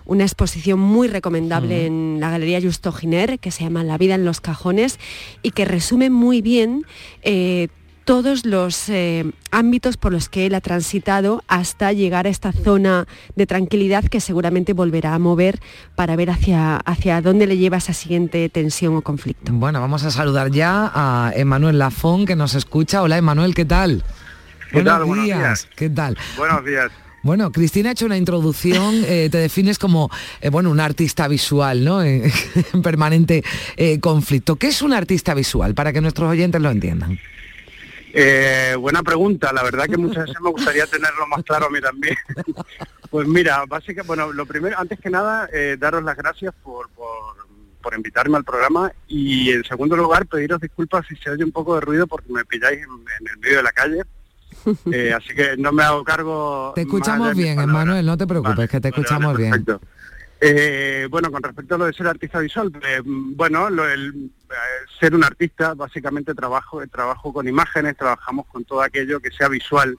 una 0.04 0.24
exposición 0.24 0.78
muy 0.78 1.08
recomendable 1.08 1.86
en 1.86 2.18
la 2.20 2.30
Galería 2.30 2.60
Justo 2.60 2.92
Giner, 2.92 3.38
que 3.38 3.50
se 3.50 3.64
llama 3.64 3.82
La 3.82 3.98
vida 3.98 4.14
en 4.14 4.24
los 4.24 4.40
cajones, 4.40 4.98
y 5.42 5.52
que 5.52 5.64
resume 5.64 6.10
muy 6.10 6.42
bien 6.42 6.84
eh, 7.22 7.68
todos 8.04 8.44
los 8.44 8.88
eh, 8.88 9.24
ámbitos 9.50 9.96
por 9.96 10.12
los 10.12 10.28
que 10.28 10.46
él 10.46 10.54
ha 10.54 10.60
transitado 10.60 11.42
hasta 11.48 11.92
llegar 11.92 12.26
a 12.26 12.30
esta 12.30 12.52
zona 12.52 13.06
de 13.36 13.46
tranquilidad 13.46 14.04
que 14.04 14.20
seguramente 14.20 14.72
volverá 14.72 15.14
a 15.14 15.18
mover 15.18 15.60
para 15.94 16.16
ver 16.16 16.30
hacia, 16.30 16.76
hacia 16.76 17.20
dónde 17.20 17.46
le 17.46 17.56
lleva 17.56 17.76
esa 17.76 17.92
siguiente 17.92 18.48
tensión 18.48 18.96
o 18.96 19.02
conflicto. 19.02 19.52
Bueno, 19.52 19.80
vamos 19.80 20.04
a 20.04 20.10
saludar 20.10 20.50
ya 20.50 20.90
a 20.94 21.32
Emanuel 21.34 21.78
Lafón 21.78 22.26
que 22.26 22.36
nos 22.36 22.54
escucha. 22.54 23.02
Hola 23.02 23.18
Emanuel, 23.18 23.54
¿qué 23.54 23.64
tal? 23.64 24.04
¿Qué 24.70 24.82
tal? 24.82 25.04
Buenos 25.04 25.24
días. 25.26 25.68
¿Qué 25.76 25.90
tal? 25.90 26.16
Buenos 26.36 26.64
días. 26.64 26.90
Bueno, 27.22 27.52
Cristina 27.52 27.90
ha 27.90 27.92
hecho 27.92 28.06
una 28.06 28.16
introducción, 28.16 29.04
eh, 29.06 29.28
te 29.30 29.38
defines 29.38 29.78
como 29.78 30.10
eh, 30.40 30.48
bueno, 30.48 30.70
un 30.70 30.80
artista 30.80 31.28
visual, 31.28 31.84
¿no? 31.84 32.02
En, 32.02 32.24
en 32.72 32.82
permanente 32.82 33.44
eh, 33.76 34.00
conflicto. 34.00 34.56
¿Qué 34.56 34.68
es 34.68 34.82
un 34.82 34.92
artista 34.92 35.32
visual? 35.32 35.74
Para 35.74 35.92
que 35.92 36.00
nuestros 36.00 36.28
oyentes 36.28 36.60
lo 36.60 36.70
entiendan. 36.70 37.20
Eh, 38.14 38.76
buena 38.78 39.02
pregunta. 39.02 39.52
La 39.52 39.62
verdad 39.62 39.86
que 39.86 39.96
muchas 39.96 40.26
veces 40.26 40.40
me 40.40 40.50
gustaría 40.50 40.86
tenerlo 40.86 41.26
más 41.26 41.42
claro 41.44 41.66
a 41.66 41.70
mí 41.70 41.80
también. 41.80 42.16
Pues 43.10 43.28
mira, 43.28 43.66
básicamente, 43.68 44.06
bueno, 44.06 44.32
lo 44.32 44.46
primero, 44.46 44.74
antes 44.78 44.98
que 44.98 45.10
nada, 45.10 45.46
eh, 45.52 45.76
daros 45.78 46.02
las 46.02 46.16
gracias 46.16 46.54
por, 46.62 46.88
por, 46.88 47.36
por 47.82 47.92
invitarme 47.94 48.38
al 48.38 48.44
programa 48.44 48.90
y 49.06 49.50
en 49.50 49.62
segundo 49.64 49.98
lugar, 49.98 50.24
pediros 50.24 50.58
disculpas 50.62 51.04
si 51.06 51.16
se 51.16 51.28
oye 51.28 51.44
un 51.44 51.52
poco 51.52 51.74
de 51.74 51.82
ruido 51.82 52.06
porque 52.06 52.32
me 52.32 52.42
pilláis 52.46 52.78
en, 52.78 52.84
en 52.84 53.28
el 53.30 53.38
medio 53.38 53.56
de 53.58 53.62
la 53.62 53.72
calle. 53.72 54.02
Eh, 54.92 55.12
así 55.12 55.34
que 55.34 55.56
no 55.58 55.72
me 55.72 55.82
hago 55.82 56.04
cargo. 56.04 56.72
Te 56.74 56.82
escuchamos 56.82 57.34
bien. 57.34 57.58
Emanuel, 57.58 58.06
no 58.06 58.16
te 58.16 58.26
preocupes, 58.26 58.70
que 58.70 58.80
te 58.80 58.90
Vale, 58.90 59.02
escuchamos 59.02 59.32
vale, 59.34 59.50
bien. 59.50 59.64
Eh, 60.44 61.06
bueno, 61.08 61.30
con 61.30 61.40
respecto 61.40 61.76
a 61.76 61.78
lo 61.78 61.84
de 61.86 61.92
ser 61.92 62.08
artista 62.08 62.40
visual, 62.40 62.72
eh, 62.84 63.00
bueno, 63.04 63.70
lo- 63.70 63.88
el, 63.88 64.08
eh, 64.50 64.54
ser 64.98 65.14
un 65.14 65.22
artista, 65.22 65.74
básicamente 65.74 66.34
trabajo, 66.34 66.84
trabajo 66.88 67.32
con 67.32 67.46
imágenes, 67.46 67.96
trabajamos 67.96 68.46
con 68.46 68.64
todo 68.64 68.82
aquello 68.82 69.20
que 69.20 69.30
sea 69.30 69.46
visual, 69.48 69.96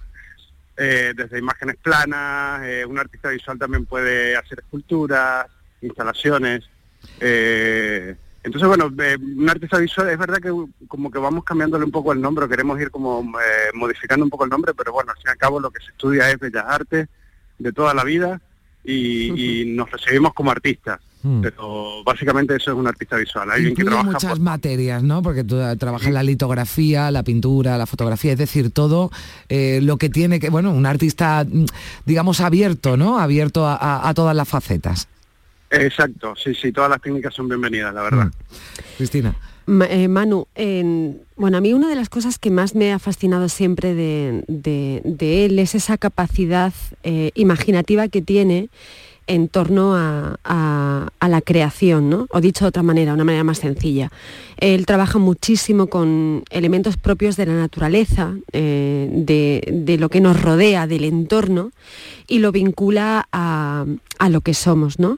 desde 0.76 1.38
imágenes 1.40 1.78
planas, 1.78 2.62
un 2.90 2.98
artista 3.00 3.30
visual 3.30 3.58
también 3.60 3.86
puede 3.86 4.36
hacer 4.36 4.60
esculturas, 4.60 5.46
instalaciones. 5.82 6.68
entonces, 7.22 8.68
bueno, 8.68 8.88
un 9.38 9.50
artista 9.50 9.78
visual, 9.78 10.10
es 10.10 10.18
verdad 10.18 10.40
que 10.40 10.52
como 10.88 11.10
que 11.12 11.20
vamos 11.20 11.44
cambiándole 11.46 11.86
un 11.86 11.92
poco 11.92 12.12
el 12.12 12.20
nombre, 12.20 12.50
queremos 12.50 12.82
ir 12.82 12.90
como 12.92 13.24
modificando 13.76 14.26
un 14.26 14.32
poco 14.32 14.44
el 14.46 14.50
nombre, 14.50 14.74
pero 14.74 14.92
bueno, 14.92 15.12
al 15.12 15.18
fin 15.18 15.28
y 15.28 15.30
al 15.30 15.38
cabo 15.38 15.60
lo 15.62 15.70
que 15.72 15.80
se 15.82 15.92
estudia 15.92 16.30
es 16.32 16.40
Bellas 16.40 16.66
Artes 16.68 17.08
de 17.60 17.72
toda 17.72 17.94
la 17.94 18.04
vida 18.04 18.42
y, 18.84 19.62
y 19.62 19.66
nos 19.76 19.90
recibimos 19.92 20.34
como 20.34 20.52
artistas. 20.52 21.00
Hmm. 21.26 21.40
Pero 21.40 22.04
básicamente 22.04 22.54
eso 22.58 22.72
es 22.72 22.78
un 22.78 22.86
artista 22.86 23.16
visual, 23.16 23.50
alguien 23.50 23.74
que 23.74 23.82
Incluye 23.84 23.90
trabaja 23.92 24.12
muchas 24.12 24.32
por- 24.32 24.40
materias, 24.42 25.04
¿no? 25.04 25.22
Porque 25.22 25.46
tú 25.46 25.58
eh, 25.58 25.78
trabajas 25.78 26.12
la 26.12 26.22
litografía, 26.22 27.12
la 27.12 27.24
pintura, 27.24 27.78
la 27.78 27.86
fotografía, 27.86 28.34
es 28.34 28.38
decir, 28.38 28.72
todo 28.72 29.10
eh, 29.48 29.80
lo 29.82 29.96
que 29.96 30.10
tiene 30.10 30.42
que, 30.42 30.50
bueno, 30.50 30.72
un 30.74 30.86
artista, 30.86 31.46
mm, 31.50 31.64
digamos, 32.06 32.42
abierto, 32.42 32.98
¿no? 32.98 33.20
Abierto 33.20 33.66
a, 33.66 33.76
a- 33.78 34.10
a 34.10 34.14
todas 34.14 34.36
las 34.36 34.50
facetas. 34.50 35.08
Exacto, 35.70 36.34
sí, 36.36 36.54
sí, 36.54 36.72
todas 36.74 36.90
las 36.90 37.02
técnicas 37.02 37.34
son 37.34 37.48
bienvenidas, 37.48 37.94
la 37.94 38.02
verdad. 38.04 38.32
Cristina. 38.98 39.34
Eh, 39.68 40.08
Manu, 40.08 40.48
en- 40.56 41.22
bueno, 41.36 41.58
a 41.58 41.62
mí 41.62 41.74
una 41.74 41.88
de 41.90 41.96
las 41.96 42.10
cosas 42.10 42.38
que 42.38 42.52
más 42.52 42.76
me 42.76 42.92
ha 42.94 43.00
fascinado 43.00 43.48
siempre 43.50 43.94
de 43.96 45.46
él 45.46 45.58
es 45.60 45.74
esa 45.76 45.98
capacidad 45.98 46.74
eh, 47.04 47.32
imaginativa 47.36 48.08
que 48.08 48.22
tiene 48.22 48.70
en 49.28 49.48
torno 49.48 49.94
a, 49.96 50.38
la 51.22 51.42
creación, 51.42 52.10
¿no? 52.12 52.28
o 52.30 52.42
dicho 52.42 52.66
de 52.66 52.70
otra 52.70 52.84
manera, 52.84 53.14
una 53.14 53.24
manera 53.24 53.44
más 53.44 53.58
sencilla. 53.58 54.12
Él 54.58 54.86
trabaja 54.86 55.20
muchísimo 55.20 55.88
con 55.88 56.44
elementos 56.50 56.96
propios 56.96 57.36
de 57.36 57.46
la 57.46 57.54
naturaleza, 57.54 58.36
eh, 58.52 59.10
de, 59.12 59.98
lo 59.98 60.10
que 60.10 60.22
nos 60.22 60.42
rodea, 60.42 60.88
del 60.88 61.04
entorno, 61.06 61.72
y 62.28 62.40
lo 62.40 62.52
vincula 62.52 63.28
a, 63.32 63.86
lo 64.30 64.42
que 64.42 64.54
somos. 64.54 65.00
¿no? 65.00 65.18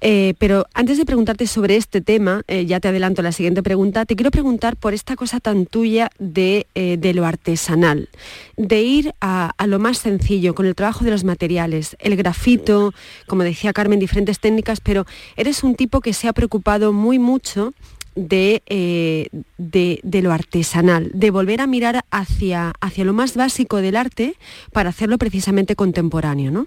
Eh, 0.00 0.34
pero 0.38 0.66
antes 0.72 0.96
de 0.96 1.04
preguntarte 1.04 1.46
sobre 1.46 1.76
este 1.76 2.00
tema, 2.00 2.42
eh, 2.48 2.64
ya 2.64 2.80
te 2.80 2.88
adelanto 2.88 3.20
la 3.20 3.32
siguiente 3.32 3.62
pregunta, 3.62 4.06
te 4.06 4.16
quiero 4.16 4.30
preguntar 4.30 4.76
por 4.76 4.94
esta 4.94 5.14
cosa 5.14 5.40
tan 5.40 5.66
tuya 5.66 6.10
de, 6.18 6.66
lo 7.14 7.26
artesanal, 7.26 8.08
de 8.56 8.82
ir 8.82 9.14
a, 9.20 9.52
a, 9.58 9.66
lo 9.66 9.78
más 9.78 9.98
sencillo, 9.98 10.54
con 10.54 10.64
el 10.64 10.74
trabajo 10.74 11.04
de 11.04 11.10
los 11.10 11.24
materiales, 11.24 11.96
el 12.00 12.16
grafito, 12.16 12.94
como 13.26 13.42
decía 13.46 13.72
Carmen, 13.72 13.98
diferentes 13.98 14.38
técnicas, 14.38 14.80
pero 14.80 15.06
eres 15.36 15.64
un 15.64 15.74
tipo 15.74 16.00
que 16.00 16.12
se 16.12 16.28
ha 16.28 16.32
preocupado 16.32 16.92
muy 16.92 17.18
mucho 17.18 17.72
eh, 18.16 19.28
de, 19.58 20.00
de, 20.02 20.22
lo 20.22 20.32
artesanal, 20.32 21.10
de 21.12 21.30
volver 21.30 21.60
a 21.60 21.66
mirar 21.66 22.02
hacia, 22.10 22.72
hacia 22.80 23.04
lo 23.04 23.12
más 23.12 23.36
básico 23.36 23.76
del 23.78 23.94
arte 23.94 24.36
para 24.72 24.88
hacerlo 24.88 25.18
precisamente 25.18 25.76
contemporáneo, 25.76 26.50
¿no? 26.50 26.66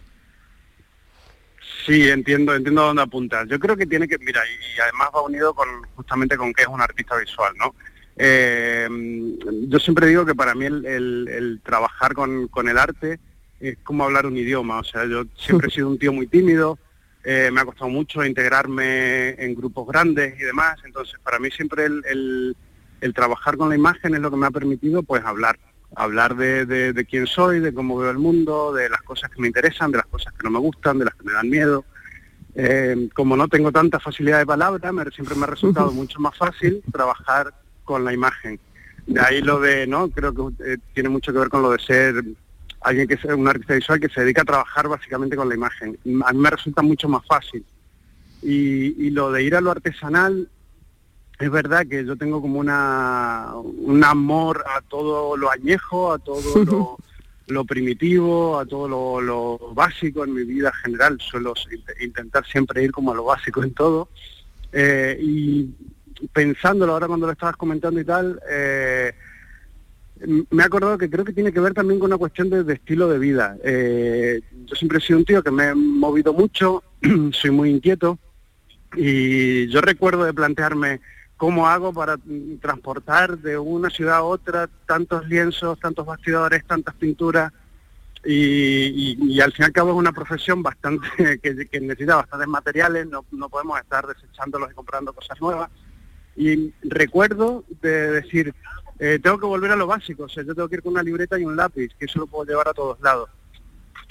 Sí, 1.88 2.08
entiendo, 2.08 2.54
entiendo 2.54 2.84
dónde 2.84 3.02
apuntas. 3.02 3.48
Yo 3.48 3.58
creo 3.58 3.76
que 3.76 3.88
tiene 3.88 4.08
que, 4.08 4.20
mira, 4.20 4.42
y 4.46 4.80
además 4.80 5.10
va 5.16 5.24
unido 5.24 5.56
con 5.56 5.68
justamente 5.96 6.38
con 6.38 6.54
que 6.54 6.64
es 6.64 6.68
un 6.68 6.82
artista 6.82 7.18
visual, 7.18 7.54
¿no? 7.58 7.74
Eh, 8.16 8.88
yo 9.70 9.80
siempre 9.80 10.06
digo 10.06 10.26
que 10.26 10.36
para 10.36 10.54
mí 10.54 10.66
el, 10.66 11.62
trabajar 11.64 12.14
con, 12.14 12.48
con, 12.50 12.68
el 12.68 12.78
arte 12.78 13.20
es 13.60 13.78
como 13.84 14.04
hablar 14.04 14.26
un 14.26 14.38
idioma. 14.38 14.80
O 14.80 14.84
sea, 14.84 15.06
yo 15.06 15.24
siempre 15.36 15.68
he 15.68 15.72
sido 15.72 15.90
un 15.90 16.00
tío 16.00 16.14
muy 16.14 16.28
tímido, 16.28 16.78
eh, 17.24 17.50
me 17.52 17.62
ha 17.62 17.66
costado 17.66 17.90
mucho 17.90 18.24
integrarme 18.24 19.32
en 19.32 19.54
grupos 19.54 19.88
grandes 19.88 20.40
y 20.40 20.44
demás, 20.44 20.80
entonces 20.86 21.20
para 21.22 21.38
mí 21.38 21.52
siempre 21.52 21.86
el, 21.86 22.56
trabajar 23.14 23.58
con 23.58 23.70
la 23.70 23.76
imagen 23.76 24.16
es 24.16 24.22
lo 24.22 24.32
que 24.32 24.38
me 24.38 24.48
ha 24.48 24.52
permitido 24.52 25.04
pues 25.04 25.24
hablar, 25.26 25.60
hablar 25.96 26.36
de, 26.36 27.06
quién 27.10 27.28
soy, 27.28 27.60
de 27.60 27.74
cómo 27.74 27.98
veo 27.98 28.10
el 28.10 28.18
mundo, 28.18 28.74
de 28.74 28.90
las 28.90 29.02
cosas 29.02 29.30
que 29.30 29.42
me 29.42 29.48
interesan, 29.48 29.92
de 29.92 29.98
las 29.98 30.08
cosas 30.08 30.34
que 30.34 30.44
no 30.44 30.52
me 30.52 30.60
gustan, 30.60 31.00
de 31.00 31.06
las 31.06 31.16
que 31.16 31.24
me 31.26 31.34
dan 31.34 31.50
miedo. 31.50 31.86
Eh, 32.56 33.10
como 33.14 33.38
no 33.38 33.48
tengo 33.48 33.72
tanta 33.72 34.00
facilidad 34.00 34.40
de 34.40 34.46
palabra, 34.46 34.92
me, 34.92 35.04
siempre 35.12 35.36
me 35.36 35.44
ha 35.44 35.48
resultado 35.48 35.92
mucho 35.92 36.20
más 36.20 36.38
fácil 36.38 36.82
trabajar 36.92 37.54
con 37.84 38.06
la 38.06 38.14
imagen. 38.14 38.60
De 39.06 39.20
ahí 39.20 39.42
lo 39.42 39.60
de, 39.60 39.88
¿no? 39.88 40.10
Creo 40.10 40.34
que 40.34 40.74
eh, 40.74 40.78
tiene 40.94 41.10
mucho 41.10 41.34
que 41.34 41.40
ver 41.40 41.50
con 41.50 41.62
lo 41.62 41.72
de 41.72 41.80
ser 41.80 42.24
alguien 42.82 43.08
que 43.08 43.16
es 43.16 43.26
un 43.26 43.48
artista 43.48 43.76
visual 43.76 44.00
que 44.00 44.10
se 44.10 44.22
dedica 44.22 44.42
a 44.42 44.46
trabajar 44.46 44.88
básicamente 44.88 45.36
con 45.36 45.50
la 45.50 45.56
imagen. 45.56 45.98
A 46.26 46.34
mí 46.34 46.40
me 46.40 46.50
resulta 46.50 46.82
mucho 46.82 47.10
más 47.10 47.26
fácil. 47.26 47.66
Y, 48.42 49.10
lo 49.10 49.32
de 49.32 49.44
ir 49.44 49.56
a 49.56 49.62
lo 49.62 49.72
artesanal, 49.72 50.50
es 51.40 51.52
verdad 51.52 51.86
que 51.88 52.06
yo 52.06 52.16
tengo 52.16 52.42
como 52.42 52.60
una 52.60 53.54
un 53.56 54.04
amor 54.04 54.64
a 54.66 54.82
todo 54.82 55.36
lo 55.36 55.52
añejo, 55.52 56.14
a 56.14 56.20
todo 56.20 56.98
lo, 57.48 57.66
primitivo, 57.66 58.60
a 58.60 58.66
todo 58.66 59.20
lo, 59.20 59.74
básico 59.74 60.24
en 60.24 60.34
mi 60.34 60.44
vida 60.44 60.72
general. 60.84 61.20
Suelo 61.20 61.54
intentar 62.02 62.46
siempre 62.46 62.84
ir 62.84 62.92
como 62.92 63.12
a 63.12 63.16
lo 63.16 63.26
básico 63.26 63.62
en 63.62 63.74
todo. 63.74 64.10
Eh, 64.72 65.18
y 65.22 65.70
pensándolo 66.32 66.94
ahora 66.94 67.08
cuando 67.08 67.26
lo 67.26 67.34
estabas 67.34 67.58
comentando 67.58 68.00
y 68.00 68.06
tal, 68.06 68.40
eh, 68.50 69.14
me 70.28 70.64
he 70.64 70.66
acordado 70.66 70.98
que 70.98 71.10
creo 71.10 71.26
que 71.26 71.34
tiene 71.34 71.52
que 71.52 71.60
ver 71.60 71.74
también 71.74 72.00
con 72.00 72.08
una 72.08 72.18
cuestión 72.18 72.50
de, 72.50 72.74
estilo 72.74 73.08
de 73.08 73.20
vida. 73.20 73.58
Eh, 73.64 74.42
yo 74.66 74.76
siempre 74.76 74.98
he 74.98 75.02
sido 75.02 75.20
un 75.20 75.26
tío 75.26 75.44
que 75.44 75.52
me 75.52 75.68
he 75.68 75.76
movido 75.76 76.34
mucho, 76.34 76.84
soy 77.32 77.52
muy 77.52 77.70
inquieto 77.70 78.20
y 78.96 79.68
yo 79.68 79.82
recuerdo 79.82 80.26
de 80.26 80.34
plantearme 80.34 81.00
cómo 81.38 81.68
hago 81.68 81.94
para 81.94 82.18
transportar 82.62 83.38
de 83.38 83.58
una 83.58 83.90
ciudad 83.90 84.18
a 84.18 84.24
otra 84.24 84.70
tantos 84.86 85.28
lienzos, 85.28 85.80
tantos 85.80 86.06
bastidores, 86.06 86.66
tantas 86.66 86.96
pinturas 86.96 87.54
y, 88.26 89.40
al 89.40 89.54
fin 89.54 89.64
y 89.64 89.66
al 89.66 89.72
cabo 89.72 89.92
es 89.92 89.96
una 89.96 90.12
profesión 90.12 90.62
bastante 90.62 91.08
que, 91.42 91.80
necesita 91.80 92.18
bastantes 92.18 92.48
materiales, 92.48 93.08
no, 93.08 93.26
no 93.32 93.50
podemos 93.50 93.80
estar 93.80 94.06
desechándolos 94.06 94.72
y 94.72 94.76
comprando 94.76 95.14
cosas 95.14 95.40
nuevas. 95.40 95.70
Y 96.36 96.74
recuerdo 96.84 97.64
de 97.82 98.12
decir, 98.12 98.54
eh, 99.00 99.18
tengo 99.24 99.40
que 99.40 99.46
volver 99.46 99.72
a 99.72 99.78
lo 99.78 99.88
básico, 99.88 100.24
o 100.24 100.30
sea, 100.30 100.44
yo 100.44 100.54
tengo 100.54 100.68
que 100.68 100.76
ir 100.76 100.84
con 100.84 100.92
una 100.92 101.04
libreta 101.04 101.40
y 101.40 101.46
un 101.46 101.56
lápiz, 101.56 101.92
que 101.98 102.06
eso 102.06 102.20
lo 102.20 102.28
puedo 102.28 102.46
llevar 102.46 102.68
a 102.68 102.74
todos 102.74 103.00
lados. 103.00 103.30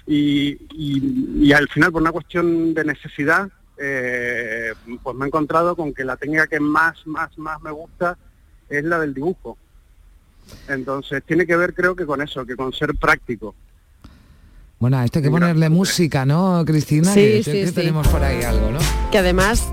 Y, 0.06 1.52
al 1.52 1.68
final, 1.68 1.92
por 1.92 2.00
una 2.00 2.12
cuestión 2.12 2.72
de 2.72 2.82
necesidad, 2.82 3.50
eh, 3.76 4.72
pues 5.02 5.14
me 5.14 5.26
he 5.26 5.28
encontrado 5.28 5.76
con 5.76 5.92
que 5.92 6.02
la 6.04 6.16
técnica 6.16 6.46
que 6.46 6.58
más, 6.58 7.06
más, 7.06 7.36
más 7.36 7.60
me 7.60 7.70
gusta 7.70 8.16
es 8.70 8.82
la 8.84 8.98
del 8.98 9.12
dibujo. 9.12 9.58
Entonces, 10.66 11.22
tiene 11.26 11.46
que 11.46 11.56
ver 11.56 11.74
creo 11.74 11.94
que 11.94 12.06
con 12.06 12.22
eso, 12.22 12.46
que 12.46 12.56
con 12.56 12.72
ser 12.72 12.94
práctico. 12.94 13.54
Bueno, 14.78 15.02
esto 15.02 15.18
hay 15.18 15.24
que 15.24 15.30
ponerle 15.30 15.68
música, 15.68 16.24
¿no, 16.24 16.64
Cristina? 16.64 17.12
Sí, 17.12 17.42
sí, 17.42 17.66
sí. 17.66 17.74
tenemos 17.74 18.08
por 18.08 18.22
ahí 18.22 18.42
algo, 18.42 18.70
¿no? 18.70 18.78
Que 19.10 19.18
además 19.18 19.70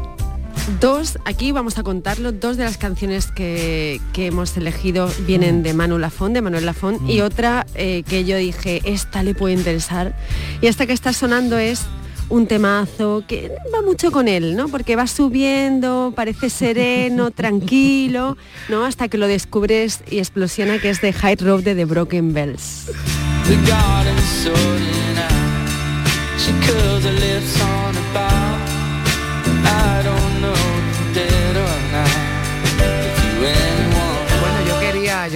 Dos, 0.82 1.20
aquí 1.26 1.52
vamos 1.52 1.78
a 1.78 1.84
contarlo, 1.84 2.32
dos 2.32 2.58
de 2.58 2.64
las 2.64 2.78
canciones 2.78 3.28
que, 3.32 4.02
hemos 4.16 4.58
elegido 4.58 5.08
vienen 5.28 5.62
de 5.62 5.76
Manuel 5.76 6.02
Lafón, 6.02 6.34
de 6.34 6.42
Manuel 6.42 6.66
Lafón, 6.66 7.08
y 7.08 7.20
mm. 7.20 7.24
otra 7.24 7.68
eh, 7.76 8.02
que 8.08 8.26
yo 8.26 8.36
dije, 8.36 8.82
esta 8.84 9.22
le 9.22 9.36
puede 9.36 9.54
interesar. 9.54 10.18
Y 10.62 10.68
esta 10.68 10.88
que 10.88 10.94
está 10.94 11.14
sonando 11.14 11.60
es 11.60 11.84
un 12.30 12.48
temazo 12.48 13.24
que 13.28 13.52
va 13.72 13.84
mucho 13.84 14.12
con 14.12 14.28
él, 14.28 14.56
¿no? 14.56 14.68
Porque 14.68 14.96
va 14.96 15.06
subiendo, 15.06 16.14
parece 16.16 16.50
sereno, 16.50 17.30
tranquilo, 17.36 18.36
¿no? 18.68 18.86
Hasta 18.86 19.08
que 19.08 19.20
lo 19.20 19.28
descubres 19.28 20.00
y 20.10 20.18
explosiona 20.18 20.80
que 20.80 20.90
es 20.90 21.00
de 21.00 21.14
High 21.14 21.36
Road 21.42 21.62
de 21.62 21.76
The 21.76 21.86
Broken 21.86 22.34
Bells. 22.34 22.90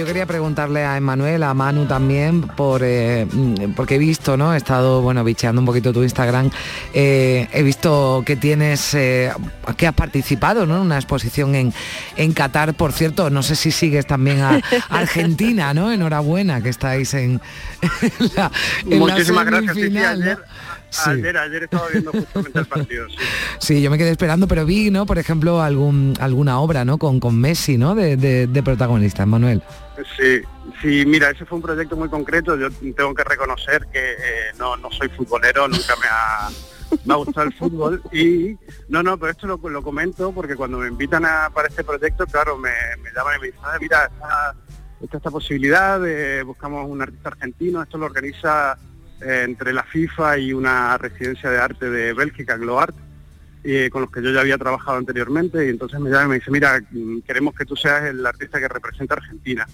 Yo 0.00 0.06
quería 0.06 0.24
preguntarle 0.24 0.82
a 0.82 0.96
Emanuel, 0.96 1.42
a 1.42 1.52
Manu 1.52 1.84
también, 1.84 2.40
por, 2.40 2.80
eh, 2.82 3.26
mm, 3.30 3.72
porque 3.76 3.96
he 3.96 3.98
visto, 3.98 4.34
¿no? 4.38 4.54
He 4.54 4.56
estado, 4.56 5.02
bueno, 5.02 5.22
bicheando 5.24 5.60
un 5.60 5.66
poquito 5.66 5.92
tu 5.92 6.02
Instagram. 6.02 6.50
Eh, 6.94 7.46
he 7.52 7.62
visto 7.62 8.22
que 8.24 8.34
tienes, 8.34 8.94
eh, 8.94 9.30
que 9.76 9.86
has 9.86 9.92
participado, 9.92 10.64
¿no? 10.64 10.76
En 10.76 10.82
una 10.82 10.96
exposición 10.96 11.54
en, 11.54 11.74
en 12.16 12.32
Qatar, 12.32 12.72
por 12.72 12.92
cierto, 12.94 13.28
no 13.28 13.42
sé 13.42 13.56
si 13.56 13.70
sigues 13.70 14.06
también 14.06 14.40
a 14.40 14.62
Argentina, 14.88 15.74
¿no? 15.74 15.92
Enhorabuena 15.92 16.62
que 16.62 16.70
estáis 16.70 17.12
en, 17.12 17.38
la, 18.36 18.50
Muchísimas 18.86 19.44
gracias, 19.44 19.76
Ayer, 19.76 20.38
ayer 20.98 21.62
estaba 21.64 21.88
viendo 21.88 22.12
justamente 22.12 22.58
el 22.58 22.66
partido, 22.66 23.08
sí. 23.08 23.16
Sí, 23.58 23.82
yo 23.82 23.90
me 23.90 23.98
quedé 23.98 24.10
esperando, 24.10 24.48
pero 24.48 24.64
vi, 24.64 24.90
¿no? 24.90 25.06
Por 25.06 25.18
ejemplo, 25.18 25.62
algún, 25.62 26.14
alguna 26.20 26.60
obra, 26.60 26.84
¿no? 26.84 26.98
Con, 26.98 27.20
con 27.20 27.38
Messi, 27.38 27.78
¿no? 27.78 27.94
De, 27.94 28.16
de, 28.16 28.62
protagonista, 28.62 29.26
Manuel. 29.26 29.62
Sí, 30.16 30.40
sí, 30.82 31.04
mira, 31.06 31.30
ese 31.30 31.44
fue 31.44 31.56
un 31.56 31.62
proyecto 31.62 31.96
muy 31.96 32.08
concreto. 32.08 32.56
Yo 32.56 32.70
tengo 32.70 33.14
que 33.14 33.24
reconocer 33.24 33.86
que 33.92 34.12
eh, 34.12 34.52
no, 34.58 34.76
no 34.76 34.90
soy 34.90 35.08
futbolero, 35.10 35.68
nunca 35.68 35.94
me 35.96 36.06
ha, 36.10 36.48
me 37.04 37.14
ha 37.14 37.16
gustado 37.16 37.46
el 37.46 37.54
fútbol 37.54 38.02
y 38.12 38.56
no, 38.88 39.02
no, 39.02 39.18
pero 39.18 39.32
esto 39.32 39.46
lo, 39.46 39.56
lo 39.56 39.82
comento 39.82 40.32
porque 40.32 40.56
cuando 40.56 40.78
me 40.78 40.88
invitan 40.88 41.24
a, 41.24 41.50
para 41.50 41.68
este 41.68 41.84
proyecto, 41.84 42.26
claro, 42.26 42.56
me, 42.56 42.70
me 43.02 43.10
llaman 43.14 43.36
y 43.36 43.40
me 43.40 43.46
dicen, 43.48 43.60
ah, 43.64 43.78
mira, 43.80 44.10
está, 44.12 44.54
está 45.00 45.16
esta 45.18 45.30
posibilidad, 45.30 46.00
de, 46.00 46.42
buscamos 46.42 46.88
un 46.88 47.02
artista 47.02 47.28
argentino, 47.28 47.82
esto 47.82 47.98
lo 47.98 48.06
organiza 48.06 48.76
entre 49.20 49.72
la 49.72 49.82
FIFA 49.84 50.38
y 50.38 50.52
una 50.52 50.96
residencia 50.98 51.50
de 51.50 51.58
arte 51.58 51.90
de 51.90 52.12
Bélgica, 52.12 52.56
GloArt, 52.56 52.94
eh, 53.62 53.90
con 53.90 54.02
los 54.02 54.10
que 54.10 54.22
yo 54.22 54.30
ya 54.30 54.40
había 54.40 54.56
trabajado 54.56 54.96
anteriormente, 54.96 55.66
y 55.66 55.68
entonces 55.68 56.00
me 56.00 56.10
llama 56.10 56.24
y 56.24 56.28
me 56.28 56.34
dice, 56.36 56.50
mira, 56.50 56.82
queremos 57.26 57.54
que 57.54 57.66
tú 57.66 57.76
seas 57.76 58.04
el 58.04 58.24
artista 58.24 58.58
que 58.58 58.68
representa 58.68 59.14
a 59.14 59.18
Argentina. 59.18 59.66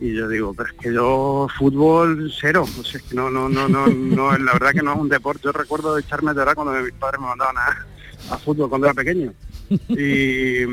Y 0.00 0.12
yo 0.12 0.28
digo, 0.28 0.52
pero 0.54 0.70
es 0.70 0.74
que 0.74 0.92
yo 0.92 1.46
fútbol 1.56 2.30
cero, 2.38 2.62
o 2.62 2.84
sea, 2.84 3.00
es 3.00 3.06
que 3.06 3.14
no, 3.14 3.30
no, 3.30 3.48
no, 3.48 3.68
no, 3.68 3.86
no, 3.86 4.36
la 4.36 4.52
verdad 4.52 4.72
que 4.72 4.82
no 4.82 4.92
es 4.92 4.98
un 4.98 5.08
deporte. 5.08 5.44
Yo 5.44 5.52
recuerdo 5.52 5.96
echarme 5.96 6.32
a 6.32 6.34
llorar 6.34 6.54
cuando 6.54 6.72
mis 6.82 6.92
padres 6.92 7.20
me 7.20 7.28
mandaban 7.28 7.56
a, 7.56 8.38
fútbol 8.38 8.68
cuando 8.68 8.88
era 8.88 8.94
pequeño. 8.94 9.32
Y, 9.88 10.64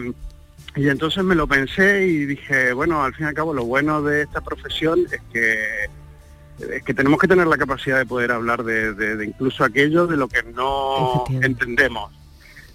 y 0.75 0.89
entonces 0.89 1.23
me 1.23 1.35
lo 1.35 1.47
pensé 1.47 2.05
y 2.07 2.25
dije, 2.25 2.73
bueno, 2.73 3.03
al 3.03 3.13
fin 3.13 3.25
y 3.25 3.29
al 3.29 3.35
cabo 3.35 3.53
lo 3.53 3.65
bueno 3.65 4.01
de 4.01 4.23
esta 4.23 4.41
profesión 4.41 5.05
es 5.11 5.21
que 5.31 5.85
es 6.69 6.83
que 6.83 6.93
tenemos 6.93 7.19
que 7.19 7.27
tener 7.27 7.47
la 7.47 7.57
capacidad 7.57 7.97
de 7.97 8.05
poder 8.05 8.31
hablar 8.31 8.63
de, 8.63 9.25
incluso 9.25 9.63
aquello 9.63 10.07
de 10.07 10.17
lo 10.17 10.27
que 10.27 10.43
no 10.43 11.25
entendemos. 11.41 12.11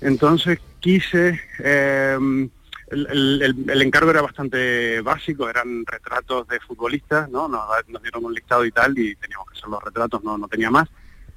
Entonces 0.01 0.59
quise, 0.81 1.41
eh, 1.59 2.49
el, 2.89 3.83
encargo 3.83 4.11
era 4.11 4.23
bastante 4.23 5.01
básico, 5.01 5.49
eran 5.49 5.85
retratos 5.87 6.47
de 6.49 6.61
futbolistas, 6.61 7.29
¿no? 7.31 7.49
Nos, 7.49 7.63
dieron 8.03 8.25
un 8.25 8.35
listado 8.35 8.65
y 8.65 8.73
tal 8.73 8.99
y 8.99 9.15
teníamos 9.17 9.51
que 9.51 9.59
hacer 9.59 9.69
los 9.69 9.83
retratos, 9.83 10.23
no, 10.23 10.37
no 10.39 10.49
tenía 10.49 10.71
más. 10.71 10.89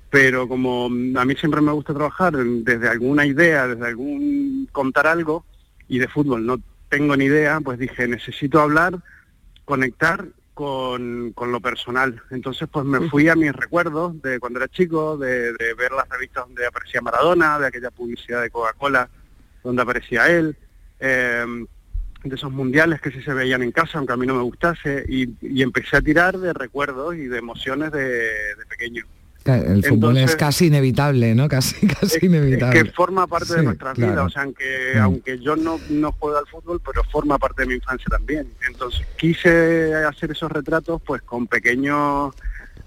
pero 0.10 0.48
como 0.48 0.86
a 0.86 1.26
mí 1.26 1.36
siempre 1.36 1.62
me 1.62 1.72
gusta 1.72 1.94
trabajar 1.94 2.34
desde 2.36 2.90
alguna 2.90 3.26
idea, 3.26 3.68
desde 3.68 3.88
algún 3.88 4.68
contar 4.72 5.08
algo, 5.08 5.46
y 5.88 6.00
de 6.00 6.08
fútbol 6.08 6.46
no 6.46 6.60
tengo 6.90 7.16
ni 7.16 7.26
idea, 7.26 7.60
pues 7.62 7.80
dije, 7.80 8.08
necesito 8.08 8.60
hablar, 8.60 9.00
conectar 9.66 10.26
con, 10.60 11.34
lo 11.52 11.62
personal. 11.62 12.22
Entonces, 12.32 12.68
pues 12.70 12.84
me 12.84 13.08
fui 13.10 13.30
a 13.30 13.36
mis 13.36 13.54
recuerdos 13.54 14.22
de 14.22 14.42
cuando 14.42 14.60
era 14.60 14.68
chico, 14.68 15.18
de, 15.18 15.54
ver 15.54 15.94
las 15.94 16.10
revistas 16.10 16.48
donde 16.48 16.68
aparecía 16.68 17.00
Maradona, 17.00 17.58
de 17.58 17.68
aquella 17.68 17.92
publicidad 17.92 18.42
de 18.42 18.50
Coca-Cola 18.50 19.10
donde 19.64 19.82
aparecía 19.82 20.28
él, 20.28 20.58
em, 21.00 21.66
de 22.26 22.36
esos 22.36 22.52
mundiales 22.52 23.00
que 23.00 23.10
sí 23.10 23.22
se 23.22 23.34
veían 23.34 23.64
en 23.64 23.72
casa, 23.72 24.00
aunque 24.00 24.12
a 24.12 24.18
mí 24.18 24.28
no 24.28 24.36
me 24.36 24.42
gustase, 24.42 25.06
y, 25.08 25.62
empecé 25.62 25.96
a 25.96 26.02
tirar 26.02 26.38
de 26.38 26.52
recuerdos 26.52 27.16
y 27.16 27.28
de 27.28 27.38
emociones 27.38 27.94
de 27.94 28.66
pequeño. 28.68 29.06
El 29.58 29.84
fútbol 29.84 30.18
es 30.18 30.36
casi 30.36 30.68
inevitable, 30.68 31.36
¿no? 31.36 31.48
Casi, 31.60 31.88
casi 31.88 32.26
inevitable. 32.26 32.84
que 32.84 32.92
forma 32.92 33.28
parte 33.28 33.56
de 33.56 33.64
nuestras 33.64 33.98
vidas, 33.98 34.26
o 34.26 34.30
sea, 34.30 34.44
aunque, 34.44 34.94
mm. 34.96 35.00
aunque 35.00 35.40
yo 35.40 35.56
no, 35.56 35.80
no 35.90 36.12
juego 36.14 36.38
al 36.38 36.48
fútbol, 36.48 36.82
pero 36.86 37.04
forma 37.06 37.38
parte 37.38 37.64
de 37.64 37.68
mi 37.68 37.74
infancia 37.76 38.06
también. 38.10 38.48
Entonces 38.68 39.06
quise 39.18 39.94
hacer 39.96 40.32
esos 40.32 40.52
retratos 40.52 41.02
pues 41.06 41.22
con 41.22 41.48
pequeños, 41.48 42.34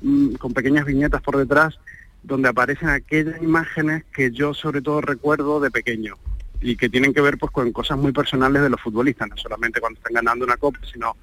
mm, 0.01 0.35
con 0.35 0.53
pequeñas 0.53 0.85
viñetas 0.85 1.21
por 1.23 1.37
detrás, 1.37 1.79
donde 2.23 2.49
aparecen 2.49 2.89
aquellas 2.89 3.43
imágenes 3.43 4.05
que 4.13 4.31
yo 4.31 4.55
sobre 4.55 4.81
todo 4.81 5.01
recuerdo 5.01 5.61
de 5.61 5.71
pequeño 5.71 6.17
y 6.61 6.77
que 6.77 6.89
tienen 6.89 7.13
que 7.13 7.21
ver 7.21 7.39
pues 7.39 7.51
con 7.51 7.73
cosas 7.73 7.99
muy 7.99 8.13
personales 8.13 8.63
de 8.63 8.71
los 8.71 8.81
futbolistas, 8.81 9.29
no 9.29 9.37
solamente 9.37 9.81
cuando 9.81 9.99
están 9.99 10.15
ganando 10.15 10.45
una 10.45 10.57
copa, 10.57 10.79
sino 10.91 11.17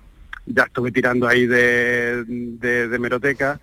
ya 0.45 0.63
estuve 0.63 0.91
tirando 0.91 1.27
ahí 1.27 1.45
de, 1.45 2.25
de, 2.25 2.87
de 2.87 2.99
meroteca 2.99 3.59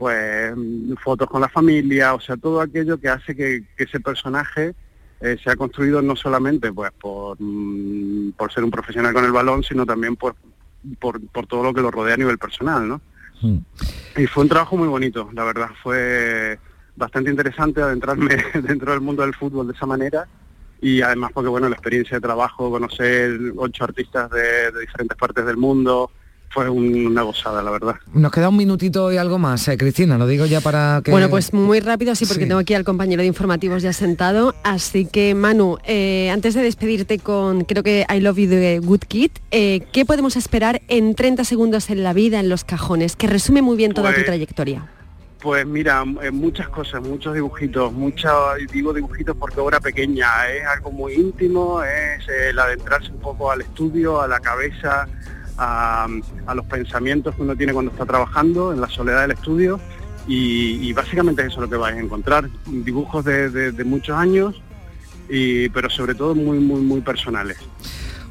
pues 0.00 0.54
fotos 0.98 1.28
con 1.28 1.42
la 1.42 1.48
familia, 1.50 2.14
o 2.14 2.20
sea, 2.20 2.38
todo 2.38 2.62
aquello 2.62 2.98
que 2.98 3.10
hace 3.10 3.36
que, 3.36 3.64
ese 3.76 4.00
personaje 4.00 4.74
eh, 5.20 5.36
se 5.44 5.50
ha 5.50 5.56
construido 5.56 6.00
no 6.00 6.16
solamente 6.16 6.72
pues 6.72 6.90
por, 6.98 7.36
mm, 7.38 8.30
por 8.30 8.50
ser 8.50 8.64
un 8.64 8.70
profesional 8.70 9.12
con 9.12 9.26
el 9.26 9.30
balón, 9.30 9.62
sino 9.62 9.84
también 9.84 10.16
por, 10.16 10.36
por, 10.98 11.46
todo 11.46 11.62
lo 11.62 11.74
que 11.74 11.82
lo 11.82 11.90
rodea 11.90 12.14
a 12.14 12.16
nivel 12.16 12.38
personal, 12.38 12.88
¿no? 12.88 13.02
Hmm. 13.42 13.58
Y 14.16 14.26
fue 14.26 14.44
un 14.44 14.48
trabajo 14.48 14.78
muy 14.78 14.88
bonito, 14.88 15.28
la 15.34 15.44
verdad, 15.44 15.68
fue 15.82 16.58
bastante 16.96 17.28
interesante 17.28 17.82
adentrarme 17.82 18.38
dentro 18.62 18.92
del 18.92 19.02
mundo 19.02 19.20
del 19.20 19.34
fútbol 19.34 19.66
de 19.66 19.74
esa 19.74 19.84
manera 19.84 20.26
y 20.80 21.02
además 21.02 21.32
porque, 21.34 21.50
bueno, 21.50 21.68
la 21.68 21.74
experiencia 21.74 22.16
de 22.16 22.22
trabajo, 22.22 22.70
conocer 22.70 23.38
ocho 23.54 23.84
artistas 23.84 24.30
de 24.30 24.80
diferentes 24.80 25.18
partes 25.18 25.44
del 25.44 25.58
mundo, 25.58 26.10
fue 26.50 26.68
una 26.68 27.22
gozada, 27.22 27.62
la 27.62 27.70
verdad. 27.70 27.94
Nos 28.12 28.32
queda 28.32 28.48
un 28.48 28.56
minutito 28.56 29.12
y 29.12 29.16
algo 29.16 29.38
más, 29.38 29.68
eh, 29.68 29.78
Cristina, 29.78 30.18
lo 30.18 30.26
digo 30.26 30.46
ya 30.46 30.60
para 30.60 31.00
que... 31.04 31.12
Bueno, 31.12 31.30
pues 31.30 31.54
muy 31.54 31.78
rápido, 31.78 32.14
sí, 32.16 32.26
porque 32.26 32.44
tengo 32.44 32.58
aquí 32.58 32.74
al 32.74 32.82
compañero 32.82 33.22
de 33.22 33.28
informativos 33.28 33.82
ya 33.82 33.92
sentado. 33.92 34.54
Así 34.64 35.06
que, 35.06 35.36
Manu, 35.36 35.78
eh, 35.84 36.28
antes 36.30 36.54
de 36.54 36.62
despedirte 36.62 37.20
con, 37.20 37.64
creo 37.64 37.84
que 37.84 38.04
I 38.12 38.18
Love 38.18 38.36
You 38.36 38.48
de 38.48 38.80
Good 38.80 39.02
Kid, 39.06 39.30
eh, 39.52 39.86
¿qué 39.92 40.04
podemos 40.04 40.36
esperar 40.36 40.82
en 40.88 41.14
30 41.14 41.44
segundos 41.44 41.88
en 41.88 42.02
la 42.02 42.12
vida, 42.12 42.40
en 42.40 42.48
los 42.48 42.64
cajones? 42.64 43.14
Que 43.14 43.28
resume 43.28 43.62
muy 43.62 43.76
bien 43.76 43.94
toda 43.94 44.08
tu 44.08 44.16
pues, 44.16 44.26
trayectoria. 44.26 44.88
Pues 45.40 45.64
mira, 45.64 46.04
muchas 46.04 46.68
cosas, 46.68 47.00
muchos 47.00 47.32
dibujitos, 47.32 47.92
mucha, 47.92 48.32
digo 48.72 48.92
dibujitos 48.92 49.36
porque 49.36 49.60
obra 49.60 49.78
pequeña, 49.78 50.26
es 50.48 50.66
algo 50.66 50.90
muy 50.90 51.14
íntimo, 51.14 51.82
es 51.82 52.28
el 52.28 52.58
adentrarse 52.58 53.10
un 53.12 53.20
poco 53.20 53.50
al 53.50 53.62
estudio, 53.62 54.20
a 54.20 54.28
la 54.28 54.40
cabeza, 54.40 55.08
a, 55.60 56.08
los 56.54 56.64
pensamientos 56.66 57.34
que 57.34 57.42
uno 57.42 57.54
tiene 57.54 57.72
cuando 57.72 57.92
está 57.92 58.06
trabajando 58.06 58.72
en 58.72 58.80
la 58.80 58.88
soledad 58.88 59.22
del 59.22 59.32
estudio 59.32 59.78
y, 60.26 60.92
básicamente 60.92 61.42
eso 61.42 61.56
es 61.56 61.60
lo 61.60 61.68
que 61.68 61.76
vais 61.76 61.96
a 61.96 62.00
encontrar, 62.00 62.48
dibujos 62.66 63.24
de, 63.24 63.84
muchos 63.84 64.16
años, 64.16 64.60
y, 65.28 65.68
pero 65.70 65.90
sobre 65.90 66.14
todo 66.14 66.34
muy, 66.34 66.58
muy, 66.58 66.80
muy 66.80 67.00
personales 67.00 67.58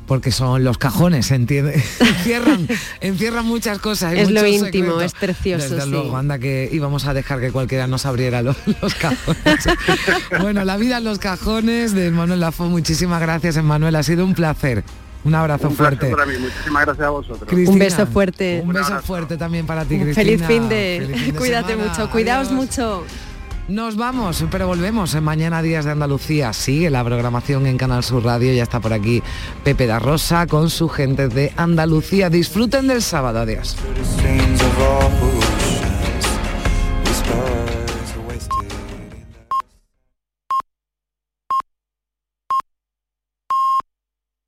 porque 0.06 0.32
son 0.32 0.64
los 0.64 0.80
cajones, 0.80 1.30
entiende, 1.30 1.76
encierran, 2.00 2.68
encierran 3.00 3.46
muchas 3.46 3.78
cosas. 3.78 4.14
es 4.14 4.32
lo 4.32 4.44
íntimo, 4.44 5.02
es 5.02 5.14
precioso. 5.14 5.76
Desde 5.76 5.88
luego, 5.88 6.18
anda 6.18 6.40
que 6.40 6.68
íbamos 6.72 7.06
a 7.06 7.14
dejar 7.14 7.40
que 7.40 7.52
cualquiera 7.52 7.86
nos 7.86 8.08
abriera 8.08 8.42
los, 8.42 8.58
cajones. 9.00 9.68
bueno, 10.42 10.66
la 10.66 10.78
vida 10.78 10.98
en 10.98 11.04
los 11.04 11.20
cajones 11.20 11.94
de 11.94 12.10
Manuel 12.10 12.40
Lafo, 12.40 12.66
muchísimas 12.66 13.22
gracias, 13.22 13.64
Manuel, 13.64 13.96
ha 13.96 14.02
sido 14.02 14.26
un 14.26 14.34
placer. 14.34 14.84
Un 15.24 15.36
abrazo 15.36 15.70
fuerte. 15.70 16.09
Para 16.09 16.26
mí. 16.26 16.34
Muchísimas 16.39 16.86
gracias 16.86 17.07
a 17.07 17.09
vosotros. 17.09 17.51
un 17.51 17.80
beso 17.80 18.07
fuerte. 18.07 18.61
Un, 18.63 18.74
beso 18.74 18.99
fuerte 19.01 19.38
también 19.38 19.65
para 19.65 19.84
ti, 19.84 19.99
Cristina. 19.99 20.13
Feliz 20.13 20.43
fin 20.45 20.70
de. 20.70 21.34
Cuídate 21.38 21.76
mucho, 21.76 22.09
cuidaos 22.09 22.51
mucho. 22.51 23.03
Nos 23.70 23.97
vamos, 23.97 24.43
pero 24.49 24.65
volvemos 24.65 25.13
en 25.13 25.24
Mañana 25.24 25.61
Días 25.61 25.86
de 25.86 25.91
Andalucía. 25.91 26.53
Sigue 26.53 26.89
la 26.89 27.03
programación 27.03 27.67
en 27.67 27.78
Canal 27.78 28.03
Sur 28.03 28.24
Radio. 28.24 28.51
Ya 28.51 28.63
está 28.63 28.80
por 28.80 28.93
aquí 28.93 29.22
Pepe 29.63 29.86
da 29.86 29.99
Rosa 29.99 30.47
con 30.47 30.72
su 30.72 30.89
gente 30.89 31.28
de 31.28 31.53
Andalucía. 31.55 32.32
Disfruten 32.32 32.88
del 32.88 33.03
sábado. 33.03 33.39
Adiós. 33.39 33.76